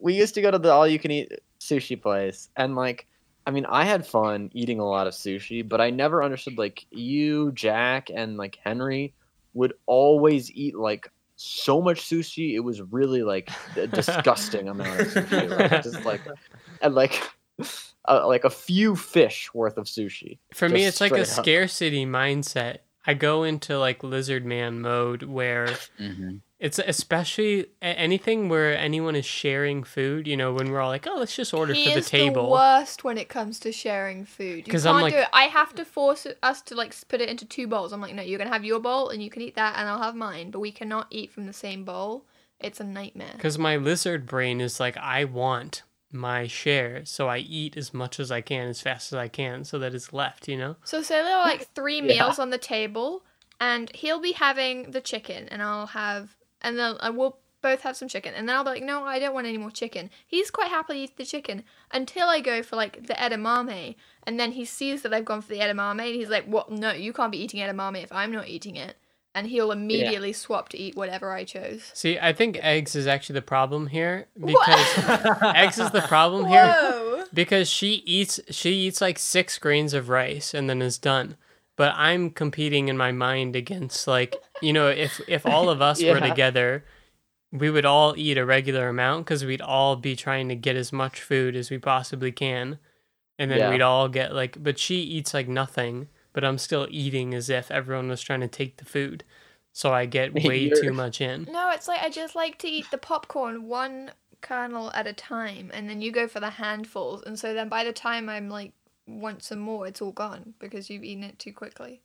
We 0.00 0.14
used 0.14 0.34
to 0.34 0.42
go 0.42 0.50
to 0.50 0.58
the 0.58 0.70
all 0.72 0.86
you 0.86 0.98
can 0.98 1.10
eat 1.10 1.32
sushi 1.60 2.00
place 2.00 2.48
and 2.56 2.74
like 2.74 3.06
I 3.46 3.50
mean 3.50 3.66
I 3.66 3.84
had 3.84 4.06
fun 4.06 4.50
eating 4.52 4.80
a 4.80 4.86
lot 4.86 5.06
of 5.06 5.14
sushi, 5.14 5.66
but 5.66 5.80
I 5.80 5.90
never 5.90 6.22
understood 6.22 6.58
like 6.58 6.86
you, 6.90 7.52
Jack, 7.52 8.08
and 8.14 8.36
like 8.36 8.58
Henry 8.62 9.14
would 9.54 9.74
always 9.86 10.50
eat 10.52 10.76
like 10.76 11.10
so 11.36 11.80
much 11.80 12.02
sushi. 12.02 12.54
It 12.54 12.60
was 12.60 12.82
really 12.82 13.22
like 13.22 13.50
a 13.76 13.86
disgusting 13.98 14.68
amount 14.68 15.00
of 15.00 15.06
sushi. 15.06 15.50
Like, 15.50 15.82
just 15.82 16.04
like 16.04 16.22
and 16.82 16.94
like 16.94 17.22
uh, 18.08 18.26
like 18.26 18.44
a 18.44 18.50
few 18.50 18.96
fish 18.96 19.52
worth 19.54 19.76
of 19.78 19.86
sushi. 19.86 20.38
For 20.54 20.68
me, 20.68 20.84
it's 20.84 21.00
like 21.00 21.12
a 21.12 21.22
up. 21.22 21.26
scarcity 21.26 22.06
mindset. 22.06 22.78
I 23.06 23.14
go 23.14 23.44
into 23.44 23.78
like 23.78 24.04
lizard 24.04 24.44
man 24.44 24.80
mode 24.80 25.22
where 25.22 25.68
hmm 25.98 26.36
it's 26.60 26.78
especially 26.78 27.66
anything 27.82 28.48
where 28.48 28.76
anyone 28.76 29.16
is 29.16 29.24
sharing 29.24 29.82
food. 29.82 30.28
You 30.28 30.36
know, 30.36 30.52
when 30.52 30.70
we're 30.70 30.80
all 30.80 30.90
like, 30.90 31.06
"Oh, 31.08 31.16
let's 31.18 31.34
just 31.34 31.52
order 31.54 31.72
he 31.74 31.84
for 31.86 31.90
the 31.90 31.98
is 31.98 32.08
table." 32.10 32.44
the 32.44 32.50
worst 32.50 33.02
when 33.02 33.18
it 33.18 33.28
comes 33.28 33.58
to 33.60 33.72
sharing 33.72 34.24
food. 34.24 34.66
You 34.66 34.72
'Cause 34.72 34.84
can't 34.84 34.96
I'm 34.96 35.02
like-. 35.02 35.28
I 35.32 35.44
have 35.44 35.74
to 35.76 35.84
force 35.84 36.26
us 36.42 36.62
to 36.62 36.74
like 36.74 36.94
put 37.08 37.20
it 37.20 37.28
into 37.28 37.44
two 37.46 37.66
bowls. 37.66 37.92
I'm 37.92 38.00
like, 38.00 38.14
no, 38.14 38.22
you're 38.22 38.38
gonna 38.38 38.50
have 38.52 38.64
your 38.64 38.78
bowl 38.78 39.08
and 39.08 39.22
you 39.22 39.30
can 39.30 39.42
eat 39.42 39.56
that, 39.56 39.76
and 39.78 39.88
I'll 39.88 40.02
have 40.02 40.14
mine. 40.14 40.50
But 40.50 40.60
we 40.60 40.70
cannot 40.70 41.06
eat 41.10 41.32
from 41.32 41.46
the 41.46 41.52
same 41.52 41.84
bowl. 41.84 42.26
It's 42.60 42.78
a 42.78 42.84
nightmare. 42.84 43.32
Because 43.36 43.58
my 43.58 43.76
lizard 43.76 44.26
brain 44.26 44.60
is 44.60 44.78
like, 44.78 44.96
I 44.98 45.24
want 45.24 45.82
my 46.12 46.46
share, 46.46 47.06
so 47.06 47.28
I 47.28 47.38
eat 47.38 47.76
as 47.76 47.94
much 47.94 48.20
as 48.20 48.30
I 48.30 48.42
can, 48.42 48.68
as 48.68 48.82
fast 48.82 49.12
as 49.12 49.16
I 49.16 49.28
can, 49.28 49.64
so 49.64 49.78
that 49.78 49.94
it's 49.94 50.12
left. 50.12 50.46
You 50.46 50.58
know? 50.58 50.76
So 50.84 51.00
say 51.02 51.22
there 51.22 51.36
are 51.38 51.44
like 51.46 51.68
three 51.74 51.96
Yeah. 52.02 52.24
meals 52.24 52.38
on 52.38 52.50
the 52.50 52.58
table, 52.58 53.22
and 53.58 53.90
he'll 53.94 54.20
be 54.20 54.32
having 54.32 54.90
the 54.90 55.00
chicken, 55.00 55.48
and 55.48 55.62
I'll 55.62 55.86
have, 55.86 56.36
and 56.62 56.78
then 56.78 56.96
I 57.00 57.10
will 57.10 57.38
both 57.62 57.82
have 57.82 57.96
some 57.96 58.08
chicken, 58.08 58.32
and 58.34 58.48
then 58.48 58.56
I'll 58.56 58.64
be 58.64 58.70
like, 58.70 58.82
no, 58.82 59.04
I 59.04 59.18
don't 59.18 59.34
want 59.34 59.46
any 59.46 59.58
more 59.58 59.70
chicken. 59.70 60.10
He's 60.26 60.50
quite 60.50 60.68
happily 60.68 61.04
eat 61.04 61.16
the 61.16 61.24
chicken 61.24 61.62
until 61.92 62.28
I 62.28 62.40
go 62.40 62.62
for 62.62 62.76
like 62.76 63.06
the 63.06 63.14
edamame, 63.14 63.96
and 64.24 64.40
then 64.40 64.52
he 64.52 64.64
sees 64.64 65.02
that 65.02 65.12
I've 65.12 65.24
gone 65.24 65.42
for 65.42 65.48
the 65.48 65.60
edamame, 65.60 66.06
and 66.06 66.14
he's 66.14 66.30
like, 66.30 66.46
what? 66.46 66.70
No, 66.70 66.92
you 66.92 67.12
can't 67.12 67.32
be 67.32 67.42
eating 67.42 67.60
edamame 67.60 68.02
if 68.02 68.12
I'm 68.12 68.32
not 68.32 68.48
eating 68.48 68.76
it, 68.76 68.96
and 69.34 69.46
he'll 69.46 69.72
immediately 69.72 70.32
swap 70.32 70.68
to 70.70 70.78
eat 70.78 70.96
whatever 70.96 71.32
I 71.32 71.44
chose. 71.44 71.90
See, 71.94 72.18
I 72.18 72.32
think 72.32 72.58
eggs 72.62 72.94
is 72.96 73.06
actually 73.06 73.34
the 73.34 73.42
problem 73.42 73.88
here 73.88 74.26
because 74.38 74.86
eggs 75.54 75.78
is 75.78 75.90
the 75.90 76.04
problem 76.08 76.46
here 76.46 77.26
because 77.32 77.68
she 77.68 78.02
eats 78.06 78.40
she 78.50 78.72
eats 78.72 79.00
like 79.00 79.18
six 79.18 79.58
grains 79.58 79.94
of 79.94 80.08
rice 80.08 80.54
and 80.54 80.68
then 80.68 80.82
is 80.82 80.98
done. 80.98 81.36
But 81.80 81.94
I'm 81.96 82.28
competing 82.28 82.88
in 82.88 82.98
my 82.98 83.10
mind 83.10 83.56
against 83.56 84.06
like 84.06 84.36
you 84.60 84.70
know 84.70 84.88
if 84.88 85.18
if 85.26 85.46
all 85.46 85.70
of 85.70 85.80
us 85.80 86.02
were 86.02 86.20
together, 86.30 86.84
we 87.50 87.70
would 87.70 87.86
all 87.86 88.12
eat 88.18 88.36
a 88.36 88.44
regular 88.44 88.90
amount 88.90 89.24
because 89.24 89.46
we'd 89.46 89.62
all 89.62 89.96
be 89.96 90.14
trying 90.14 90.50
to 90.50 90.54
get 90.54 90.76
as 90.76 90.92
much 90.92 91.22
food 91.22 91.56
as 91.56 91.70
we 91.70 91.78
possibly 91.78 92.32
can, 92.32 92.78
and 93.38 93.50
then 93.50 93.60
Yeah. 93.60 93.70
we'd 93.70 93.80
all 93.80 94.10
get 94.10 94.34
like. 94.34 94.62
But 94.62 94.78
she 94.78 94.96
eats 94.96 95.32
like 95.32 95.48
nothing, 95.48 96.08
but 96.34 96.44
I'm 96.44 96.58
still 96.58 96.86
eating 96.90 97.32
as 97.32 97.48
if 97.48 97.70
everyone 97.70 98.10
was 98.10 98.20
trying 98.20 98.40
to 98.40 98.48
take 98.48 98.76
the 98.76 98.84
food, 98.84 99.24
so 99.72 99.90
I 99.90 100.04
get 100.04 100.34
way 100.44 100.68
too 100.68 100.92
much 100.92 101.22
in. 101.22 101.48
No, 101.50 101.70
it's 101.70 101.88
like 101.88 102.02
I 102.02 102.10
just 102.10 102.34
like 102.34 102.58
to 102.58 102.68
eat 102.68 102.90
the 102.90 102.98
popcorn 102.98 103.66
one 103.68 104.10
kernel 104.42 104.90
at 104.92 105.06
a 105.06 105.14
time, 105.14 105.70
and 105.72 105.88
then 105.88 106.02
you 106.02 106.12
go 106.12 106.28
for 106.28 106.40
the 106.40 106.50
handfuls, 106.50 107.22
and 107.22 107.38
so 107.38 107.54
then 107.54 107.70
by 107.70 107.84
the 107.84 107.92
time 107.94 108.28
I'm 108.28 108.50
like 108.50 108.74
want 109.18 109.42
some 109.42 109.58
more, 109.58 109.86
it's 109.86 110.00
all 110.02 110.12
gone 110.12 110.54
because 110.58 110.88
you've 110.90 111.04
eaten 111.04 111.24
it 111.24 111.38
too 111.38 111.52
quickly. 111.52 112.02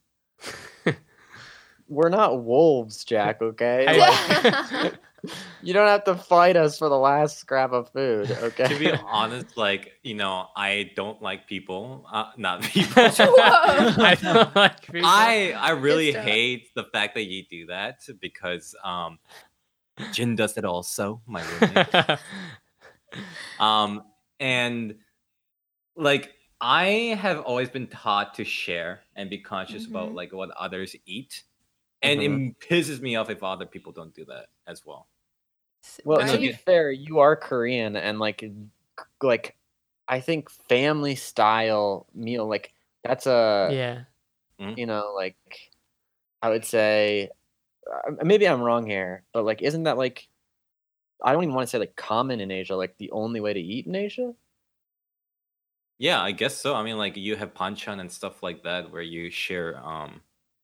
We're 1.88 2.10
not 2.10 2.44
wolves, 2.44 3.04
Jack. 3.06 3.40
Okay, 3.42 3.86
I- 3.88 4.82
Like, 4.84 4.94
you 5.62 5.74
don't 5.74 5.88
have 5.88 6.04
to 6.06 6.16
fight 6.16 6.56
us 6.56 6.78
for 6.80 6.90
the 6.90 6.98
last 6.98 7.38
scrap 7.40 7.72
of 7.74 7.90
food. 7.90 8.32
Okay. 8.32 8.68
to 8.68 8.80
be 8.80 8.92
honest, 8.92 9.56
like 9.56 9.94
you 10.04 10.16
know, 10.16 10.48
I 10.56 10.92
don't 10.96 11.22
like 11.22 11.48
people. 11.48 12.06
Uh, 12.12 12.32
not 12.38 12.62
people. 12.64 12.94
I 12.98 14.18
don't 14.22 14.56
like 14.56 14.82
people. 14.82 15.02
I 15.04 15.54
I 15.58 15.72
really 15.72 16.12
Good 16.12 16.24
hate 16.24 16.74
the 16.76 16.86
fact 16.86 17.14
that 17.16 17.26
you 17.26 17.44
do 17.50 17.68
that 17.68 18.00
because 18.20 18.74
um, 18.84 19.20
Jin 20.12 20.36
does 20.36 20.58
it 20.58 20.66
also. 20.66 21.22
My 21.28 21.44
roommate. 21.62 22.20
um, 23.60 24.04
and 24.40 24.96
like 25.96 26.34
I 26.68 27.16
have 27.20 27.42
always 27.42 27.70
been 27.70 27.86
taught 27.86 28.34
to 28.36 28.44
share 28.44 29.02
and 29.16 29.30
be 29.30 29.38
conscious 29.38 29.86
about 29.86 30.10
Mhm. 30.10 30.16
like 30.16 30.34
what 30.34 30.50
others 30.52 30.96
eat, 31.06 31.44
and 32.02 32.20
it 32.22 32.60
pisses 32.60 33.02
me 33.02 33.16
off 33.16 33.30
if 33.30 33.44
other 33.44 33.68
people 33.68 33.92
don't 33.92 34.16
do 34.16 34.26
that 34.26 34.50
as 34.66 34.84
well. 34.84 35.08
Well, 36.06 36.20
Right? 36.20 36.32
to 36.32 36.40
be 36.40 36.52
fair, 36.54 36.92
you 36.92 37.20
are 37.20 37.36
Korean, 37.36 37.96
and 37.96 38.18
like, 38.18 38.44
like 39.22 39.56
I 40.08 40.20
think 40.20 40.50
family 40.50 41.14
style 41.16 42.08
meal 42.16 42.48
like 42.48 42.74
that's 43.04 43.28
a 43.28 43.70
yeah. 43.72 44.06
you 44.76 44.88
know 44.88 45.14
like 45.16 45.38
I 46.42 46.50
would 46.50 46.66
say 46.66 47.30
uh, 47.92 48.12
maybe 48.24 48.48
I'm 48.48 48.62
wrong 48.62 48.88
here, 48.88 49.24
but 49.34 49.46
like 49.46 49.62
isn't 49.62 49.84
that 49.84 49.98
like 49.98 50.28
I 51.24 51.34
don't 51.34 51.44
even 51.44 51.56
want 51.56 51.68
to 51.68 51.72
say 51.72 51.80
like 51.80 51.96
common 51.96 52.40
in 52.42 52.52
Asia, 52.52 52.76
like 52.76 52.98
the 52.98 53.12
only 53.12 53.40
way 53.40 53.54
to 53.54 53.60
eat 53.60 53.88
in 53.88 53.96
Asia? 53.96 54.34
Yeah, 55.98 56.22
I 56.22 56.32
guess 56.32 56.58
so. 56.58 56.76
I 56.76 56.84
mean, 56.84 56.98
like 56.98 57.16
you 57.16 57.36
have 57.36 57.54
panchan 57.54 58.00
and 58.00 58.12
stuff 58.12 58.44
like 58.44 58.64
that 58.64 58.92
where 58.92 59.02
you 59.02 59.30
share 59.30 59.78
um 59.86 60.22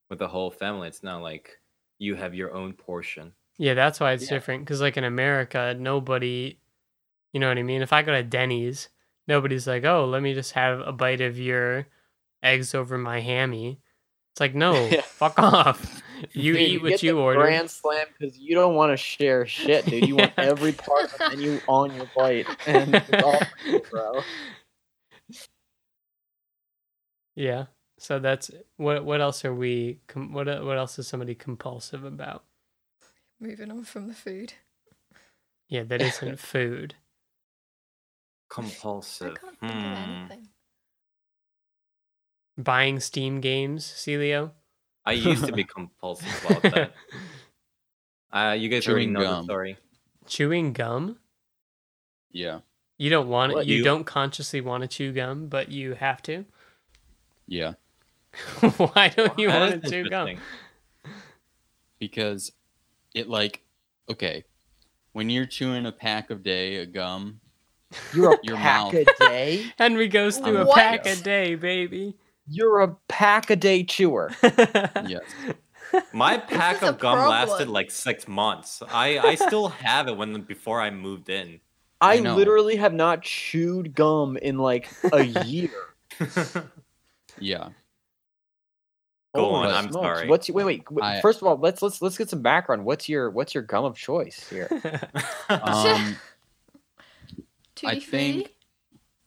with 0.09 0.19
the 0.19 0.27
whole 0.27 0.51
family. 0.51 0.88
It's 0.88 1.03
not 1.03 1.21
like 1.21 1.59
you 1.99 2.15
have 2.15 2.36
your 2.36 2.53
own 2.53 2.73
portion. 2.73 3.32
Yeah, 3.57 3.73
that's 3.73 3.99
why 3.99 4.13
it's 4.13 4.23
Yeah. 4.23 4.29
different. 4.38 4.65
Because 4.65 4.82
like 4.82 4.97
in 4.97 5.03
America, 5.03 5.75
nobody, 5.77 6.57
you 7.34 7.39
know 7.39 7.47
what 7.47 7.57
I 7.57 7.63
mean. 7.63 7.82
If 7.82 7.93
I 7.93 8.01
go 8.01 8.11
to 8.11 8.23
Denny's, 8.23 8.89
nobody's 9.27 9.67
like, 9.67 9.86
"Oh, 9.86 10.05
let 10.05 10.21
me 10.21 10.34
just 10.34 10.51
have 10.53 10.79
a 10.82 10.91
bite 10.91 11.21
of 11.21 11.39
your 11.39 11.88
eggs 12.43 12.75
over 12.75 12.97
my 12.97 13.21
hammy." 13.21 13.79
It's 14.34 14.39
like, 14.39 14.55
no, 14.55 14.73
Yeah. 14.91 15.01
fuck 15.01 15.39
off. 15.39 16.01
You 16.34 16.53
Dude, 16.53 16.61
eat 16.61 16.82
what 16.84 16.89
get 16.89 17.03
you 17.03 17.15
the 17.15 17.19
order. 17.19 17.39
Grand 17.39 17.71
slam 17.71 18.05
because 18.15 18.38
you 18.38 18.53
don't 18.53 18.75
want 18.75 18.91
to 18.91 18.97
share 18.97 19.43
shit, 19.47 19.88
dude. 19.88 20.07
You 20.07 20.15
want 20.17 20.34
every 20.38 20.71
part 20.71 21.05
of 21.05 21.11
the 21.17 21.29
menu 21.32 21.59
on 21.67 21.95
your 21.95 22.05
plate, 22.05 22.45
and 22.67 22.93
it's 22.93 23.23
all 23.23 23.39
for 23.39 23.67
you, 23.67 23.84
bro. 23.89 24.23
Yeah. 27.36 27.65
So 27.99 28.19
that's 28.19 28.49
what. 28.77 29.05
What 29.05 29.21
else 29.21 29.45
are 29.45 29.53
we? 29.53 29.99
What 30.13 30.47
What 30.63 30.77
else 30.77 30.97
is 30.99 31.07
somebody 31.07 31.36
compulsive 31.36 32.03
about? 32.03 32.43
Moving 33.39 33.71
on 33.71 33.84
from 33.84 34.07
the 34.07 34.13
food. 34.13 34.53
Yeah, 35.69 35.84
that 35.84 36.01
isn't 36.01 36.39
food. 36.53 36.95
Compulsive. 38.49 39.34
I 39.34 39.36
Compulsive. 39.36 39.41
can't 39.41 39.59
think 39.59 39.71
of 39.71 39.77
Hmm. 39.97 40.11
anything. 40.19 40.47
Buying 42.57 42.99
Steam 42.99 43.39
games, 43.41 43.86
Sealio. 43.86 44.51
I 45.05 45.13
used 45.13 45.45
to 45.45 45.51
be 45.53 45.63
compulsive 45.63 46.45
about 46.45 46.61
that. 46.73 46.93
Uh, 48.34 48.53
you 48.57 48.69
guys 48.69 48.88
already 48.88 49.07
Chewing 49.07 49.13
know 49.13 49.19
the 49.19 49.25
gum. 49.25 49.43
story. 49.43 49.77
Chewing 50.25 50.71
gum. 50.71 51.17
Yeah. 52.32 52.59
You 52.97 53.09
don't 53.09 53.27
want 53.27 53.51
What, 53.51 53.65
You, 53.67 53.77
you- 53.79 53.84
don't 53.84 54.05
consciously 54.05 54.61
want 54.61 54.84
to 54.84 54.88
chew 54.88 55.11
gum, 55.11 55.47
but 55.49 55.69
you 55.69 55.95
have 55.95 56.21
to. 56.23 56.45
Yeah. 57.51 57.73
Why 58.77 59.09
don't 59.09 59.37
you 59.37 59.49
That 59.49 59.59
want 59.59 59.83
is 59.83 59.91
to 59.91 60.03
chew 60.03 60.09
gum? 60.09 60.37
Because 61.99 62.53
it 63.13 63.27
like 63.27 63.61
okay. 64.09 64.45
When 65.11 65.29
you're 65.29 65.45
chewing 65.45 65.85
a 65.85 65.91
pack 65.91 66.29
of 66.29 66.43
day 66.43 66.77
a 66.77 66.85
gum, 66.85 67.41
You're 68.13 68.35
a 68.35 68.37
Your 68.41 68.55
pack 68.55 68.93
mouth. 68.93 68.93
a 68.93 69.05
day. 69.19 69.65
Henry 69.77 70.07
goes 70.07 70.37
through 70.37 70.59
a 70.59 70.73
pack 70.73 71.05
a 71.05 71.17
day, 71.17 71.55
baby. 71.55 72.15
You're 72.47 72.79
a 72.79 72.95
pack 73.09 73.49
a 73.49 73.57
day 73.57 73.83
chewer. 73.83 74.31
yes. 74.43 75.23
My 76.13 76.37
pack 76.37 76.81
of 76.83 76.99
gum 76.99 77.19
lasted 77.29 77.67
like 77.67 77.91
six 77.91 78.29
months. 78.29 78.81
I 78.89 79.19
I 79.19 79.35
still 79.35 79.67
have 79.67 80.07
it 80.07 80.15
when 80.15 80.41
before 80.43 80.79
I 80.79 80.89
moved 80.89 81.27
in. 81.29 81.59
I, 81.99 82.13
I 82.15 82.19
literally 82.19 82.77
have 82.77 82.93
not 82.93 83.23
chewed 83.23 83.93
gum 83.93 84.37
in 84.37 84.57
like 84.57 84.89
a 85.11 85.23
year. 85.23 85.69
Yeah. 87.41 87.69
Go 89.33 89.45
Holy 89.45 89.67
on, 89.69 89.73
I'm 89.73 89.91
smokes. 89.91 90.05
sorry. 90.05 90.27
What's 90.27 90.49
wait 90.49 90.63
wait? 90.65 90.85
w- 90.85 91.01
I- 91.03 91.21
First 91.21 91.41
of 91.41 91.47
all, 91.47 91.57
let's 91.57 91.81
let's 91.81 92.01
let's 92.01 92.17
get 92.17 92.29
some 92.29 92.41
background. 92.41 92.83
What's 92.85 93.07
your 93.07 93.29
what's 93.29 93.53
your 93.53 93.63
gum 93.63 93.85
of 93.85 93.95
choice 93.97 94.47
here? 94.49 94.67
Um 95.49 96.17
I 97.83 97.95
Tutti 97.95 97.99
think- 98.01 98.35
frutti? 98.43 98.55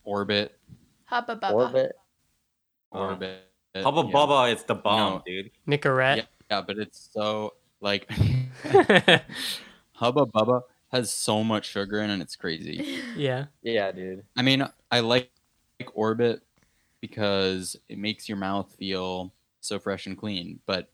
Orbit. 0.05 0.59
Hubba 1.07 1.37
bubba. 1.37 1.53
Orbit. 1.53 1.93
Oh. 2.93 2.99
Orbit. 3.01 3.41
Hubba 3.77 4.03
yeah. 4.07 4.13
Bubba 4.13 4.55
is 4.55 4.63
the 4.65 4.75
bomb, 4.75 5.15
No. 5.15 5.23
dude. 5.27 5.51
Nicorette. 5.67 6.27
Yeah, 6.51 6.61
but 6.61 6.79
it's 6.79 7.09
so 7.13 7.55
like 7.81 8.09
Hubba 9.93 10.27
Bubba 10.27 10.63
has 10.93 11.11
so 11.11 11.43
much 11.43 11.67
sugar 11.67 12.01
in 12.03 12.11
it, 12.11 12.21
it's 12.21 12.37
crazy. 12.37 13.01
yeah. 13.17 13.47
Yeah, 13.63 13.91
dude. 13.93 14.23
I 14.37 14.43
mean, 14.43 14.69
I 14.93 15.01
like, 15.01 15.31
like 15.81 15.89
Orbit 15.95 16.43
because 17.09 17.77
it 17.91 17.99
makes 17.99 18.31
your 18.31 18.39
mouth 18.39 18.75
feel 18.79 19.31
so 19.61 19.79
fresh 19.79 20.07
and 20.07 20.17
clean, 20.17 20.59
but 20.65 20.91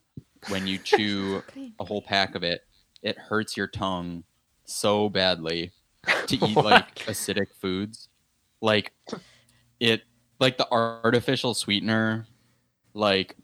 when 0.49 0.67
you 0.67 0.77
chew 0.85 1.41
Clean. 1.47 1.73
a 1.79 1.85
whole 1.85 2.03
pack 2.03 2.35
of 2.35 2.43
it, 2.43 2.63
it 3.01 3.17
hurts 3.17 3.57
your 3.57 3.69
tongue 3.69 4.25
so 4.65 5.09
badly 5.09 5.71
to 6.27 6.35
eat 6.45 6.57
like 6.57 6.97
acidic 7.07 7.47
foods. 7.61 8.09
Like 8.61 8.93
it 9.79 10.03
like 10.41 10.59
the 10.59 10.67
artificial 10.73 11.55
sweetener 11.55 12.27
like 12.93 13.37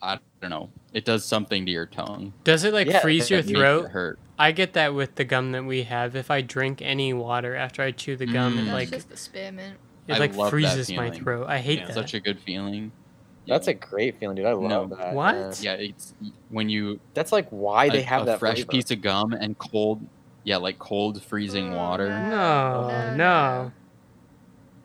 I 0.00 0.20
don't 0.40 0.50
know. 0.50 0.70
It 0.92 1.04
does 1.04 1.24
something 1.24 1.66
to 1.66 1.72
your 1.72 1.86
tongue. 1.86 2.32
Does 2.44 2.62
it 2.62 2.72
like 2.72 2.86
Yeah, 2.86 3.00
freeze 3.00 3.30
your 3.30 3.40
It 3.40 3.46
makes 3.46 3.50
it 3.56 3.60
throat? 3.60 3.90
hurt. 3.90 4.18
I 4.38 4.52
get 4.52 4.74
that 4.74 4.94
with 4.94 5.16
the 5.16 5.24
gum 5.24 5.50
that 5.52 5.64
we 5.64 5.82
have. 5.82 6.14
If 6.14 6.30
I 6.30 6.40
drink 6.40 6.80
any 6.82 7.12
water 7.12 7.56
after 7.56 7.82
I 7.82 7.90
chew 7.90 8.14
the 8.16 8.26
gum, 8.26 8.56
Mm. 8.58 8.68
it 8.68 8.72
like 8.72 8.90
just 8.90 9.08
the 9.10 9.16
spearmint. 9.16 9.76
It 10.08 10.14
I 10.14 10.18
like 10.18 10.34
love 10.34 10.46
that 10.46 10.50
freezes 10.50 10.92
my 10.92 11.10
throat. 11.10 11.46
I 11.48 11.58
hate 11.58 11.78
Yeah. 11.80 11.86
that. 11.86 11.94
Such 11.94 12.14
a 12.14 12.20
good 12.20 12.38
feeling. 12.40 12.92
That's 13.46 13.66
a 13.66 13.74
great 13.74 14.18
feeling, 14.20 14.36
dude. 14.36 14.46
I 14.46 14.52
love 14.52 14.90
No. 14.90 14.96
that. 14.96 15.14
What? 15.14 15.34
man. 15.34 15.52
yeah, 15.60 15.72
it's 15.74 16.14
when 16.50 16.68
you 16.68 17.00
That's 17.14 17.32
like 17.32 17.48
why 17.50 17.88
they 17.88 17.98
a, 18.00 18.02
have 18.04 18.22
a 18.22 18.26
that 18.26 18.38
fresh 18.38 18.56
flavor. 18.56 18.68
piece 18.70 18.90
of 18.92 19.00
gum 19.02 19.32
and 19.32 19.58
cold 19.58 20.04
yeah, 20.44 20.56
like 20.58 20.78
cold 20.78 21.22
freezing 21.22 21.72
Oh, 21.72 21.76
water. 21.76 22.08
no, 22.08 22.88
No, 22.88 23.10
no. 23.10 23.16
no. 23.16 23.72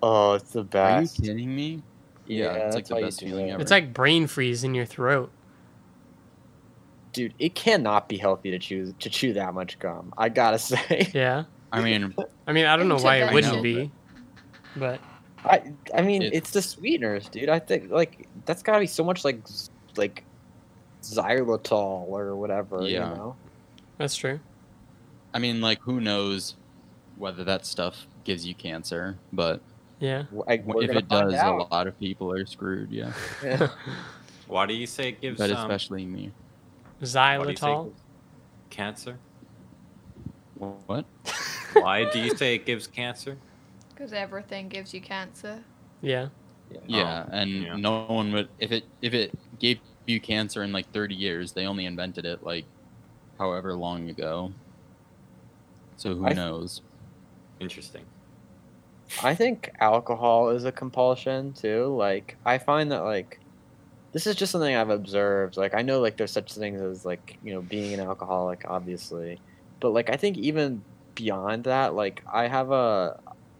Oh, 0.03 0.33
it's 0.33 0.51
the 0.53 0.63
best. 0.63 1.19
Are 1.19 1.23
you 1.23 1.29
kidding 1.33 1.55
me? 1.55 1.81
Yeah, 2.27 2.45
Yeah, 2.45 2.53
it's 2.67 2.75
like 2.75 2.85
that's 2.87 2.89
the 2.89 3.01
best 3.01 3.19
feeling 3.21 3.49
ever. 3.51 3.61
It's 3.61 3.71
like 3.71 3.93
brain 3.93 4.27
freeze 4.27 4.63
in 4.63 4.75
your 4.75 4.85
throat. 4.85 5.31
Dude, 7.13 7.33
it 7.39 7.55
cannot 7.55 8.07
be 8.09 8.17
healthy 8.17 8.51
to 8.51 8.59
chew 8.59 8.93
to 8.99 9.09
chew 9.09 9.33
that 9.33 9.53
much 9.53 9.79
gum. 9.79 10.13
I 10.17 10.29
gotta 10.29 10.59
say. 10.71 11.09
Yeah. 11.13 11.45
I 11.71 11.81
mean, 11.81 12.13
I 12.47 12.53
mean, 12.53 12.65
I 12.65 12.75
don't 12.77 12.87
know 12.87 12.97
why 12.97 13.17
it 13.17 13.33
wouldn't 13.33 13.53
Intervention. 13.55 13.87
be, 13.87 13.91
but 14.79 14.99
I 15.45 15.73
I 15.95 16.01
mean, 16.01 16.21
It- 16.23 16.33
it's 16.33 16.51
the 16.51 16.61
sweeteners, 16.61 17.29
dude. 17.29 17.49
I 17.49 17.59
think 17.59 17.89
like 17.91 18.27
that's 18.45 18.61
gotta 18.63 18.79
be 18.79 18.87
so 18.87 19.03
much 19.03 19.23
like 19.25 19.39
like 19.95 20.23
xylitol 21.01 22.07
or 22.09 22.35
whatever. 22.35 22.81
Yeah. 22.83 23.09
You 23.09 23.15
know? 23.15 23.35
that's 23.97 24.15
true. 24.15 24.39
I 25.33 25.39
mean, 25.39 25.61
like, 25.61 25.79
who 25.81 25.99
knows 26.01 26.55
whether 27.17 27.43
that 27.43 27.65
stuff 27.65 28.07
gives 28.23 28.45
you 28.45 28.55
cancer? 28.55 29.17
But 29.33 29.61
Yeah. 29.99 30.23
Like, 30.31 30.65
we're 30.65 30.83
if 30.83 30.89
it 30.91 31.07
find 31.07 31.31
does, 31.31 31.33
a 31.33 31.51
lot 31.71 31.87
of 31.87 31.99
people 31.99 32.31
are 32.31 32.45
screwed. 32.45 32.91
Yeah, 32.91 33.11
Yeah. 33.43 33.69
Why 34.47 34.65
do 34.65 34.73
you 34.73 34.87
say 34.87 35.09
it 35.09 35.19
gives 35.21 35.37
but 35.37 35.51
um, 35.51 35.57
especially 35.69 36.05
me. 36.05 36.31
why 36.99 37.37
do 37.37 37.49
you 37.49 37.55
say 37.57 37.71
it 37.71 37.75
Xylitol. 37.75 37.83
gives 37.85 38.01
cancer? 38.69 39.17
What? 40.55 41.05
Why 41.73 42.09
do 42.11 42.19
you 42.19 42.35
say 42.35 42.55
it 42.55 42.65
gives 42.65 42.87
cancer? 42.87 43.37
Because 43.97 44.13
everything 44.13 44.69
gives 44.69 44.93
you 44.93 45.01
cancer. 45.01 45.65
Yeah. 46.01 46.29
Yeah, 46.85 47.25
Oh, 47.25 47.31
and 47.31 47.63
yeah. 47.63 47.77
no 47.81 48.05
one 48.07 48.31
would 48.33 48.49
if 48.59 48.71
it 48.73 48.85
if 49.01 49.13
it 49.13 49.33
gave 49.59 49.79
you 50.05 50.19
cancer 50.21 50.63
in 50.63 50.71
like 50.73 50.87
30 50.93 51.15
years. 51.15 51.53
They 51.53 51.65
only 51.65 51.85
invented 51.85 52.25
it 52.25 52.43
like 52.43 52.67
however 53.39 53.75
long 53.75 54.09
ago. 54.09 54.55
So 55.97 56.15
who 56.15 56.29
I- 56.29 56.33
knows? 56.33 56.81
Interesting. 57.59 58.07
I 59.17 59.35
think 59.35 59.69
alcohol 59.79 60.49
is 60.49 60.63
a 60.65 60.71
compulsion 60.71 61.53
too. 61.53 61.95
Like 61.95 62.37
I 62.45 62.57
find 62.59 62.91
that 62.91 63.01
like 63.03 63.39
this 64.13 64.27
is 64.27 64.35
just 64.35 64.51
something 64.53 64.75
I've 64.75 64.89
observed. 64.89 65.57
Like 65.57 65.75
I 65.75 65.81
know 65.83 66.01
like 66.01 66.17
there's 66.17 66.33
such 66.33 66.53
things 66.53 66.81
as 66.81 67.05
like, 67.05 67.37
you 67.41 67.53
know, 67.53 67.61
being 67.63 67.93
an 67.93 68.01
alcoholic 68.01 68.63
obviously. 68.67 69.41
But 69.81 69.91
like 69.93 70.09
I 70.11 70.17
think 70.17 70.37
even 70.37 70.85
beyond 71.15 71.65
that, 71.65 71.95
like 71.95 72.23
I 72.31 72.47
have 72.47 72.71
a 72.71 73.17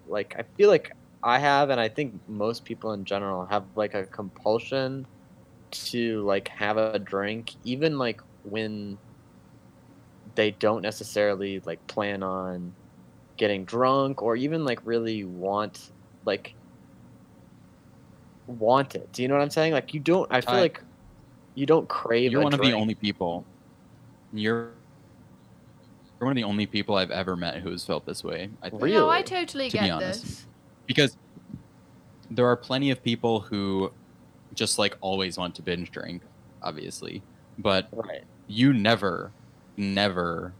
like 0.08 0.36
I 0.38 0.44
feel 0.56 0.70
like 0.70 0.92
I 1.24 1.40
have 1.40 1.70
and 1.70 1.80
I 1.80 1.90
think 1.90 2.14
most 2.28 2.66
people 2.66 2.94
in 2.94 3.06
general 3.06 3.46
have 3.46 3.66
like 3.76 3.94
a 3.94 4.06
compulsion 4.06 5.06
to 5.72 6.22
like 6.26 6.48
have 6.50 6.78
a 6.78 7.00
drink 7.00 7.54
even 7.64 7.98
like 7.98 8.22
when 8.44 8.98
they 10.36 10.52
don't 10.52 10.82
necessarily 10.82 11.60
like 11.66 11.86
plan 11.88 12.24
on 12.24 12.74
getting 13.38 13.66
drunk 13.66 14.22
or 14.22 14.36
even 14.36 14.66
like 14.66 14.80
really 14.86 15.24
want 15.24 15.92
like 16.26 16.54
want 18.48 18.96
it. 18.96 19.12
Do 19.14 19.22
you 19.22 19.28
know 19.28 19.36
what 19.36 19.44
I'm 19.44 19.50
saying? 19.50 19.74
Like 19.74 19.94
you 19.94 20.00
don't 20.00 20.32
I 20.34 20.42
feel 20.42 20.56
I- 20.56 20.62
like 20.62 20.82
you 21.56 21.66
don't 21.66 21.88
crave 21.90 22.32
You're 22.32 22.44
one 22.44 22.54
of 22.54 22.62
the 22.62 22.74
only 22.74 22.96
people. 22.96 23.46
You're 24.34 24.70
you're 26.20 26.26
one 26.28 26.32
of 26.32 26.36
the 26.36 26.44
only 26.44 26.66
people 26.66 26.96
I've 26.96 27.12
ever 27.12 27.36
met 27.36 27.58
who 27.58 27.72
has 27.72 27.84
felt 27.84 28.06
this 28.06 28.24
way. 28.24 28.50
I 28.62 28.70
think. 28.70 28.82
Really? 28.82 28.96
No, 28.96 29.10
I 29.10 29.22
totally 29.22 29.70
To 29.70 29.78
be 29.78 29.84
get 29.86 29.92
honest. 29.92 30.22
this. 30.24 30.46
because 30.86 31.18
there 32.32 32.46
are 32.48 32.56
plenty 32.58 32.92
of 32.92 33.04
people 33.04 33.40
who 33.40 33.92
just 34.54 34.80
like 34.80 34.98
always 35.02 35.38
want 35.38 35.56
to 35.56 35.62
binge 35.62 35.92
drink, 35.92 36.22
obviously, 36.64 37.22
but 37.60 37.88
right. 37.92 38.24
you 38.48 38.74
never, 38.74 39.32
never 39.78 40.54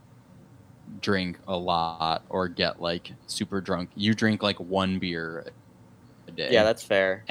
drink 1.02 1.38
a 1.48 1.56
lot 1.56 2.22
or 2.30 2.48
get 2.48 2.80
like 2.80 3.12
super 3.26 3.60
drunk. 3.60 3.90
You 3.96 4.14
drink 4.14 4.42
like 4.42 4.58
one 4.60 4.98
beer 4.98 5.44
a 6.28 6.30
day. 6.30 6.48
Yeah, 6.52 6.62
that's 6.64 6.82
fair. 6.84 7.24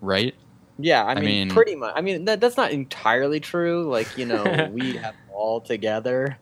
right. 0.00 0.34
Yeah, 0.82 1.04
I 1.04 1.10
I 1.12 1.14
mean, 1.16 1.24
mean- 1.24 1.50
pretty 1.50 1.76
much. 1.76 1.92
I 1.94 2.00
mean, 2.00 2.24
that, 2.24 2.40
that's 2.40 2.56
not 2.56 2.70
entirely 2.72 3.38
true. 3.38 3.90
Like, 3.90 4.16
you 4.16 4.24
know, 4.24 4.70
we 4.72 4.96
have 4.96 5.14
all 5.32 5.60
together. 5.60 6.38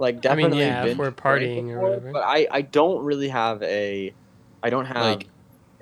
Like, 0.00 0.24
I 0.26 0.34
mean, 0.34 0.50
definitely. 0.50 0.58
yeah, 0.60 0.80
if 0.82 0.88
been 0.88 0.98
we're 0.98 1.10
drank 1.10 1.16
partying 1.42 1.70
or 1.70 1.80
whatever. 1.80 2.10
But 2.12 2.22
I, 2.24 2.46
I 2.50 2.62
don't 2.62 3.04
really 3.04 3.28
have 3.28 3.62
a, 3.62 4.12
I 4.62 4.70
don't 4.70 4.86
have 4.86 4.96
Like- 4.96 5.28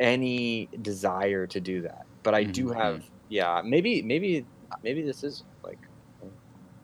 any 0.01 0.69
desire 0.83 1.47
to 1.47 1.61
do 1.61 1.83
that. 1.83 2.05
But 2.25 2.35
I 2.35 2.43
do 2.45 2.67
Mhm. 2.67 2.77
have, 2.77 3.05
yeah, 3.29 3.63
maybe, 3.65 4.03
maybe, 4.03 4.45
maybe 4.83 5.03
this 5.03 5.23
is 5.25 5.45
like, 5.65 5.79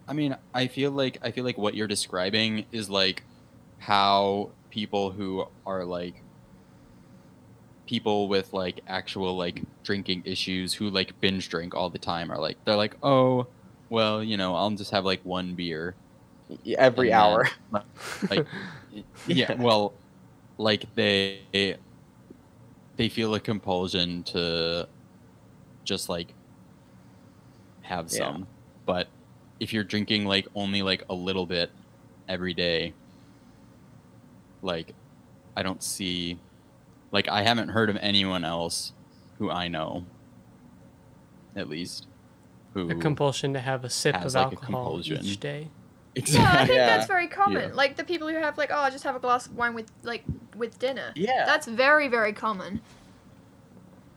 I 0.06 0.12
mean, 0.12 0.36
I 0.54 0.68
feel 0.68 0.90
like 0.92 1.18
I 1.22 1.30
feel 1.32 1.44
like 1.44 1.58
what 1.58 1.74
you're 1.74 1.88
describing 1.88 2.66
is 2.72 2.88
like 2.90 3.24
how 3.78 4.50
people 4.70 5.10
who 5.10 5.46
are 5.66 5.84
like 5.84 6.22
people 7.86 8.28
with 8.28 8.52
like 8.52 8.80
actual 8.86 9.36
like 9.36 9.62
drinking 9.82 10.22
issues 10.24 10.74
who 10.74 10.88
like 10.90 11.18
binge 11.20 11.48
drink 11.48 11.74
all 11.74 11.90
the 11.90 11.98
time 11.98 12.30
are 12.30 12.38
like 12.38 12.56
they're 12.64 12.76
like, 12.76 12.96
"Oh, 13.02 13.46
well, 13.90 14.22
you 14.22 14.36
know, 14.36 14.54
I'll 14.54 14.70
just 14.70 14.90
have 14.92 15.04
like 15.04 15.20
one 15.24 15.54
beer." 15.54 15.94
Every 16.76 17.10
And 17.10 17.14
then- 17.14 17.20
hour. 17.20 17.48
Like 18.30 18.46
yeah, 19.26 19.54
well, 19.54 19.92
like 20.58 20.86
they 20.94 21.40
they 22.96 23.08
feel 23.08 23.34
a 23.34 23.40
compulsion 23.40 24.22
to 24.24 24.88
just 25.84 26.08
like 26.08 26.32
have 27.82 28.06
Yeah. 28.12 28.18
some. 28.18 28.46
But 28.86 29.08
if 29.60 29.72
you're 29.72 29.84
drinking 29.84 30.26
like 30.26 30.46
only 30.54 30.82
like 30.82 31.04
a 31.08 31.14
little 31.14 31.46
bit 31.46 31.70
every 32.28 32.54
day, 32.54 32.92
like 34.62 34.94
I 35.56 35.62
don't 35.62 35.82
see 35.82 36.38
like 37.12 37.28
I 37.28 37.42
haven't 37.42 37.68
heard 37.68 37.90
of 37.90 37.96
anyone 38.00 38.44
else 38.44 38.92
who 39.38 39.50
I 39.50 39.68
know 39.68 40.04
at 41.56 41.68
least 41.68 42.06
who 42.72 42.90
a 42.90 42.94
compulsion 42.96 43.52
to 43.54 43.60
have 43.60 43.84
a 43.84 43.90
sip 43.90 44.14
Has, 44.16 44.34
of 44.34 44.42
like, 44.42 44.52
a 44.52 44.54
alcohol 44.56 44.84
compulsion. 44.84 45.24
each 45.24 45.38
day. 45.40 45.68
No, 46.16 46.22
I 46.44 46.64
think 46.66 46.76
Yeah. 46.76 46.86
that's 46.86 47.06
very 47.06 47.26
common. 47.26 47.70
Yeah. 47.70 47.74
Like 47.74 47.96
the 47.96 48.04
people 48.04 48.28
who 48.28 48.36
have 48.36 48.56
like, 48.56 48.70
oh, 48.72 48.76
I'll 48.76 48.90
just 48.90 49.04
have 49.04 49.16
a 49.16 49.18
glass 49.18 49.46
of 49.46 49.56
wine 49.56 49.74
with 49.74 49.90
like 50.02 50.24
with 50.56 50.78
dinner. 50.78 51.12
Yeah. 51.16 51.44
That's 51.44 51.66
very 51.66 52.08
very 52.08 52.32
common. 52.32 52.80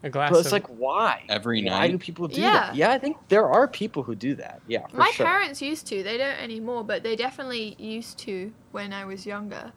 A 0.03 0.09
glass 0.11 0.29
But 0.29 0.37
it's 0.39 0.47
of 0.47 0.53
like, 0.53 0.67
why? 0.67 1.23
every 1.27 1.61
night. 1.63 1.71
Why 1.79 1.87
do 1.87 1.97
people 1.97 2.27
do 2.27 2.39
Yeah. 2.39 2.51
that? 2.53 2.75
Yeah, 2.75 2.91
I 2.91 2.99
think 2.99 3.17
there 3.29 3.47
are 3.49 3.67
people 3.67 4.03
who 4.03 4.13
do 4.13 4.35
that. 4.35 4.61
Yeah, 4.67 4.85
for 4.87 4.97
My 4.97 5.09
sure. 5.09 5.25
parents 5.25 5.59
used 5.59 5.87
to. 5.87 6.03
They 6.03 6.17
don't 6.19 6.37
anymore, 6.39 6.83
but 6.83 7.01
they 7.01 7.15
definitely 7.15 7.75
used 7.79 8.19
to 8.19 8.53
when 8.71 8.93
I 8.93 9.05
was 9.05 9.25
younger. 9.25 9.71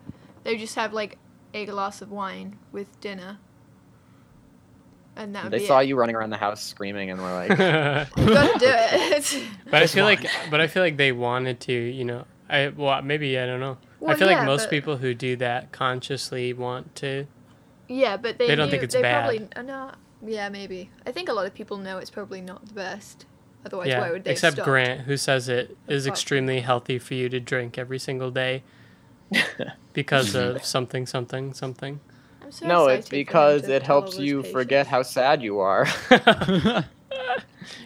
They 0.44 0.50
would 0.52 0.60
just 0.60 0.74
have 0.74 0.92
like 0.92 1.16
a 1.54 1.64
glass 1.64 2.02
of 2.02 2.10
wine 2.10 2.58
with 2.70 3.00
dinner. 3.00 3.38
And 5.16 5.34
that 5.34 5.50
They 5.50 5.66
saw 5.66 5.80
it. 5.80 5.88
you 5.88 5.96
running 5.96 6.16
around 6.16 6.30
the 6.30 6.36
house 6.38 6.62
screaming, 6.62 7.10
and 7.10 7.20
were 7.20 7.32
like, 7.32 7.48
but 7.48 8.08
You 8.16 8.28
gotta 8.34 8.58
do 8.58 8.66
it. 8.68 9.44
but 9.70 9.82
I 9.82 9.86
feel 9.86 10.04
like, 10.04 10.24
but 10.50 10.60
I 10.60 10.66
feel 10.66 10.82
like 10.82 10.96
they 10.96 11.12
wanted 11.12 11.60
to, 11.60 11.72
you 11.72 12.04
know. 12.04 12.24
I 12.48 12.68
well, 12.68 13.00
maybe 13.02 13.38
I 13.38 13.46
don't 13.46 13.60
know. 13.60 13.78
I 14.06 14.14
feel 14.14 14.28
yeah, 14.30 14.38
like 14.38 14.46
most 14.46 14.64
but- 14.64 14.70
people 14.70 14.96
who 14.96 15.14
do 15.14 15.36
that 15.36 15.72
consciously 15.72 16.52
want 16.52 16.94
to. 16.96 17.26
Yeah, 17.88 18.16
but 18.16 18.38
they, 18.38 18.46
They 18.46 18.54
don't 18.54 18.66
knew- 18.66 18.70
think 18.70 18.82
it's 18.84 18.94
they 18.94 19.02
bad. 19.02 19.22
Probably, 19.24 19.48
uh, 19.56 19.62
no, 19.62 19.90
yeah, 20.24 20.48
maybe. 20.48 20.90
I 21.06 21.12
think 21.12 21.28
a 21.28 21.32
lot 21.32 21.46
of 21.46 21.54
people 21.54 21.76
know 21.76 21.98
it's 21.98 22.10
probably 22.10 22.40
not 22.40 22.66
the 22.66 22.72
best. 22.74 23.26
Otherwise, 23.66 23.88
why 23.94 24.10
would 24.10 24.24
they 24.24 24.30
except? 24.30 24.58
Grant, 24.62 25.02
who 25.02 25.16
says 25.16 25.48
it 25.48 25.76
is 25.86 26.04
fuck? 26.06 26.12
extremely 26.12 26.60
healthy 26.60 26.98
for 26.98 27.14
you 27.14 27.28
to 27.28 27.40
drink 27.40 27.76
every 27.78 27.98
single 27.98 28.30
day 28.30 28.62
because 29.92 30.34
of 30.34 30.64
something, 30.64 31.06
something, 31.06 31.52
something. 31.52 32.00
I'm 32.50 32.52
so 32.52 32.66
"No, 32.66 32.86
it's 32.88 33.06
excited 33.06 33.08
for 33.08 33.14
him 33.14 33.20
because 33.20 33.68
it 33.68 33.82
helps 33.84 34.16
those 34.16 34.24
you 34.24 34.42
forget 34.42 34.86
how 34.88 35.02
sad 35.02 35.40
you 35.42 35.60
are." 35.60 35.86
yeah, 36.10 36.84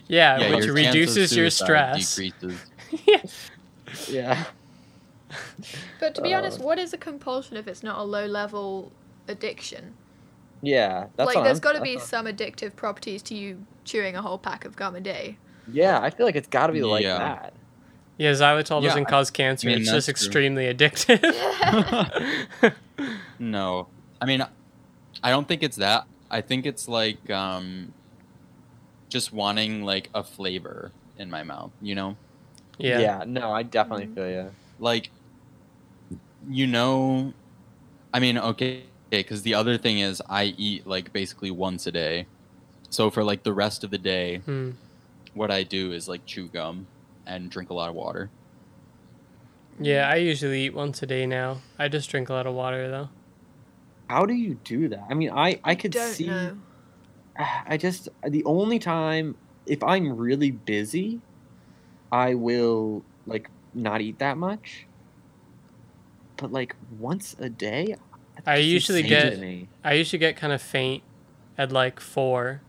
yeah, 0.09 0.55
which 0.55 0.65
your 0.65 0.75
reduces 0.75 1.37
your 1.37 1.51
stress. 1.51 2.17
Decreases. 2.17 3.51
yeah. 4.09 4.45
But 6.01 6.15
to 6.15 6.23
be 6.23 6.33
honest, 6.33 6.61
Uh, 6.61 6.65
what 6.65 6.79
is 6.79 6.93
a 6.95 6.99
compulsion 6.99 7.57
if 7.57 7.67
it's 7.69 7.83
not 7.83 7.99
a 7.99 8.03
low 8.03 8.25
level 8.27 8.91
addiction? 9.29 9.95
Yeah, 10.63 11.09
that's 11.17 11.35
like, 11.35 11.45
there's 11.45 11.61
got 11.61 11.73
to 11.73 11.79
that's 11.81 11.91
be 11.91 11.97
what- 11.97 12.05
some 12.05 12.27
addictive 12.27 12.75
properties 12.77 13.23
to 13.25 13.35
you 13.35 13.67
chewing 13.85 14.17
a 14.17 14.23
whole 14.23 14.39
pack 14.39 14.65
of 14.65 14.77
gum 14.77 14.95
a 14.97 15.01
day. 15.01 15.37
Yeah, 15.71 16.01
I 16.01 16.09
feel 16.11 16.25
like 16.25 16.37
it's 16.37 16.49
got 16.49 16.69
to 16.69 16.73
be 16.73 16.83
like 16.83 17.05
that. 17.05 17.53
Yeah, 18.17 18.31
xylitol 18.33 18.81
Yeah, 18.83 18.89
doesn't 18.91 19.07
cause 19.07 19.31
cancer. 19.31 19.67
mean, 19.67 19.79
it's 19.81 19.91
just 19.91 20.07
that's 20.07 20.21
true. 20.23 20.29
extremely 20.29 20.73
addictive. 20.73 21.21
no, 23.39 23.89
I 24.25 24.27
mean, 24.27 24.43
I 25.23 25.31
don't 25.31 25.47
think 25.47 25.63
it's 25.63 25.77
that. 25.77 26.07
I 26.31 26.41
think 26.41 26.67
it's 26.67 26.89
like 26.89 27.29
um, 27.31 27.93
just 29.11 29.33
wanting 29.33 29.85
like 29.85 30.09
a 30.15 30.25
flavor 30.25 30.93
in 31.19 31.31
my 31.31 31.43
mouth. 31.43 31.73
You 31.81 31.95
know, 31.95 32.17
yeah. 32.79 33.01
Yeah. 33.01 33.25
no, 33.27 33.53
I 33.53 33.63
definitely 33.63 34.07
Mhm. 34.07 34.15
feel 34.15 34.31
you. 34.31 34.51
like 34.79 35.11
you 36.49 36.67
know, 36.67 37.33
I 38.13 38.21
mean, 38.21 38.39
okay, 38.39 38.85
because 39.11 39.43
the 39.43 39.55
other 39.55 39.79
thing 39.79 39.99
is 40.01 40.23
I 40.29 40.45
eat 40.59 40.87
like 40.87 41.13
basically 41.13 41.51
once 41.51 41.87
a 41.87 41.93
day. 41.93 42.27
So 42.91 43.11
for 43.11 43.25
like 43.25 43.45
the 43.45 43.53
rest 43.53 43.85
of 43.85 43.91
the 43.91 43.99
day, 43.99 44.39
Hmm. 44.39 44.73
what 45.35 45.51
I 45.51 45.63
do 45.65 45.93
is 45.93 46.09
like 46.09 46.27
chew 46.27 46.49
gum 46.49 46.89
and 47.27 47.51
drink 47.51 47.71
a 47.71 47.75
lot 47.75 47.89
of 47.91 47.95
water. 47.95 48.33
Yeah, 49.79 50.09
I 50.09 50.17
usually 50.17 50.67
eat 50.67 50.75
once 50.75 51.03
a 51.03 51.07
day 51.07 51.27
now. 51.27 51.63
I 51.79 51.89
just 51.89 52.11
drink 52.11 52.29
a 52.29 52.33
lot 52.33 52.47
of 52.47 52.55
water 52.55 52.89
though. 52.91 53.09
How 54.15 54.27
do 54.27 54.33
you 54.33 54.55
do 54.63 54.89
that? 54.91 55.05
I 55.11 55.15
mean, 55.15 55.31
I 55.31 55.59
I 55.65 55.75
could 55.75 55.91
Don't 55.91 56.13
see. 56.13 56.29
know. 56.29 56.57
I 57.67 57.77
just 57.77 58.09
the 58.23 58.45
only 58.45 58.79
time 58.79 59.35
if 59.67 59.83
I'm 59.83 60.17
really 60.17 60.53
busy, 60.53 61.21
I 62.13 62.35
will 62.35 63.03
like 63.27 63.51
not 63.75 64.01
eat 64.03 64.21
that 64.21 64.37
much. 64.39 64.87
But 66.37 66.53
like 66.53 66.77
once 66.97 67.35
a 67.41 67.49
day, 67.49 67.97
I 68.47 68.59
usually 68.59 69.03
get- 69.03 69.37
I 69.83 69.95
usually 69.95 70.21
get 70.21 70.37
kind 70.37 70.53
of 70.53 70.63
faint 70.63 71.03
at 71.59 71.73
like 71.73 71.99
four, 71.99 72.61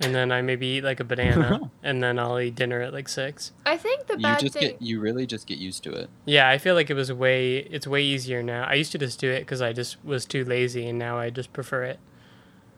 and 0.00 0.14
then 0.14 0.30
I 0.32 0.42
maybe 0.42 0.66
eat 0.66 0.84
like 0.84 1.00
a 1.00 1.04
banana, 1.12 1.60
oh. 1.62 1.70
and 1.82 2.02
then 2.02 2.18
I'll 2.18 2.38
eat 2.38 2.54
dinner 2.54 2.80
at 2.82 2.92
like 2.92 3.08
six. 3.08 3.52
I 3.64 3.76
think 3.76 4.06
the 4.06 4.14
You 4.16 4.22
bad 4.22 4.40
just 4.40 4.54
thing. 4.54 4.62
get 4.62 4.82
you 4.82 5.00
really 5.00 5.26
just 5.26 5.46
get 5.46 5.58
used 5.58 5.82
to 5.84 5.92
it. 5.92 6.10
Yeah, 6.24 6.48
I 6.48 6.58
feel 6.58 6.74
like 6.74 6.90
it 6.90 6.94
was 6.94 7.12
way 7.12 7.58
it's 7.58 7.86
way 7.86 8.02
easier 8.02 8.42
now. 8.42 8.64
I 8.64 8.74
used 8.74 8.92
to 8.92 8.98
just 8.98 9.18
do 9.20 9.30
it 9.30 9.40
because 9.40 9.62
I 9.62 9.72
just 9.72 10.04
was 10.04 10.24
too 10.26 10.44
lazy, 10.44 10.88
and 10.88 10.98
now 10.98 11.18
I 11.18 11.30
just 11.30 11.52
prefer 11.52 11.84
it. 11.84 11.98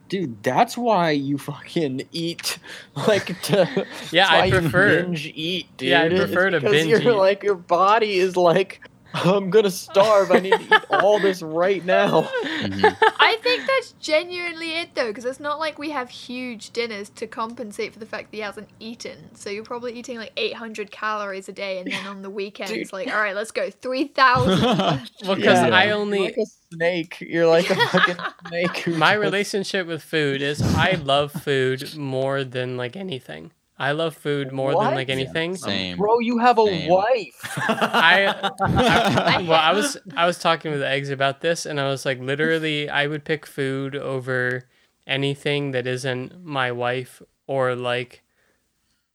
Dude, 0.08 0.42
that's 0.42 0.78
why 0.78 1.10
you 1.10 1.36
fucking 1.36 2.08
eat 2.12 2.58
like 3.06 3.38
to 3.42 3.86
Yeah, 4.10 4.24
that's 4.24 4.30
I 4.30 4.38
why 4.38 4.44
you 4.46 4.52
prefer- 4.60 5.02
binge 5.02 5.26
eat, 5.34 5.76
dude. 5.76 5.88
Yeah, 5.90 6.00
I 6.00 6.04
It's 6.06 6.20
prefer 6.24 6.48
to 6.50 6.60
because 6.60 6.72
binge 6.72 6.88
you're 6.88 7.12
eat. 7.12 7.18
like 7.18 7.42
your 7.42 7.56
body 7.56 8.14
is 8.18 8.34
like 8.34 8.80
I'm 9.14 9.50
gonna 9.50 9.70
starve. 9.70 10.30
I 10.30 10.38
need 10.40 10.52
to 10.52 10.60
eat 10.62 10.84
all 10.90 11.18
this 11.18 11.42
right 11.42 11.84
now. 11.84 12.28
Mhm. 12.58 12.96
I 13.20 13.36
think 13.40 13.66
that's 13.68 13.92
genuinely 14.00 14.72
it 14.80 14.94
though, 14.94 15.06
because 15.08 15.24
it's 15.24 15.38
not 15.38 15.60
like 15.60 15.78
we 15.78 15.90
have 15.90 16.10
huge 16.10 16.70
dinners 16.70 17.08
to 17.10 17.26
compensate 17.28 17.92
for 17.92 18.00
the 18.00 18.06
fact 18.06 18.30
that 18.32 18.36
he 18.36 18.42
hasn't 18.42 18.68
eaten. 18.80 19.16
So 19.36 19.48
you're 19.48 19.62
probably 19.64 19.92
eating 19.92 20.18
like 20.18 20.32
800 20.36 20.90
calories 20.90 21.48
a 21.48 21.52
day, 21.52 21.78
and 21.78 21.90
then 21.90 22.04
on 22.06 22.22
the 22.22 22.30
weekends, 22.30 22.72
Dude. 22.72 22.92
like, 22.92 23.06
all 23.08 23.20
right, 23.20 23.36
let's 23.36 23.52
go 23.52 23.70
3,000. 23.70 24.58
Well, 25.24 25.36
because 25.36 25.60
Yeah. 25.60 25.68
I 25.74 25.90
only 25.90 26.18
like 26.20 26.36
a 26.36 26.46
snake. 26.74 27.18
You're 27.20 27.46
like 27.46 27.70
a 27.70 27.76
fucking 27.76 28.16
snake. 28.48 28.86
my 28.88 29.12
relationship 29.12 29.86
with 29.86 30.02
food 30.02 30.42
is 30.42 30.60
I 30.76 30.92
love 31.02 31.30
food 31.32 31.96
more 31.96 32.42
than 32.44 32.76
like 32.76 32.96
anything. 32.96 33.52
I 33.80 33.92
love 33.92 34.16
food 34.16 34.50
more 34.52 34.72
than 34.72 34.94
like 34.94 35.08
anything. 35.08 35.54
Same. 35.56 35.92
Um, 35.92 35.98
bro, 35.98 36.18
you 36.18 36.38
have 36.38 36.58
a 36.58 36.66
Same. 36.66 36.90
wife. 36.90 37.40
I, 37.68 38.26
I 38.60 39.36
I 39.38 39.42
well, 39.42 39.52
I 39.60 39.72
was 39.72 39.96
I 40.16 40.26
was 40.26 40.38
talking 40.38 40.72
with 40.72 40.82
eggs 40.82 41.10
about 41.10 41.40
this, 41.40 41.64
and 41.64 41.78
I 41.80 41.88
was 41.88 42.04
like, 42.04 42.18
literally, 42.18 42.88
I 42.88 43.06
would 43.06 43.24
pick 43.24 43.46
food 43.46 43.94
over 43.94 44.64
anything 45.06 45.70
that 45.70 45.86
isn't 45.86 46.44
my 46.44 46.72
wife 46.72 47.22
or 47.46 47.74
like 47.76 48.22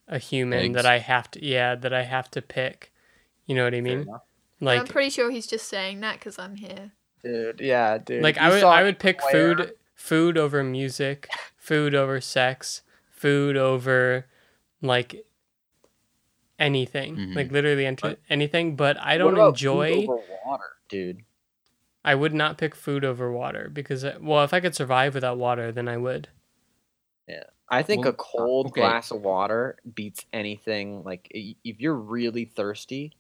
a 0.08 0.18
human 0.18 0.60
Eggs? 0.60 0.76
that 0.76 0.86
I 0.86 1.00
have 1.00 1.30
to, 1.32 1.46
yeah, 1.46 1.76
that 1.76 1.94
I 1.94 2.04
have 2.04 2.32
to 2.32 2.42
pick. 2.42 2.92
You 3.46 3.56
know 3.56 3.66
what 3.66 3.76
I 3.76 3.82
mean? 3.82 4.08
Like, 4.62 4.80
I'm 4.80 4.88
pretty 4.88 5.10
sure 5.10 5.30
he's 5.30 5.48
just 5.48 5.68
saying 5.68 6.00
that 6.02 6.20
because 6.20 6.40
I'm 6.40 6.56
here. 6.56 6.92
Dude, 7.22 7.60
yeah, 7.60 7.98
dude. 7.98 8.24
like 8.24 8.36
You 8.38 8.42
I 8.44 8.50
would 8.50 8.64
I 8.64 8.84
would 8.84 9.00
pick 9.00 9.22
wear- 9.24 9.32
food 9.32 9.72
food 9.94 10.38
over 10.38 10.64
music, 10.64 11.28
food 11.58 11.94
over 11.94 12.20
sex, 12.22 12.82
food 13.12 13.56
over 13.58 14.26
like 14.84 15.26
anything, 16.60 17.16
Mhm. 17.16 17.36
like 17.36 17.52
literally 17.52 17.86
ent- 17.86 18.02
But- 18.02 18.20
anything. 18.30 18.76
But 18.76 18.98
I 19.00 19.18
don't 19.18 19.34
about 19.34 19.58
food 19.58 19.66
enjoy. 19.68 20.06
over 20.08 20.22
water, 20.46 20.74
dude. 20.88 21.24
I 22.06 22.16
would 22.16 22.34
not 22.34 22.58
pick 22.58 22.76
food 22.76 23.06
over 23.06 23.32
water 23.32 23.70
because, 23.72 24.04
uh, 24.04 24.18
well, 24.22 24.44
if 24.44 24.54
I 24.54 24.60
could 24.60 24.76
survive 24.76 25.16
without 25.16 25.38
water, 25.38 25.72
then 25.72 25.88
I 25.88 25.98
would. 25.98 26.28
Yeah, 27.28 27.46
I 27.70 27.82
think 27.82 28.02
Well, 28.04 28.14
a 28.14 28.18
cold 28.18 28.68
okay. 28.68 28.82
glass 28.82 29.10
of 29.10 29.22
water 29.22 29.78
beats 29.96 30.26
anything. 30.34 31.04
Like 31.04 31.30
if 31.34 31.80
you're 31.80 31.96
really 31.96 32.44
thirsty, 32.46 33.16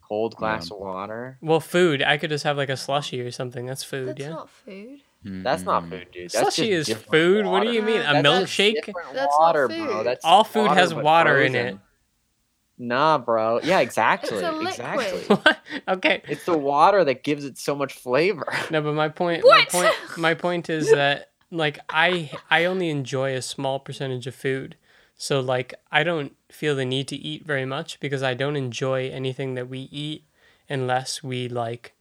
cold 0.00 0.34
glass 0.36 0.70
of 0.70 0.78
water. 0.78 1.38
Well, 1.42 1.60
food, 1.60 2.02
I 2.02 2.16
could 2.16 2.30
just 2.30 2.44
have 2.44 2.56
like 2.56 2.70
a 2.70 2.76
slushy 2.76 3.20
or 3.20 3.30
something. 3.30 3.66
That's 3.66 3.84
food, 3.84 4.08
That's 4.08 4.20
yeah. 4.20 4.28
not 4.30 4.50
food. 4.50 5.00
Mm-hmm. 5.24 5.42
That's 5.42 5.64
not 5.64 5.88
food, 5.88 6.08
dude. 6.12 6.30
That's 6.30 6.54
Slushy 6.54 6.70
just 6.70 6.72
is 6.72 6.86
different 6.86 7.10
food. 7.10 7.46
What 7.46 7.62
do 7.62 7.70
you 7.70 7.82
mean? 7.82 8.00
A 8.00 8.14
That's 8.14 8.26
milkshake? 8.26 8.74
different 8.86 9.12
That's 9.12 9.36
not 9.38 9.40
water, 9.40 9.68
food. 9.68 9.86
bro. 9.86 10.04
That's 10.04 10.24
All 10.24 10.44
food 10.44 10.70
has 10.70 10.94
but 10.94 11.04
water 11.04 11.42
in 11.42 11.54
it. 11.54 11.78
Nah, 12.78 13.18
bro. 13.18 13.60
Yeah, 13.62 13.80
exactly. 13.88 14.38
It's 14.38 14.42
a. 14.42 14.60
Exactly. 14.60 15.36
Okay. 15.88 16.22
It's 16.28 16.44
the 16.46 16.56
water 16.56 17.04
that 17.04 17.22
gives 17.22 17.44
it 17.44 17.58
so 17.58 17.74
much 17.74 17.92
flavor. 17.92 18.46
No, 18.70 18.80
but 18.80 18.94
my 18.94 19.08
point, 19.08 19.44
What? 19.44 19.72
my 19.72 19.80
point, 19.80 19.94
my 20.16 20.34
point 20.34 20.70
is 20.70 20.90
that 20.90 21.30
like 21.50 21.78
I 21.88 22.30
I 22.48 22.64
only 22.64 22.88
enjoy 22.88 23.34
a 23.34 23.42
small 23.42 23.78
percentage 23.78 24.26
of 24.26 24.34
food. 24.34 24.76
So 25.16 25.40
like 25.40 25.74
I 25.92 26.02
don't 26.02 26.34
feel 26.50 26.74
the 26.74 26.84
need 26.86 27.08
to 27.08 27.16
eat 27.16 27.44
very 27.46 27.66
much 27.66 28.00
because 28.00 28.22
I 28.22 28.32
don't 28.34 28.56
enjoy 28.56 29.10
anything 29.10 29.54
that 29.54 29.68
we 29.68 29.80
eat 29.92 30.24
unless 30.70 31.22
we 31.22 31.48
like 31.48 31.92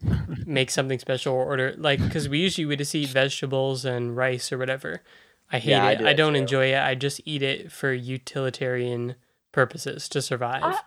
make 0.45 0.69
something 0.69 0.99
special 0.99 1.33
or 1.33 1.43
order 1.43 1.73
like 1.77 1.99
because 2.01 2.29
we 2.29 2.39
usually 2.39 2.65
we 2.65 2.75
just 2.75 2.93
eat 2.95 3.09
vegetables 3.09 3.83
and 3.83 4.15
rice 4.15 4.51
or 4.53 4.57
whatever. 4.57 5.01
I 5.51 5.57
hate 5.59 5.71
Yeah, 5.71 5.85
I 5.85 5.91
it. 5.93 5.97
do 5.99 6.07
I, 6.07 6.13
don't 6.13 6.33
too. 6.33 6.39
enjoy 6.39 6.73
it. 6.73 6.79
I 6.79 6.93
just 6.95 7.19
eat 7.25 7.41
it 7.41 7.71
for 7.71 7.91
utilitarian 7.91 9.15
purposes 9.51 10.07
to 10.09 10.21
survive. 10.21 10.61
I- 10.63 10.79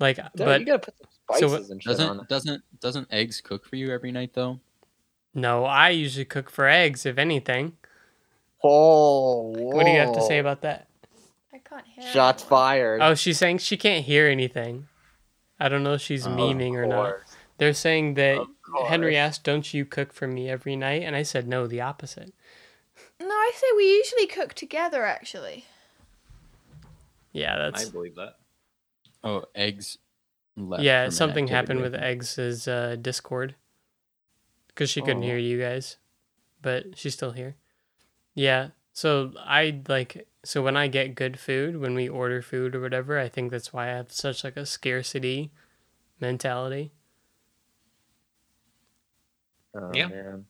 like, 0.00 0.16
Dude, 0.16 0.46
but 0.46 0.60
you 0.60 0.66
gotta 0.66 0.78
put 0.80 0.94
some 1.30 1.38
so 1.38 1.48
spices 1.48 1.70
and 1.70 1.80
shit 1.82 1.90
Doesn't 1.96 2.20
it. 2.20 2.28
doesn't 2.28 2.80
doesn't 2.80 3.08
eggs 3.12 3.40
cook 3.40 3.64
for 3.64 3.76
you 3.76 3.92
every 3.92 4.10
night 4.10 4.32
though? 4.34 4.58
no, 5.34 5.64
I 5.64 5.90
usually 5.90 6.24
cook 6.24 6.50
for 6.50 6.66
eggs 6.66 7.06
if 7.06 7.16
anything. 7.18 7.76
Oh, 8.64 9.48
What 9.50 9.84
do 9.86 9.90
you 9.92 9.98
have 9.98 10.12
to 10.14 10.22
say 10.22 10.38
about 10.38 10.62
that? 10.62 10.88
I 11.52 11.58
can't 11.58 11.84
hear. 11.86 12.10
Shots 12.12 12.42
anyone. 12.42 12.48
fired. 12.50 13.00
Oh, 13.02 13.14
she's 13.14 13.38
saying 13.38 13.58
she 13.58 13.76
can't 13.76 14.04
hear 14.04 14.26
anything. 14.26 14.88
I 15.64 15.68
don't 15.68 15.82
know 15.82 15.92
if 15.94 16.00
she's 16.00 16.26
of 16.26 16.32
memeing 16.32 16.74
or 16.74 16.86
not. 16.86 17.14
They're 17.58 17.72
saying 17.72 18.14
that 18.14 18.44
Henry 18.88 19.16
asked, 19.16 19.44
"Don't 19.44 19.72
you 19.72 19.84
cook 19.84 20.12
for 20.12 20.26
me 20.26 20.48
every 20.48 20.74
night?" 20.74 21.02
And 21.02 21.14
I 21.14 21.22
said, 21.22 21.46
"No, 21.46 21.66
the 21.66 21.80
opposite." 21.80 22.32
No, 23.20 23.28
I 23.28 23.52
say 23.54 23.66
we 23.76 23.84
usually 23.84 24.26
cook 24.26 24.54
together. 24.54 25.04
Actually, 25.04 25.64
Yeah, 27.32 27.56
that's. 27.56 27.86
I 27.86 27.90
believe 27.90 28.16
that. 28.16 28.36
Oh, 29.22 29.44
eggs. 29.54 29.98
Left 30.56 30.82
yeah. 30.82 31.08
Something 31.08 31.46
happened 31.48 31.80
with 31.80 31.94
eggs' 31.94 32.66
uh, 32.68 32.96
Discord 33.00 33.54
because 34.68 34.90
she 34.90 35.00
couldn't 35.00 35.22
Oh. 35.22 35.26
hear 35.26 35.38
you 35.38 35.60
guys, 35.60 35.96
but 36.60 36.98
she's 36.98 37.14
still 37.14 37.32
here. 37.32 37.54
Yeah. 38.34 38.68
So 38.92 39.32
I 39.38 39.80
like 39.88 40.26
so 40.44 40.62
when 40.62 40.76
I 40.76 40.88
get 40.88 41.14
good 41.14 41.38
food, 41.38 41.78
when 41.80 41.94
we 41.94 42.08
order 42.08 42.42
food 42.42 42.74
or 42.74 42.80
whatever, 42.80 43.18
I 43.18 43.28
think 43.28 43.50
that's 43.50 43.72
why 43.72 43.86
I 43.90 43.94
have 43.96 44.12
such 44.12 44.44
like 44.44 44.56
a 44.56 44.66
scarcity 44.66 45.50
mentality. 46.20 46.92
Oh, 49.74 49.92
Yeah. 49.94 50.08
man. 50.08 50.46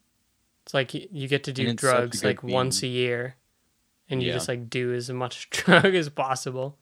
It's 0.65 0.73
like 0.73 0.93
you, 0.93 1.07
you 1.11 1.27
get 1.27 1.43
to 1.45 1.53
do 1.53 1.63
And 1.63 1.73
it's 1.73 1.81
such 1.83 1.91
a 1.91 1.97
drugs 1.97 2.21
good 2.21 2.27
like 2.27 2.43
once 2.43 2.83
a 2.83 2.87
year, 2.87 3.35
and 4.09 4.21
you 4.21 4.29
Yeah. 4.29 4.33
just 4.33 4.47
like 4.47 4.69
do 4.69 4.93
as 4.93 5.09
much 5.11 5.49
drug 5.51 5.95
as 5.95 6.09
possible. 6.09 6.77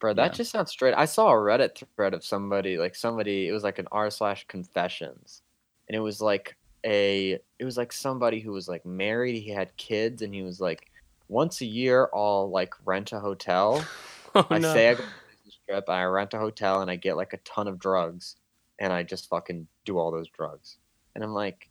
Bro, 0.00 0.14
that 0.14 0.32
Yeah. 0.32 0.36
just 0.36 0.50
sounds 0.52 0.70
straight. 0.70 0.94
I 0.94 1.06
saw 1.06 1.30
a 1.30 1.34
Reddit 1.34 1.82
thread 1.96 2.14
of 2.14 2.24
somebody, 2.24 2.76
like 2.78 2.94
somebody, 2.94 3.48
it 3.48 3.52
was 3.52 3.62
like 3.64 3.78
an 3.78 3.88
r 3.92 4.10
slash 4.10 4.46
confessions, 4.46 5.42
and 5.88 5.96
it 5.96 6.00
was 6.00 6.20
like 6.20 6.56
a, 6.84 7.38
it 7.58 7.64
was 7.64 7.76
like 7.76 7.92
somebody 7.92 8.40
who 8.40 8.52
was 8.52 8.68
like 8.68 8.84
married, 8.84 9.40
he 9.42 9.50
had 9.50 9.76
kids, 9.76 10.22
and 10.22 10.34
he 10.34 10.42
was 10.42 10.60
like, 10.60 10.90
once 11.28 11.60
a 11.62 11.66
year 11.66 12.08
I'll 12.14 12.50
like 12.50 12.74
rent 12.84 13.12
a 13.12 13.20
hotel. 13.20 13.84
Oh 14.36 14.44
I 14.50 14.58
no! 14.58 14.74
say 14.74 14.88
I 14.90 14.94
go 14.94 15.02
on 15.04 15.08
a 15.08 15.32
business 15.36 15.58
trip, 15.68 15.84
and 15.86 15.96
I 15.96 16.02
rent 16.06 16.34
a 16.34 16.38
hotel, 16.40 16.82
and 16.82 16.90
I 16.90 16.96
get 16.96 17.16
like 17.16 17.34
a 17.34 17.36
ton 17.44 17.68
of 17.68 17.78
drugs, 17.78 18.34
and 18.80 18.92
I 18.92 19.04
just 19.04 19.28
fucking 19.28 19.68
do 19.84 19.96
all 19.96 20.10
those 20.10 20.28
drugs, 20.28 20.76
and 21.14 21.22
I'm 21.22 21.32
like, 21.32 21.70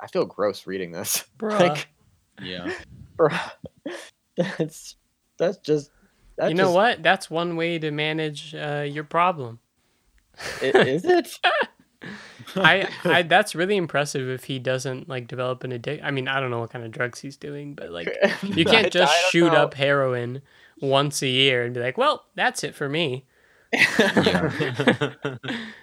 I 0.00 0.08
feel 0.08 0.24
gross 0.24 0.66
reading 0.66 0.90
this. 0.90 1.24
Bruh. 1.38 1.60
Like, 1.60 1.88
Yeah. 2.42 2.72
bro, 3.16 3.28
that's 4.36 4.96
that's 5.38 5.58
just. 5.58 5.90
That's 6.36 6.50
you 6.50 6.56
know 6.56 6.64
just- 6.64 6.74
what? 6.74 7.02
That's 7.04 7.30
one 7.30 7.54
way 7.54 7.78
to 7.78 7.92
manage 7.92 8.52
uh, 8.56 8.84
your 8.88 9.04
problem. 9.04 9.60
i- 10.60 10.64
Is 10.74 11.04
it? 11.04 11.38
I, 12.56 12.88
I 13.04 13.22
that's 13.22 13.54
really 13.54 13.76
impressive 13.76 14.28
if 14.28 14.44
he 14.44 14.58
doesn't 14.58 15.08
like 15.08 15.26
develop 15.28 15.64
an 15.64 15.72
addict. 15.72 16.02
I 16.04 16.10
mean, 16.10 16.28
I 16.28 16.40
don't 16.40 16.50
know 16.50 16.60
what 16.60 16.70
kind 16.70 16.84
of 16.84 16.90
drugs 16.90 17.20
he's 17.20 17.36
doing, 17.36 17.74
but 17.74 17.90
like 17.90 18.08
you 18.42 18.64
can't 18.64 18.92
just 18.92 19.12
I 19.12 19.20
don't 19.20 19.30
shoot 19.30 19.52
know. 19.52 19.62
up 19.62 19.74
heroin 19.74 20.42
once 20.80 21.22
a 21.22 21.26
year 21.28 21.64
and 21.64 21.74
be 21.74 21.80
like, 21.80 21.98
well, 21.98 22.24
that's 22.34 22.62
it 22.64 22.74
for 22.74 22.88
me. 22.88 23.24
Yeah. 23.72 24.50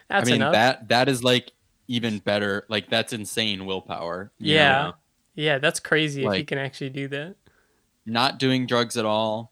That's 0.07 0.29
I 0.29 0.31
mean 0.31 0.35
enough. 0.35 0.53
that 0.53 0.89
that 0.89 1.09
is 1.09 1.23
like 1.23 1.51
even 1.87 2.19
better. 2.19 2.65
Like 2.69 2.89
that's 2.89 3.13
insane 3.13 3.65
willpower. 3.65 4.31
Yeah. 4.39 4.71
know? 4.83 4.93
yeah, 5.35 5.57
that's 5.59 5.79
crazy 5.79 6.25
if 6.25 6.33
he 6.33 6.43
can 6.43 6.57
actually 6.57 6.89
do 6.91 7.07
that. 7.09 7.35
Not 8.05 8.37
doing 8.39 8.65
drugs 8.67 8.97
at 8.97 9.05
all. 9.05 9.51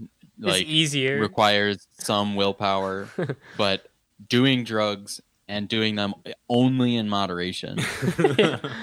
It's 0.00 0.10
Like 0.38 0.66
easier. 0.66 1.18
requires 1.20 1.86
some 1.98 2.36
willpower, 2.36 3.08
but 3.56 3.90
doing 4.28 4.62
drugs 4.64 5.20
and 5.48 5.68
doing 5.68 5.94
them 5.96 6.12
only 6.48 6.96
in 6.96 7.08
moderation 7.08 7.78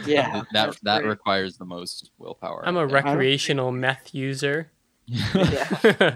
yeah, 0.06 0.34
that 0.34 0.46
that's 0.52 0.80
that 0.82 1.02
great. 1.02 1.10
requires 1.10 1.58
the 1.58 1.66
most 1.66 2.12
willpower. 2.18 2.64
I'm 2.68 2.76
a 2.78 2.82
think. 2.88 2.94
recreational 2.94 3.72
meth 3.72 4.14
user. 4.16 4.72
Yeah, 5.08 6.16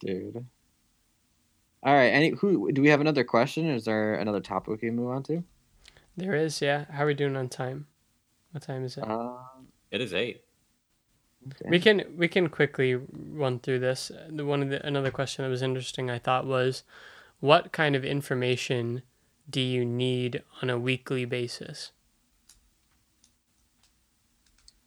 dude. 0.00 0.44
All 1.82 1.94
right. 1.94 2.08
Any 2.08 2.30
who 2.30 2.72
do 2.72 2.82
we 2.82 2.88
have 2.88 3.00
another 3.00 3.24
question? 3.24 3.66
Is 3.68 3.84
there 3.84 4.14
another 4.14 4.40
topic 4.40 4.68
we 4.70 4.78
can 4.88 4.96
move 4.96 5.10
on 5.10 5.22
to? 5.24 5.44
there 6.18 6.34
is, 6.34 6.62
yeah. 6.62 6.86
How 6.90 7.04
are 7.04 7.08
we 7.08 7.14
doing 7.14 7.36
on 7.36 7.48
time? 7.48 7.86
What 8.52 8.62
time 8.62 8.84
is 8.84 8.96
it? 8.96 9.08
Um, 9.08 9.68
It 9.90 10.00
is 10.00 10.14
eight. 10.14 10.42
okay. 11.48 11.68
We 11.68 11.78
can 11.78 12.02
we 12.16 12.26
can 12.28 12.48
quickly 12.48 12.94
run 12.96 13.58
through 13.60 13.80
this. 13.80 14.10
The 14.28 14.44
one 14.44 14.62
of 14.62 14.70
the 14.70 14.84
another 14.84 15.10
question 15.10 15.44
that 15.44 15.50
was 15.50 15.62
interesting 15.62 16.10
I 16.10 16.18
thought 16.18 16.46
was, 16.46 16.82
what 17.40 17.72
kind 17.72 17.94
of 17.96 18.04
information 18.04 19.02
do 19.48 19.60
you 19.60 19.84
need 19.84 20.42
on 20.62 20.70
a 20.70 20.78
weekly 20.78 21.24
basis? 21.24 21.92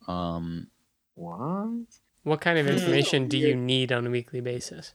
Um, 0.08 0.68
What? 1.16 1.86
What 2.24 2.42
kind 2.42 2.58
of 2.60 2.68
information 2.68 3.28
do 3.28 3.38
you 3.38 3.56
need 3.56 3.92
on 3.92 4.06
a 4.06 4.10
weekly 4.10 4.42
basis? 4.42 4.94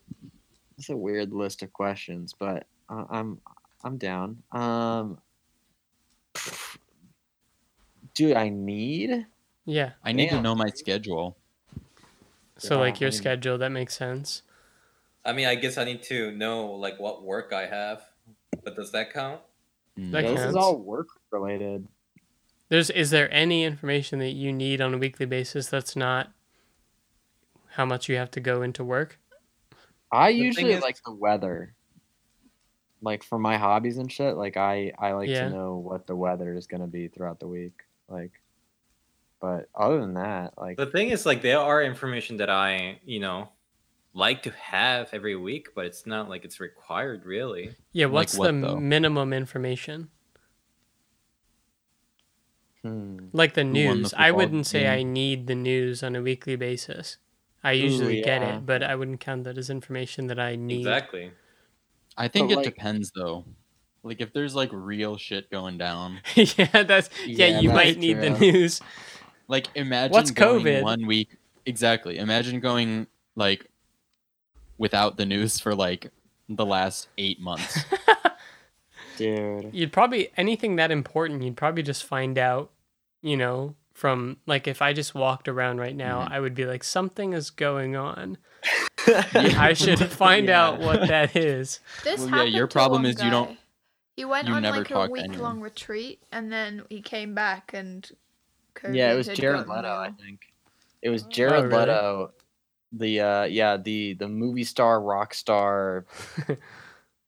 It's 0.77 0.91
a 0.91 0.97
weird 0.97 1.33
list 1.33 1.63
of 1.63 1.73
questions, 1.73 2.35
but 2.39 2.67
uh, 2.89 3.05
I'm 3.11 3.41
I'm 3.83 3.97
down. 3.97 4.43
Um, 4.53 5.19
do 8.15 8.35
I 8.35 8.49
need? 8.49 9.27
Yeah. 9.65 9.93
I 10.05 10.13
need 10.13 10.31
to 10.31 10.41
know 10.41 10.55
my 10.55 10.69
schedule. 10.75 11.37
So 12.59 12.75
Yeah, 12.77 12.81
like 12.81 13.01
your 13.01 13.09
I 13.09 13.11
mean- 13.13 13.19
schedule, 13.19 13.59
that 13.59 13.71
makes 13.71 13.97
sense. 13.97 14.43
I 15.25 15.33
mean, 15.33 15.47
I 15.47 15.55
guess 15.55 15.79
I 15.79 15.85
need 15.85 16.03
to 16.05 16.31
know 16.33 16.67
like 16.73 16.99
what 17.01 17.23
work 17.25 17.53
I 17.53 17.67
have, 17.67 18.03
but 18.63 18.77
does 18.77 18.93
that 18.93 19.13
count? 19.13 19.41
Mm. 19.99 20.13
That 20.13 20.25
Yeah, 20.25 20.31
this 20.33 20.41
is 20.45 20.57
all 20.57 20.77
work 20.79 21.09
related. 21.31 21.87
There's 22.69 22.91
is 22.91 23.11
there 23.11 23.33
any 23.33 23.65
information 23.65 24.19
that 24.19 24.31
you 24.33 24.53
need 24.53 24.81
on 24.81 24.95
a 24.95 24.99
weekly 24.99 25.27
basis 25.27 25.69
that's 25.69 25.95
not 25.97 26.33
how 27.71 27.85
much 27.85 28.09
you 28.09 28.17
have 28.17 28.31
to 28.33 28.41
go 28.41 28.63
into 28.63 28.85
work? 28.85 29.19
I 30.13 30.29
thing 30.33 30.43
usually 30.43 30.73
is- 30.73 30.83
like 30.83 31.03
the 31.05 31.13
weather. 31.13 31.75
Like 33.03 33.23
for 33.23 33.39
my 33.39 33.59
hobbies 33.59 33.99
and 33.99 34.11
shit, 34.11 34.37
like 34.37 34.57
I 34.57 34.93
I 34.99 35.13
like 35.13 35.29
Yeah. 35.29 35.49
to 35.49 35.51
know 35.51 35.77
what 35.77 36.07
the 36.07 36.17
weather 36.17 36.55
is 36.55 36.67
gonna 36.67 36.87
be 36.87 37.09
throughout 37.09 37.39
the 37.39 37.47
week. 37.49 37.83
Like, 38.09 38.33
but 39.41 39.69
other 39.75 40.01
than 40.01 40.15
that, 40.15 40.57
like 40.57 40.79
The 40.79 40.87
thing 40.87 41.11
is, 41.11 41.27
like, 41.27 41.43
there 41.43 41.59
are 41.59 41.83
information 41.83 42.39
that 42.39 42.49
I, 42.49 42.99
you 43.05 43.21
know, 43.21 43.51
like 44.15 44.43
to 44.45 44.51
have 44.53 45.09
every 45.13 45.35
week, 45.37 45.69
but 45.75 45.85
it's 45.87 46.07
not 46.07 46.29
like 46.29 46.45
it's 46.45 46.61
required, 46.61 47.25
really. 47.27 47.75
Yeah, 47.93 48.07
Like 48.07 48.13
what's 48.15 48.39
what, 48.39 48.53
the 48.53 48.61
though? 48.61 48.77
minimum 48.81 49.33
information? 49.33 50.09
hmm. 52.83 53.19
Like 53.33 53.55
the 53.55 53.63
Who 53.63 53.67
won 53.69 53.73
the 53.75 53.95
news. 53.95 54.15
I 54.17 54.31
wouldn't 54.31 54.67
say 54.67 54.87
I 54.89 55.03
need 55.03 55.47
the 55.47 55.55
news 55.55 56.03
on 56.03 56.17
a 56.17 56.23
weekly 56.23 56.57
basis. 56.57 57.17
I 57.63 57.73
usually 57.73 58.21
get 58.21 58.43
yeah. 58.43 58.57
it, 58.59 58.67
but 58.67 58.83
I 58.83 58.95
wouldn't 58.95 59.21
count 59.21 59.45
that 59.45 59.57
as 59.57 59.71
information 59.71 60.27
that 60.27 60.39
I 60.39 60.55
need. 60.55 60.81
Exactly. 60.81 61.31
I 62.17 62.29
think 62.29 62.49
But, 62.49 62.53
it 62.53 62.57
like- 62.57 62.65
depends 62.67 63.11
though. 63.13 63.45
Like 64.03 64.21
if 64.21 64.35
there's 64.35 64.55
like 64.55 64.69
real 64.71 65.17
shit 65.17 65.51
going 65.51 65.79
down, 65.79 66.21
yeah, 66.35 66.83
that's 66.83 67.09
yeah, 67.27 67.47
Yeah, 67.47 67.61
you 67.61 67.69
that's 67.71 67.75
might 67.77 67.99
need 67.99 68.21
the 68.21 68.31
news. 68.31 68.83
like 69.49 69.67
imagine 69.75 70.13
What's 70.13 70.31
going 70.31 70.63
COVID? 70.63 70.83
one 70.83 71.07
week 71.07 71.39
exactly. 71.65 72.19
Imagine 72.19 72.61
going 72.61 73.07
like 73.35 73.67
without 74.79 75.17
the 75.17 75.27
news 75.27 75.61
for 75.61 75.75
like 75.75 76.11
the 76.49 76.67
last 76.67 77.09
eight 77.19 77.41
months. 77.41 77.85
dude. 79.17 79.71
You'd 79.73 79.93
probably 79.93 80.31
anything 80.37 80.77
that 80.77 80.91
important, 80.91 81.43
you'd 81.43 81.57
probably 81.57 81.83
just 81.83 82.05
find 82.05 82.37
out, 82.39 82.71
you 83.23 83.37
know, 83.37 83.75
from 83.93 84.39
like 84.47 84.67
if 84.67 84.83
I 84.83 84.93
just 84.93 85.15
walked 85.15 85.49
around 85.49 85.79
right 85.79 85.95
now, 85.95 86.23
Mhm. 86.23 86.33
I 86.33 86.41
would 86.41 86.55
be 86.55 86.67
like 86.67 86.83
something 86.85 87.33
is 87.33 87.51
going 87.51 87.95
on. 87.97 88.39
I 89.07 89.73
should 89.75 89.99
find 90.11 90.49
Yeah. 90.49 90.63
out 90.65 90.81
what 90.81 91.07
that 91.09 91.37
is. 91.37 91.81
This 92.03 92.21
Well, 92.21 92.45
yeah, 92.47 92.57
your 92.57 92.67
problem 92.67 93.03
one 93.03 93.11
is 93.11 93.23
you 93.23 93.31
don't- 93.31 93.49
guy. 93.51 93.59
He 94.17 94.25
went 94.25 94.47
You 94.47 94.55
on 94.55 94.63
never 94.63 94.79
like 94.79 94.91
a 94.93 95.09
week 95.09 95.39
long 95.39 95.61
retreat 95.61 96.23
and 96.31 96.53
then 96.53 96.85
he 96.89 97.01
came 97.03 97.35
back 97.35 97.73
and 97.75 98.09
COVID 98.77 98.95
yeah, 98.95 99.13
it 99.13 99.17
was 99.17 99.27
Jared 99.27 99.69
Leto, 99.69 99.89
I 99.93 100.11
think. 100.13 100.53
It 101.03 101.11
was 101.11 101.25
Oh, 101.25 101.29
Jared 101.31 101.65
really? 101.65 101.79
Leto, 101.81 102.31
the 102.97 103.21
uh, 103.21 103.45
yeah, 103.45 103.77
the 103.77 104.15
the 104.15 104.29
movie 104.29 104.65
star, 104.65 105.01
rock 105.01 105.35
star 105.35 106.07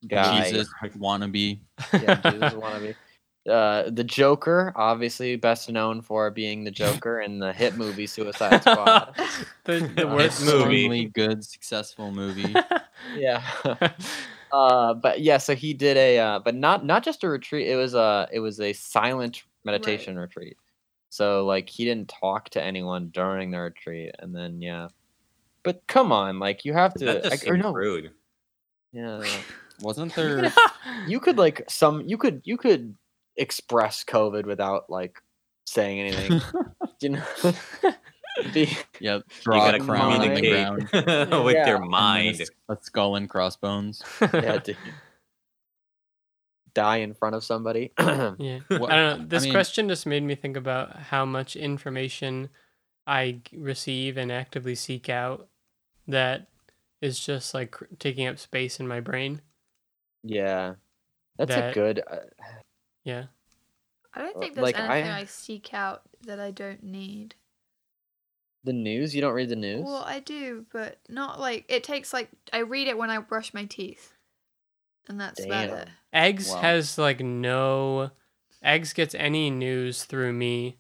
guy. 0.08 0.44
Jesus 0.50 0.68
wannabe. 0.96 1.58
yeah, 1.92 2.20
Jesus 2.30 2.52
wannabe. 2.54 2.94
Uh, 3.48 3.88
the 3.90 4.02
Joker, 4.02 4.72
obviously 4.74 5.36
best 5.36 5.70
known 5.70 6.02
for 6.02 6.30
being 6.32 6.64
the 6.64 6.70
Joker 6.70 7.20
in 7.20 7.38
the 7.38 7.52
hit 7.52 7.76
movie 7.76 8.06
Suicide 8.08 8.60
Squad. 8.62 9.14
the 9.64 9.80
the 9.94 10.08
Uh, 10.08 10.14
worst 10.16 10.44
movie. 10.44 10.58
extremely 10.62 11.04
good, 11.06 11.44
successful 11.44 12.10
movie. 12.10 12.52
yeah. 13.16 13.42
uh, 14.52 14.94
but 14.94 15.20
yeah, 15.20 15.38
so 15.38 15.54
he 15.54 15.74
did 15.74 15.96
a, 15.96 16.18
uh, 16.18 16.38
but 16.40 16.56
not 16.56 16.84
not 16.84 17.04
just 17.04 17.22
a 17.22 17.28
retreat. 17.28 17.68
It 17.68 17.76
was 17.76 17.94
a 17.94 18.28
it 18.32 18.40
was 18.40 18.60
a 18.60 18.72
silent 18.72 19.44
meditation 19.64 20.18
retreat. 20.18 20.56
So 21.08 21.46
like 21.46 21.68
he 21.68 21.84
didn't 21.84 22.08
talk 22.08 22.50
to 22.50 22.62
anyone 22.62 23.10
during 23.10 23.52
the 23.52 23.58
retreat, 23.60 24.12
and 24.18 24.34
then 24.34 24.60
yeah. 24.60 24.88
But 25.66 25.86
come 25.86 26.12
on, 26.12 26.38
like 26.38 26.64
you 26.64 26.72
have 26.72 26.94
to, 26.94 27.04
That 27.04 27.24
just 27.24 27.44
like, 27.44 27.52
or 27.52 27.58
no, 27.58 27.72
rude. 27.72 28.12
yeah. 28.92 29.22
Wasn't 29.82 30.14
there? 30.16 30.50
You 31.06 31.20
could 31.20 31.36
like 31.36 31.62
some, 31.68 32.00
you 32.06 32.16
could 32.16 32.40
you 32.44 32.56
could 32.56 32.94
express 33.36 34.02
COVID 34.04 34.46
without 34.46 34.88
like 34.88 35.20
saying 35.66 36.00
anything. 36.00 36.40
you 37.02 37.08
know. 37.10 37.24
Be- 38.54 38.76
Yep. 39.00 39.22
You 39.28 39.42
Draw 39.42 39.58
gotta 39.58 39.76
a 39.82 39.84
crown 39.84 40.12
on 40.20 40.34
the 40.34 40.40
ground. 40.50 40.88
with 40.92 41.54
Yeah. 41.54 41.66
your 41.66 41.76
and 41.76 41.82
then 41.82 41.82
a 41.82 41.86
mind. 41.86 42.40
s- 42.40 42.50
A 42.68 42.76
skull 42.80 43.16
and 43.16 43.28
crossbones. 43.28 44.02
yeah, 44.20 44.58
dude. 44.58 44.76
Die 46.74 46.96
in 46.98 47.14
front 47.14 47.34
of 47.34 47.42
somebody. 47.44 47.92
Yeah. 47.98 48.60
What- 48.68 48.92
I 48.92 48.96
don't 48.96 49.20
know. 49.20 49.26
This 49.26 49.44
mean- 49.44 49.52
question 49.52 49.88
just 49.88 50.06
made 50.06 50.22
me 50.22 50.34
think 50.34 50.56
about 50.56 50.96
how 50.96 51.24
much 51.24 51.56
information 51.56 52.50
I 53.06 53.40
receive 53.54 54.16
and 54.16 54.30
actively 54.30 54.74
seek 54.74 55.08
out 55.08 55.48
that 56.09 56.48
is 57.00 57.18
just 57.20 57.52
like 57.54 57.70
cr- 57.72 57.84
taking 57.98 58.26
up 58.26 58.38
space 58.38 58.80
in 58.80 58.88
my 58.88 59.00
brain. 59.00 59.40
yeah, 60.22 60.74
that's 61.36 61.54
a 61.54 61.72
good. 61.74 62.02
Uh, 62.11 62.16
Yeah. 63.04 63.26
I 64.14 64.20
don't 64.20 64.36
Uh, 64.36 64.40
think 64.40 64.54
there's 64.54 64.62
like, 64.62 64.78
anything 64.78 65.11
I... 65.11 65.24
seek 65.26 65.74
out 65.74 66.02
that 66.22 66.40
I 66.40 66.50
don't 66.50 66.82
need. 66.82 67.34
the 68.64 68.72
news. 68.72 69.14
You 69.14 69.20
don't 69.20 69.34
read 69.34 69.48
the 69.50 69.57
news. 69.57 69.84
Well, 69.84 70.02
I 70.02 70.18
do, 70.20 70.66
but 70.72 70.98
not 71.09 71.38
like 71.38 71.66
it 71.68 71.84
takes 71.84 72.12
like 72.12 72.30
I 72.52 72.59
read 72.61 72.88
it 72.88 72.98
when 72.98 73.11
I 73.11 73.18
brush 73.18 73.52
my 73.54 73.64
teeth, 73.66 74.14
and 75.09 75.20
that's 75.20 75.44
about 75.44 75.68
it. 75.70 75.88
Eggs 76.12 76.50
Wow. 76.50 76.61
has 76.62 76.98
like 76.98 77.20
no. 77.20 78.11
Eggs 78.62 78.92
gets 78.94 79.14
any 79.14 79.50
news 79.50 80.02
through 80.04 80.32
me. 80.32 80.78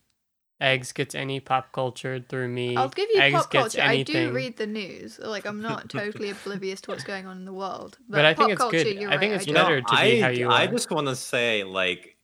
Eggs 0.60 0.92
gets 0.92 1.14
any 1.14 1.38
pop 1.38 1.72
culture 1.72 2.24
through 2.28 2.48
me. 2.48 2.76
I'll 2.76 2.88
give 2.88 3.08
you 3.12 3.20
Eggs 3.20 3.34
pop 3.34 3.50
gets 3.50 3.74
culture. 3.74 3.88
I 3.88 4.02
do 4.02 4.32
read 4.32 4.56
the 4.56 4.66
news. 4.66 5.18
Like 5.18 5.46
I'm 5.46 5.60
not 5.60 5.88
totally 5.90 6.30
oblivious 6.30 6.80
to 6.82 6.90
what's 6.92 7.04
going 7.04 7.26
on 7.26 7.36
in 7.36 7.44
the 7.44 7.52
world. 7.52 7.98
But, 8.08 8.16
But 8.16 8.24
I 8.24 8.34
think 8.34 8.38
pop 8.38 8.50
it's 8.50 8.60
culture, 8.60 8.84
good. 8.84 8.96
You're 8.96 9.10
I 9.10 9.18
think 9.18 9.32
right, 9.32 9.36
it's 9.40 9.46
You 9.46 9.52
don't. 9.52 9.64
better 9.64 9.80
know, 9.82 9.86
to 9.88 9.94
I, 9.94 10.10
be 10.10 10.20
how 10.20 10.28
you 10.28 10.48
I 10.50 10.64
are. 10.64 10.68
just 10.68 10.90
want 10.90 11.08
to 11.08 11.16
say, 11.16 11.62
like, 11.64 12.16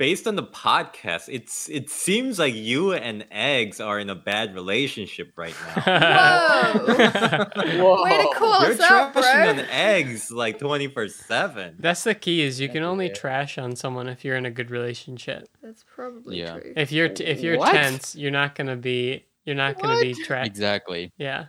based 0.00 0.26
on 0.26 0.34
the 0.34 0.42
podcast, 0.42 1.28
it's 1.28 1.68
it 1.68 1.90
seems 1.90 2.38
like 2.38 2.54
you 2.54 2.94
and 2.94 3.26
Eggs 3.30 3.80
are 3.80 4.00
in 4.00 4.08
a 4.08 4.14
bad 4.14 4.54
relationship 4.54 5.32
right 5.36 5.54
now. 5.76 6.72
Whoa. 7.78 8.02
Way 8.02 8.16
to 8.16 8.28
call 8.34 8.62
You're 8.62 8.72
us 8.72 8.80
out, 8.80 9.12
bro. 9.12 9.20
trashing 9.22 9.48
on 9.50 9.58
Eggs 9.70 10.30
like 10.30 10.58
twenty 10.58 10.88
four 10.88 11.08
seven. 11.08 11.76
That's 11.78 12.02
the 12.04 12.14
key. 12.14 12.40
Is 12.40 12.58
you 12.60 12.70
can 12.70 12.82
only 12.82 13.08
Yeah. 13.08 13.14
trash 13.14 13.58
on 13.58 13.76
someone 13.76 14.08
if 14.08 14.24
you're 14.24 14.36
in 14.36 14.46
a 14.46 14.50
good 14.50 14.70
relationship. 14.70 15.48
That's 15.62 15.84
probably 15.84 16.38
Yeah. 16.40 16.58
true. 16.58 16.72
If 16.76 16.92
you're 16.92 17.10
t- 17.10 17.24
if 17.24 17.42
you're 17.42 17.58
What? 17.58 17.72
tense, 17.72 18.16
you're 18.16 18.30
not 18.30 18.54
gonna 18.54 18.76
be 18.76 19.26
you're 19.44 19.56
not 19.56 19.78
gonna 19.78 20.00
be 20.00 20.14
What? 20.14 20.24
trash. 20.24 20.46
Exactly. 20.46 21.12
Yeah. 21.18 21.46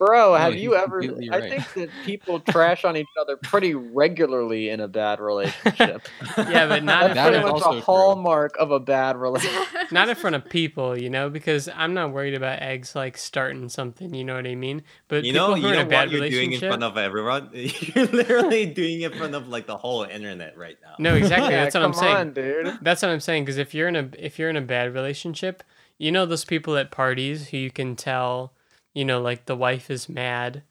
Bro, 0.00 0.32
oh, 0.32 0.36
have 0.38 0.54
he's 0.54 0.62
you 0.62 0.74
ever? 0.76 1.02
completely 1.02 1.30
I 1.30 1.46
think 1.46 1.72
that 1.74 1.90
people 2.06 2.40
trash 2.40 2.86
on 2.86 2.96
each 2.96 3.06
other 3.20 3.36
pretty 3.36 3.74
regularly 3.74 4.70
in 4.70 4.80
a 4.80 4.88
bad 4.88 5.20
relationship. 5.20 6.08
Yeah, 6.38 6.66
but 6.68 6.82
not 6.84 7.12
That's 7.14 7.28
pretty 7.28 7.44
much 7.44 7.52
also 7.52 7.70
a 7.70 7.72
true. 7.74 7.80
hallmark 7.82 8.56
of 8.58 8.70
a 8.70 8.80
bad 8.80 9.18
relationship. 9.18 9.62
not 9.92 10.08
in 10.08 10.14
front 10.16 10.36
of 10.36 10.48
people, 10.48 10.98
you 10.98 11.10
know, 11.10 11.28
because 11.28 11.68
I'm 11.76 11.92
not 11.92 12.12
worried 12.12 12.32
about 12.34 12.62
eggs 12.62 12.96
like 12.96 13.18
starting 13.18 13.68
something. 13.68 14.14
You 14.14 14.24
know 14.24 14.34
what 14.36 14.46
I 14.46 14.54
mean? 14.54 14.82
But 15.08 15.24
You 15.24 15.32
people 15.34 15.48
know, 15.50 15.54
you 15.56 15.66
are 15.66 15.72
in 15.74 15.76
know 15.80 15.82
a 15.82 15.84
bad 15.86 16.10
what 16.10 16.18
you're 16.18 16.30
doing 16.30 16.52
in 16.52 16.60
front 16.60 16.82
of 16.82 16.96
everyone. 16.96 17.50
You're 17.52 18.06
literally 18.06 18.66
doing 18.66 19.02
it 19.02 19.12
in 19.12 19.18
front 19.18 19.34
of 19.34 19.48
like 19.48 19.66
the 19.66 19.76
whole 19.76 20.04
internet 20.04 20.56
right 20.56 20.78
now. 20.82 20.94
no, 20.98 21.14
exactly. 21.14 21.50
Yeah, 21.52 21.64
that's 21.64 21.74
what 21.74 21.84
I'm 21.84 21.92
saying. 21.92 22.16
on, 22.16 22.32
dude. 22.32 22.78
That's 22.80 23.02
what 23.02 23.10
I'm 23.10 23.20
saying. 23.20 23.44
Because 23.44 23.58
if 23.58 23.74
you're 23.74 23.88
in 23.88 23.96
a 23.96 24.08
if 24.18 24.38
you're 24.38 24.48
in 24.48 24.56
a 24.56 24.62
bad 24.62 24.94
relationship, 24.94 25.62
you 25.98 26.10
know 26.10 26.24
those 26.24 26.46
people 26.46 26.76
at 26.78 26.90
parties 26.90 27.48
who 27.48 27.58
you 27.58 27.70
can 27.70 27.96
tell, 27.96 28.54
you 28.94 29.04
know, 29.04 29.20
like 29.20 29.46
the 29.46 29.56
wife 29.56 29.90
is 29.90 30.08
mad, 30.08 30.62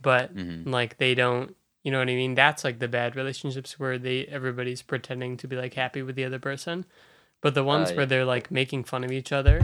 but 0.00 0.30
hmm 0.30 0.70
like 0.70 0.98
they 0.98 1.14
don't. 1.14 1.56
You 1.84 1.90
know 1.90 1.98
what 1.98 2.08
I 2.08 2.14
mean? 2.14 2.34
That's 2.36 2.62
like 2.62 2.78
the 2.78 2.86
bad 2.88 3.16
relationships 3.16 3.78
where 3.78 3.98
they 3.98 4.24
everybody's 4.26 4.82
pretending 4.82 5.36
to 5.38 5.48
be 5.48 5.56
like 5.56 5.74
happy 5.74 6.02
with 6.02 6.14
the 6.16 6.24
other 6.24 6.38
person, 6.38 6.84
but 7.40 7.54
the 7.54 7.64
ones 7.64 7.90
Uh, 7.90 7.94
where 7.94 8.06
they're 8.06 8.24
like 8.24 8.50
making 8.52 8.84
fun 8.84 9.02
of 9.02 9.10
each 9.10 9.32
other, 9.32 9.60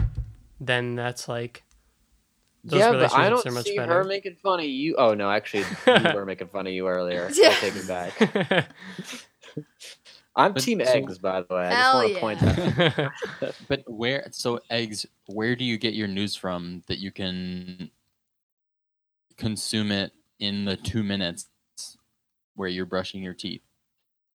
then 0.59 0.95
that's 0.95 1.29
like 1.29 1.63
those 2.65 2.79
yeah, 2.79 2.91
but 2.91 3.13
I 3.13 3.29
relationships 3.29 3.45
don't 3.45 3.47
are 3.47 3.51
much 3.51 3.65
see 3.67 3.77
better. 3.77 3.93
her 3.93 4.03
making 4.03 4.35
fun 4.35 4.59
of 4.59 4.65
you. 4.65 4.95
Oh 4.97 5.13
no, 5.13 5.31
actually, 5.31 5.63
you 5.85 6.13
were 6.13 6.25
making 6.25 6.47
fun 6.49 6.67
of 6.67 6.73
you 6.73 6.87
earlier. 6.89 7.25
I 7.29 7.31
take 7.31 7.75
it 7.75 7.87
back. 7.87 8.67
I'm 10.39 10.53
But 10.53 10.63
team 10.63 10.81
so- 10.83 10.91
eggs, 10.91 11.17
by 11.19 11.41
the 11.41 11.53
way. 11.53 11.67
I 11.67 11.69
just 11.69 11.77
Hell 11.77 11.93
want 11.95 12.07
to 12.07 12.13
yeah. 12.13 12.19
point 12.19 12.39
that. 13.39 13.55
But 13.67 13.83
where? 13.87 14.27
So 14.31 14.59
eggs. 14.69 15.05
Where 15.27 15.55
do 15.55 15.63
you 15.65 15.77
get 15.77 15.93
your 15.93 16.07
news 16.07 16.35
from 16.35 16.81
that 16.87 16.97
you 16.99 17.11
can 17.11 17.91
consume 19.37 19.91
it 19.91 20.11
in 20.39 20.65
the 20.65 20.75
two 20.77 21.03
minutes 21.03 21.47
where 22.55 22.69
you're 22.69 22.85
brushing 22.85 23.21
your 23.23 23.33
teeth? 23.33 23.61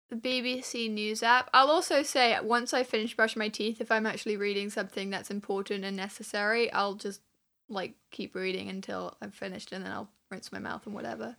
the 0.09 0.17
BBC 0.17 0.91
News 0.91 1.23
app. 1.23 1.49
I'll 1.53 1.69
also 1.71 2.03
say 2.03 2.37
once 2.43 2.73
I 2.73 2.83
finish 2.83 3.15
brushing 3.15 3.39
my 3.39 3.47
teeth, 3.47 3.79
if 3.79 3.89
I'm 3.89 4.05
actually 4.05 4.35
reading 4.35 4.69
something 4.69 5.09
that's 5.09 5.31
important 5.31 5.85
and 5.85 5.95
necessary, 5.95 6.69
I'll 6.73 6.95
just 6.95 7.21
like 7.69 7.93
keep 8.11 8.35
reading 8.35 8.67
until 8.67 9.15
I'm 9.21 9.31
finished, 9.31 9.71
and 9.71 9.85
then 9.85 9.93
I'll 9.93 10.09
rinse 10.29 10.51
my 10.51 10.59
mouth 10.59 10.85
and 10.85 10.93
whatever. 10.93 11.37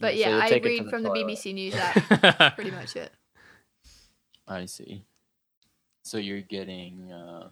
But 0.00 0.12
So 0.12 0.18
yeah, 0.18 0.28
you'll 0.28 0.42
I 0.42 0.48
take 0.50 0.56
it 0.58 0.62
to 0.64 0.68
read 0.68 0.84
the 0.84 0.90
from 0.90 1.02
the. 1.02 1.08
BBC 1.10 1.54
News 1.54 1.74
app. 1.76 2.54
Pretty 2.56 2.72
much 2.72 2.94
it. 2.94 3.10
I 4.46 4.66
see. 4.66 5.04
So 6.02 6.18
you're 6.18 6.40
getting 6.42 7.10
uh, 7.12 7.48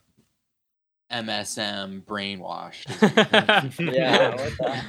MSM 1.10 2.02
brainwashed. 2.04 2.90
is 2.90 3.78
what 3.78 3.78
you're- 3.80 3.94
Yeah, 3.96 4.50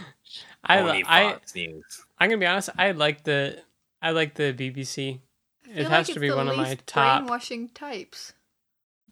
I, 0.63 0.79
Only 0.79 1.03
I 1.05 1.37
News. 1.55 2.05
I'm 2.19 2.29
gonna 2.29 2.39
be 2.39 2.45
honest. 2.45 2.69
I 2.77 2.91
like 2.91 3.23
the 3.23 3.59
I 4.01 4.11
like 4.11 4.35
the 4.35 4.53
BBC. 4.53 5.19
It 5.73 5.87
has 5.87 6.07
like 6.09 6.13
to 6.15 6.19
be 6.19 6.29
one 6.31 6.47
of 6.49 6.57
my 6.57 6.77
top- 6.85 7.21
brainwashing 7.23 7.69
types 7.69 8.33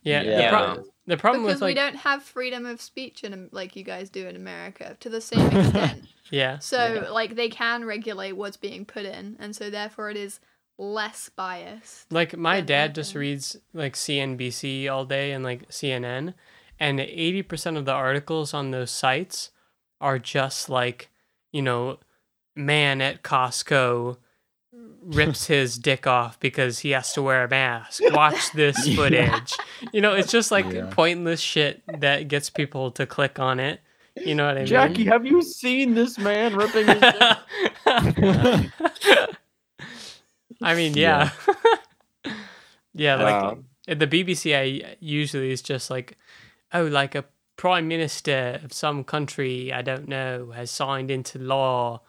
Yeah. 0.03 0.21
Yeah. 0.21 0.35
The, 0.35 0.41
Yeah. 0.41 0.49
pro- 0.49 0.83
the 1.07 1.17
problem 1.17 1.43
because 1.43 1.55
with 1.55 1.61
like 1.61 1.69
we 1.71 1.73
don't 1.81 1.95
have 1.97 2.23
freedom 2.23 2.65
of 2.65 2.81
speech 2.81 3.23
in 3.23 3.49
like 3.51 3.75
you 3.75 3.83
guys 3.83 4.09
do 4.09 4.27
in 4.27 4.35
America 4.35 4.95
to 4.99 5.09
the 5.09 5.21
same 5.21 5.47
extent. 5.57 6.05
yeah. 6.29 6.59
So 6.59 6.93
Yeah. 7.03 7.09
like 7.09 7.35
they 7.35 7.49
can 7.49 7.85
regulate 7.85 8.33
what's 8.33 8.57
being 8.57 8.85
put 8.85 9.05
in, 9.05 9.37
and 9.39 9.55
so 9.55 9.69
therefore 9.69 10.09
it 10.11 10.17
is 10.17 10.39
less 10.81 11.29
biased. 11.29 12.11
Like 12.11 12.35
my 12.35 12.57
than 12.57 12.65
dad 12.65 12.95
just 12.95 13.13
reads 13.15 13.55
like 13.73 13.93
CNBC 13.93 14.89
all 14.91 15.05
day 15.05 15.31
and 15.31 15.43
like 15.43 15.69
CNN, 15.69 16.33
and 16.79 16.99
eighty 16.99 17.43
percent 17.43 17.77
of 17.77 17.85
the 17.85 17.93
articles 17.93 18.53
on 18.53 18.71
those 18.71 18.91
sites 18.91 19.51
are 20.01 20.17
just 20.19 20.67
like, 20.69 21.09
you 21.51 21.61
know, 21.61 21.99
man 22.55 22.99
at 23.01 23.21
Costco 23.23 24.17
rips 25.03 25.47
his 25.47 25.77
dick 25.77 26.07
off 26.07 26.39
because 26.39 26.79
he 26.79 26.91
has 26.91 27.13
to 27.13 27.21
wear 27.21 27.43
a 27.43 27.49
mask. 27.49 28.01
Watch 28.11 28.51
this 28.55 28.87
Yeah. 28.87 28.95
footage. 28.95 29.57
You 29.93 30.01
know, 30.01 30.13
it's 30.13 30.31
just 30.31 30.51
like 30.51 30.71
Yeah. 30.71 30.87
pointless 30.91 31.39
shit 31.39 31.83
that 31.99 32.27
gets 32.27 32.49
people 32.49 32.89
to 32.91 33.05
click 33.05 33.37
on 33.39 33.59
it. 33.59 33.81
You 34.15 34.35
know 34.35 34.45
what 34.47 34.55
I 34.57 34.61
mean? 34.61 34.67
Jackie, 34.67 35.05
have 35.05 35.25
you 35.25 35.41
seen 35.41 35.93
this 35.93 36.17
man 36.17 36.55
ripping 36.55 36.87
his 36.87 37.01
dick? 37.01 37.37
I 40.61 40.75
mean, 40.75 40.93
yeah. 40.95 41.31
Yeah, 42.93 43.15
like 43.23 43.41
Wow. 43.43 43.57
at 43.87 43.99
the 43.99 44.07
BBC, 44.07 44.55
I 44.55 44.95
usually 44.99 45.51
is 45.51 45.61
just 45.61 45.89
like, 45.89 46.17
oh, 46.73 46.83
like 46.83 47.15
a 47.15 47.25
prime 47.57 47.87
minister 47.87 48.59
of 48.63 48.73
some 48.73 49.03
country 49.03 49.71
I 49.71 49.81
don't 49.81 50.07
know 50.07 50.51
has 50.51 50.71
signed 50.71 51.11
into 51.11 51.39
law 51.39 52.01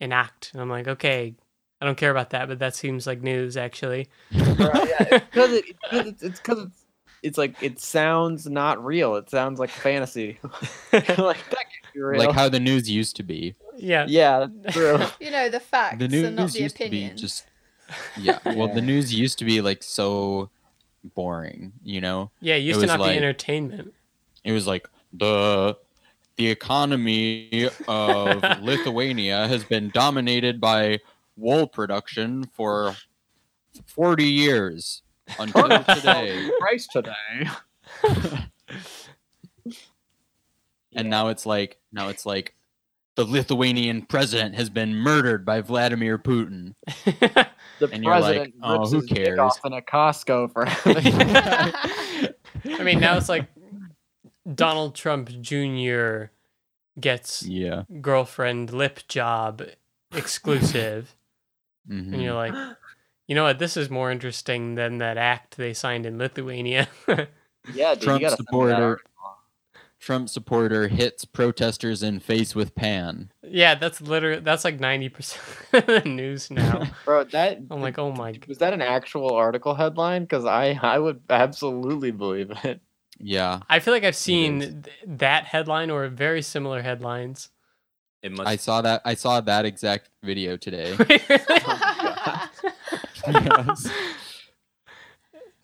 an 0.00 0.12
act, 0.12 0.50
and 0.52 0.60
I'm 0.62 0.68
like, 0.70 0.86
okay, 0.88 1.34
I 1.80 1.84
don't 1.86 1.96
care 1.96 2.10
about 2.10 2.30
that, 2.30 2.48
but 2.48 2.58
that 2.58 2.74
seems 2.74 3.06
like 3.06 3.22
news 3.22 3.56
actually. 3.56 4.08
Right, 4.32 4.88
yeah, 4.88 5.06
it's 5.10 5.24
because 5.26 5.52
it, 5.52 5.64
it's 5.92 6.22
it's 6.22 6.40
because 6.40 6.58
it's 6.64 6.84
it's 7.22 7.38
like 7.38 7.60
it 7.62 7.80
sounds 7.80 8.46
not 8.48 8.84
real. 8.84 9.16
It 9.16 9.30
sounds 9.30 9.58
like 9.58 9.70
fantasy. 9.70 10.38
like 10.92 11.16
that 11.16 11.16
can't 11.18 11.94
be 11.94 12.00
real. 12.00 12.18
like 12.20 12.34
how 12.34 12.48
the 12.48 12.60
news 12.60 12.88
used 12.90 13.16
to 13.16 13.22
be. 13.22 13.54
yeah, 13.76 14.06
yeah, 14.08 14.46
true. 14.70 14.98
You 15.20 15.30
know 15.30 15.48
the 15.48 15.60
facts 15.60 15.98
The 15.98 16.04
and 16.04 16.36
not 16.36 16.42
news 16.42 16.52
the 16.54 16.60
used 16.62 16.76
to 16.76 16.88
be 16.90 17.10
just 17.16 17.46
Yeah. 18.16 18.38
Well, 18.56 18.68
the 18.68 18.82
news 18.82 19.12
used 19.14 19.38
to 19.38 19.44
be 19.44 19.60
like 19.60 19.82
so 19.82 20.50
boring, 21.14 21.72
you 21.82 22.00
know? 22.00 22.30
Yeah, 22.40 22.54
it 22.56 22.60
used 22.60 22.78
It 22.78 22.82
to 22.82 22.86
not 22.88 23.00
like- 23.00 23.12
be 23.12 23.16
entertainment. 23.16 23.94
It 24.44 24.52
was 24.52 24.66
like 24.66 24.88
the 25.12 25.76
the 26.36 26.48
economy 26.48 27.68
of 27.88 28.42
Lithuania 28.62 29.48
has 29.48 29.64
been 29.64 29.90
dominated 29.90 30.60
by 30.60 31.00
wool 31.36 31.66
production 31.66 32.44
for 32.44 32.94
40 33.86 34.24
years 34.24 35.02
until 35.38 35.72
oh, 35.72 35.82
today. 35.94 36.48
Price 36.60 36.86
today. 36.86 37.48
And 40.94 41.10
now 41.10 41.28
it's 41.28 41.44
like 41.44 41.78
now 41.92 42.08
it's 42.08 42.24
like 42.24 42.54
the 43.18 43.24
Lithuanian 43.24 44.02
president 44.02 44.54
has 44.54 44.70
been 44.70 44.94
murdered 44.94 45.44
by 45.44 45.60
Vladimir 45.60 46.18
Putin. 46.18 46.74
The 47.80 47.86
And 47.92 48.02
you're 48.02 48.12
like, 48.18 48.24
president 48.24 48.54
"Oh, 48.60 48.78
rips 48.80 48.90
who 48.90 49.00
his 49.02 49.08
dick 49.08 49.24
cares?" 49.24 49.38
off 49.38 49.60
in 49.64 49.72
a 49.72 49.80
Costco 49.80 50.52
for 50.52 50.66
I 52.80 52.82
mean, 52.82 52.98
now 52.98 53.16
it's 53.16 53.28
like 53.28 53.46
Donald 54.52 54.96
Trump 54.96 55.28
Jr. 55.40 56.24
gets 56.98 57.44
Yeah. 57.44 57.84
girlfriend 58.00 58.72
lip 58.72 59.06
job 59.06 59.62
exclusive, 60.12 61.14
Mhm. 61.88 62.14
and 62.14 62.20
you're 62.22 62.34
like, 62.34 62.52
you 63.28 63.36
know 63.36 63.44
what? 63.44 63.60
This 63.60 63.76
is 63.76 63.88
more 63.90 64.10
interesting 64.10 64.74
than 64.74 64.98
that 64.98 65.16
act 65.16 65.56
they 65.56 65.72
signed 65.72 66.04
in 66.04 66.18
Lithuania. 66.18 66.88
yeah, 67.06 67.94
dude, 67.94 68.02
Trump 68.02 68.04
you 68.04 68.06
gotta 68.06 68.08
send 68.08 68.20
me 68.20 68.26
that 68.26 68.36
supporter 68.38 68.74
article. 68.74 69.07
Trump 70.00 70.28
supporter 70.28 70.86
hits 70.88 71.24
protesters 71.24 72.02
in 72.02 72.20
face 72.20 72.54
with 72.54 72.74
pan. 72.74 73.32
yeah, 73.42 73.74
that's 73.74 74.00
literally 74.00 74.40
that's 74.40 74.64
like 74.64 74.78
ninety 74.78 75.08
percent 75.08 75.42
of 75.72 75.86
the 75.86 76.00
news 76.08 76.50
now. 76.50 76.84
bro. 77.04 77.24
That 77.24 77.58
I'm 77.70 77.80
like, 77.80 77.98
oh 77.98 78.12
my. 78.12 78.38
was 78.46 78.58
that 78.58 78.72
an 78.72 78.80
actual 78.82 79.34
article 79.34 79.74
headline? 79.74 80.22
Because 80.22 80.44
I 80.44 80.78
I 80.80 80.98
would 80.98 81.20
absolutely 81.28 82.12
believe 82.12 82.52
it. 82.64 82.80
Yeah. 83.18 83.60
I 83.68 83.80
feel 83.80 83.92
like 83.92 84.04
I've 84.04 84.14
seen 84.14 84.60
th- 84.82 84.94
that 85.18 85.44
headline 85.44 85.90
or 85.90 86.06
very 86.08 86.42
similar 86.42 86.82
headlines. 86.82 87.50
It 88.22 88.30
must. 88.32 88.48
I 88.48 88.54
saw 88.56 88.80
that 88.82 89.02
I 89.04 89.14
saw 89.14 89.40
that 89.40 89.64
exact 89.64 90.10
video 90.22 90.56
today. 90.56 90.94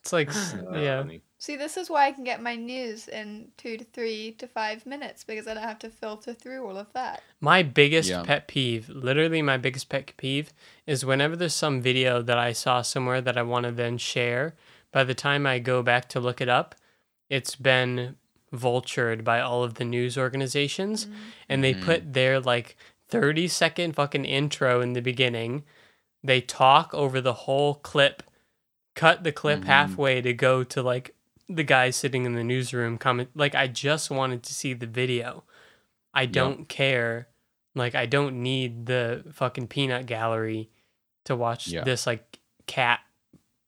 it's 0.01 0.12
like, 0.12 0.28
s- 0.28 0.55
uh, 0.55 0.76
yeah. 0.78 1.03
funny. 1.03 1.22
See, 1.45 1.57
this 1.57 1.76
is 1.76 1.90
why 1.90 2.07
I 2.07 2.12
can 2.12 2.24
get 2.24 2.40
my 2.40 2.57
news 2.57 3.07
in 3.07 3.49
two 3.59 3.76
to 3.76 3.84
three 3.84 4.32
to 4.38 4.47
five 4.47 4.86
minutes 4.86 5.24
because 5.24 5.47
I 5.47 5.53
don't 5.53 5.62
have 5.62 5.78
to 5.80 5.90
filter 5.90 6.32
through 6.32 6.66
all 6.66 6.78
of 6.78 6.90
that. 6.95 7.22
My 7.38 7.62
biggest 7.62 8.09
Yeah. 8.09 8.22
pet 8.22 8.49
peeve, 8.49 8.88
literally 8.88 9.42
my 9.42 9.59
biggest 9.59 9.90
pet 9.90 10.16
peeve, 10.16 10.55
is 10.86 11.05
whenever 11.05 11.36
there's 11.36 11.55
some 11.55 11.82
video 11.82 12.22
that 12.22 12.38
I 12.38 12.53
saw 12.53 12.80
somewhere 12.80 13.20
that 13.20 13.36
I 13.36 13.42
want 13.42 13.66
to 13.66 13.72
then 13.72 13.99
share, 13.99 14.55
by 14.90 15.05
the 15.05 15.12
time 15.12 15.47
I 15.47 15.59
go 15.59 15.82
back 15.82 16.09
to 16.11 16.18
look 16.18 16.40
it 16.40 16.49
up, 16.49 16.76
it's 17.28 17.57
been 17.57 18.16
vultured 18.51 19.22
by 19.22 19.40
all 19.40 19.62
of 19.62 19.74
the 19.74 19.84
news 19.84 20.16
organizations 20.16 21.09
and 21.47 21.62
they 21.62 21.74
Mhm. 21.74 21.82
put 21.82 22.12
their 22.14 22.40
like 22.40 22.74
30 23.11 23.49
second 23.49 23.92
fucking 23.92 24.24
intro 24.24 24.80
in 24.80 24.95
the 24.95 25.03
beginning. 25.03 25.62
They 26.22 26.40
talk 26.40 26.95
over 26.95 27.20
the 27.20 27.34
whole 27.45 27.74
clip, 27.74 28.22
cut 28.95 29.24
the 29.24 29.32
clip 29.32 29.61
Mhm. 29.61 29.66
halfway 29.66 30.22
to 30.22 30.32
go 30.32 30.64
to 30.64 30.82
like 30.82 31.14
the 31.49 31.62
guy 31.64 31.90
sitting 31.90 32.24
in 32.24 32.34
the 32.34 32.45
newsroom 32.45 32.97
comment 32.99 33.28
like 33.34 33.55
I 33.55 33.66
just 33.68 34.11
wanted 34.11 34.42
to 34.45 34.55
see 34.55 34.72
the 34.74 34.86
video. 34.86 35.45
I 36.14 36.26
don't 36.26 36.68
care. 36.68 37.28
Like 37.74 37.95
I 37.95 38.07
don't 38.07 38.42
need 38.42 38.86
the 38.86 39.24
fucking 39.32 39.66
peanut 39.68 40.07
gallery 40.07 40.70
to 41.24 41.34
watch 41.36 41.68
Yeah. 41.68 41.84
this 41.84 42.07
like 42.07 42.38
cat, 42.66 43.01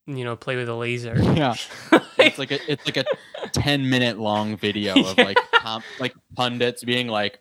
you 0.07 0.25
know, 0.25 0.37
play 0.37 0.57
with 0.57 0.69
a 0.69 0.75
laser. 0.75 1.17
Yeah. 1.37 1.55
It's 2.19 2.39
like 2.39 2.51
a 2.51 2.73
it's 2.73 2.85
like 2.87 2.97
a 2.97 3.05
10 3.53 3.89
minute 3.91 4.19
long 4.19 4.57
video 4.57 4.95
of 4.99 5.17
like 5.19 5.37
com- 5.53 5.83
like 6.01 6.15
pundits 6.35 6.83
being 6.83 7.09
like 7.09 7.39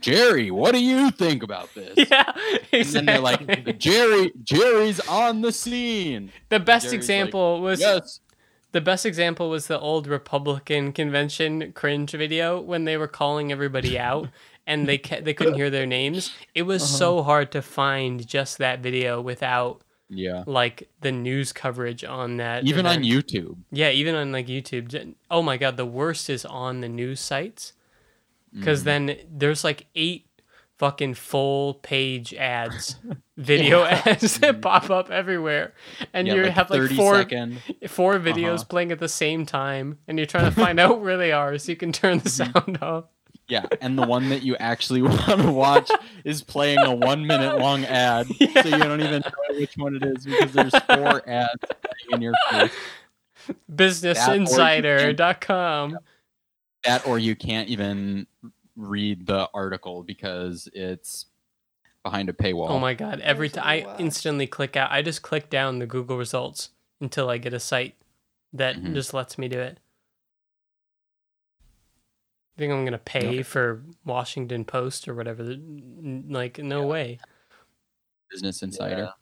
Jerry, 0.00 0.50
what 0.52 0.72
do 0.72 0.82
you 0.82 1.10
think 1.10 1.42
about 1.42 1.68
this? 1.74 1.92
yeah, 2.10 2.32
And 2.72 2.84
then 2.86 3.06
they're 3.06 3.18
like. 3.20 3.78
Jerry 3.78 4.32
Jerry's 4.44 5.00
on 5.08 5.40
the 5.42 5.50
scene. 5.52 6.30
the 6.48 6.60
best 6.60 6.84
Jerry's 6.84 6.92
like, 6.92 6.98
example 6.98 7.60
was 7.60 7.80
Yes. 7.80 8.20
The 8.72 8.80
best 8.80 9.04
example 9.06 9.48
was 9.50 9.66
the 9.66 9.78
old 9.78 10.06
Republican 10.06 10.92
convention 10.92 11.72
cringe 11.72 12.12
video 12.12 12.60
when 12.60 12.84
they 12.84 12.96
were 12.96 13.08
calling 13.08 13.52
everybody 13.52 13.98
out 14.08 14.28
and 14.66 14.86
they 14.88 14.98
ca- 14.98 15.20
they 15.20 15.34
couldn't 15.34 15.54
hear 15.54 15.70
their 15.70 15.86
names. 15.86 16.32
It 16.54 16.62
was 16.62 16.82
Uh-huh. 16.82 16.96
so 16.98 17.22
hard 17.22 17.52
to 17.52 17.62
find 17.62 18.26
just 18.26 18.58
that 18.58 18.80
video 18.80 19.20
without 19.20 19.82
Yeah. 20.08 20.44
like 20.46 20.88
the 21.00 21.12
news 21.12 21.52
coverage 21.52 22.02
on 22.04 22.36
that. 22.38 22.64
Even 22.66 22.86
on. 22.86 23.02
YouTube. 23.02 23.56
Yeah, 23.70 23.90
even 23.90 24.14
on 24.14 24.32
like 24.32 24.46
YouTube. 24.46 25.14
Oh 25.30 25.42
my 25.42 25.56
god, 25.56 25.76
the 25.76 25.86
worst 25.86 26.30
is 26.30 26.44
on 26.44 26.80
the 26.80 26.88
news 26.88 27.20
sites 27.20 27.72
because 28.54 28.82
Mhm. 28.82 28.84
then 28.84 29.16
there's 29.30 29.64
like 29.64 29.86
eight 29.94 30.26
fucking 30.82 31.14
full 31.14 31.74
page 31.74 32.34
ads, 32.34 32.96
video 33.36 33.84
ads 33.84 34.40
that 34.40 34.60
pop 34.60 34.90
up 34.90 35.12
everywhere, 35.12 35.74
and 36.12 36.26
Yeah, 36.26 36.34
you 36.34 36.42
like 36.42 36.52
have 36.54 36.70
like 36.70 36.80
30 36.80 36.96
four 36.96 37.14
second. 37.18 37.62
four 37.86 38.18
videos 38.18 38.54
Uh-huh. 38.54 38.64
playing 38.68 38.90
at 38.90 38.98
the 38.98 39.08
same 39.08 39.46
time 39.46 39.98
and 40.08 40.18
you're 40.18 40.26
trying 40.26 40.46
to 40.46 40.50
find 40.60 40.80
out 40.80 41.00
where 41.00 41.16
they 41.16 41.30
are 41.30 41.56
so 41.58 41.70
you 41.70 41.76
can 41.76 41.92
turn 41.92 42.18
the 42.18 42.28
sound 42.28 42.78
off. 42.82 43.04
Yeah, 43.46 43.66
and 43.80 43.96
the 43.96 44.04
one 44.06 44.28
that 44.30 44.42
you 44.42 44.56
actually 44.56 45.02
want 45.02 45.40
to 45.40 45.52
watch 45.52 45.88
is 46.24 46.42
playing 46.42 46.80
a 46.80 46.92
one 46.92 47.28
minute 47.28 47.58
long 47.60 47.84
ad, 47.84 48.26
so 48.26 48.34
you 48.64 48.78
don't 48.78 49.00
even 49.02 49.22
know 49.22 49.30
which 49.60 49.76
one 49.76 49.94
it 49.94 50.02
is 50.04 50.24
because 50.26 50.52
there's 50.52 50.74
four 50.84 51.22
ads 51.28 51.62
in 52.10 52.20
your 52.22 52.34
face. 52.50 52.72
Businessinsider.com. 53.72 55.98
That 56.84 57.06
or 57.06 57.20
you 57.20 57.36
can't 57.36 57.68
even 57.68 58.26
read 58.76 59.26
the 59.26 59.48
article 59.54 60.02
because 60.02 60.68
it's 60.72 61.26
behind 62.02 62.28
a 62.28 62.32
paywall. 62.32 62.68
Oh 62.70 62.78
my 62.78 62.94
god, 62.94 63.20
every 63.20 63.48
time 63.48 63.64
I 63.64 63.96
instantly 63.98 64.46
click 64.46 64.76
out. 64.76 64.90
I 64.90 65.02
just 65.02 65.22
click 65.22 65.50
down 65.50 65.78
the 65.78 65.86
Google 65.86 66.16
results 66.16 66.70
until 67.00 67.28
I 67.30 67.38
get 67.38 67.52
a 67.54 67.60
site 67.60 67.94
that 68.52 68.76
Mhm. 68.76 68.94
just 68.94 69.14
lets 69.14 69.38
me 69.38 69.48
do 69.48 69.60
it. 69.60 69.78
I 72.54 72.58
think 72.58 72.72
I'm 72.72 72.80
going 72.82 72.92
to 72.92 72.98
pay 72.98 73.26
Okay. 73.28 73.42
for 73.42 73.82
Washington 74.04 74.64
Post 74.64 75.08
or 75.08 75.14
whatever. 75.14 75.42
Like 75.44 76.58
no 76.58 76.80
Yeah. 76.82 76.86
way. 76.86 77.20
Business 78.30 78.62
Insider. 78.62 79.12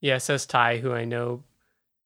Yeah, 0.00 0.18
says 0.18 0.44
Ty, 0.46 0.78
who 0.78 0.92
I 0.92 1.04
know 1.04 1.42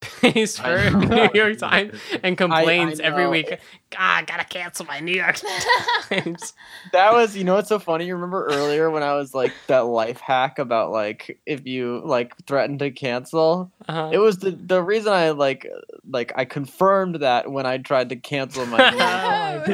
pays 0.00 0.58
for 0.58 0.90
New 0.90 1.28
York 1.34 1.58
Times 1.58 1.98
and 2.22 2.36
complains 2.38 3.00
every 3.00 3.28
week. 3.28 3.48
God, 3.90 3.98
I 3.98 4.22
gotta 4.22 4.44
cancel 4.44 4.86
my 4.86 5.00
New 5.00 5.14
York 5.14 5.40
Times. 6.08 6.52
That 6.92 7.12
was, 7.12 7.36
you 7.36 7.44
know, 7.44 7.54
what's 7.54 7.68
so 7.68 7.78
funny. 7.78 8.06
You 8.06 8.14
remember 8.14 8.46
earlier 8.46 8.90
when 8.90 9.02
I 9.02 9.14
was 9.14 9.34
like 9.34 9.52
that 9.66 9.86
life 9.86 10.20
hack 10.20 10.58
about 10.58 10.90
like 10.92 11.40
if 11.46 11.66
you 11.66 12.02
like 12.04 12.34
threaten 12.46 12.78
to 12.78 12.90
cancel. 12.90 13.72
Uh-huh. 13.88 14.10
It 14.12 14.18
was 14.18 14.38
the 14.38 14.52
the 14.52 14.82
reason 14.82 15.12
I 15.12 15.30
like 15.30 15.66
like 16.08 16.32
I 16.36 16.44
confirmed 16.44 17.16
that 17.16 17.50
when 17.50 17.66
I 17.66 17.78
tried 17.78 18.10
to 18.10 18.16
cancel 18.16 18.66
my. 18.66 18.90
news. 18.90 18.98
Oh 19.58 19.64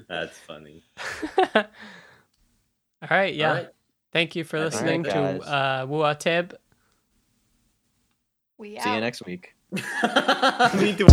That's 0.08 0.38
funny. 0.38 0.82
All 1.54 3.08
right, 3.10 3.34
yeah. 3.34 3.48
All 3.48 3.54
right. 3.54 3.68
Thank 4.12 4.34
you 4.36 4.44
for 4.44 4.56
All 4.58 4.64
right, 4.64 4.72
listening 4.72 5.04
to 5.04 5.10
guys. 5.10 5.40
uh, 5.42 5.86
WUUA 5.86 6.18
TIB. 6.18 6.54
we 8.58 8.78
See 8.80 8.92
you 8.94 9.00
next 9.00 9.24
week. 9.24 9.54
Me 9.72 10.94
too. 10.96 11.06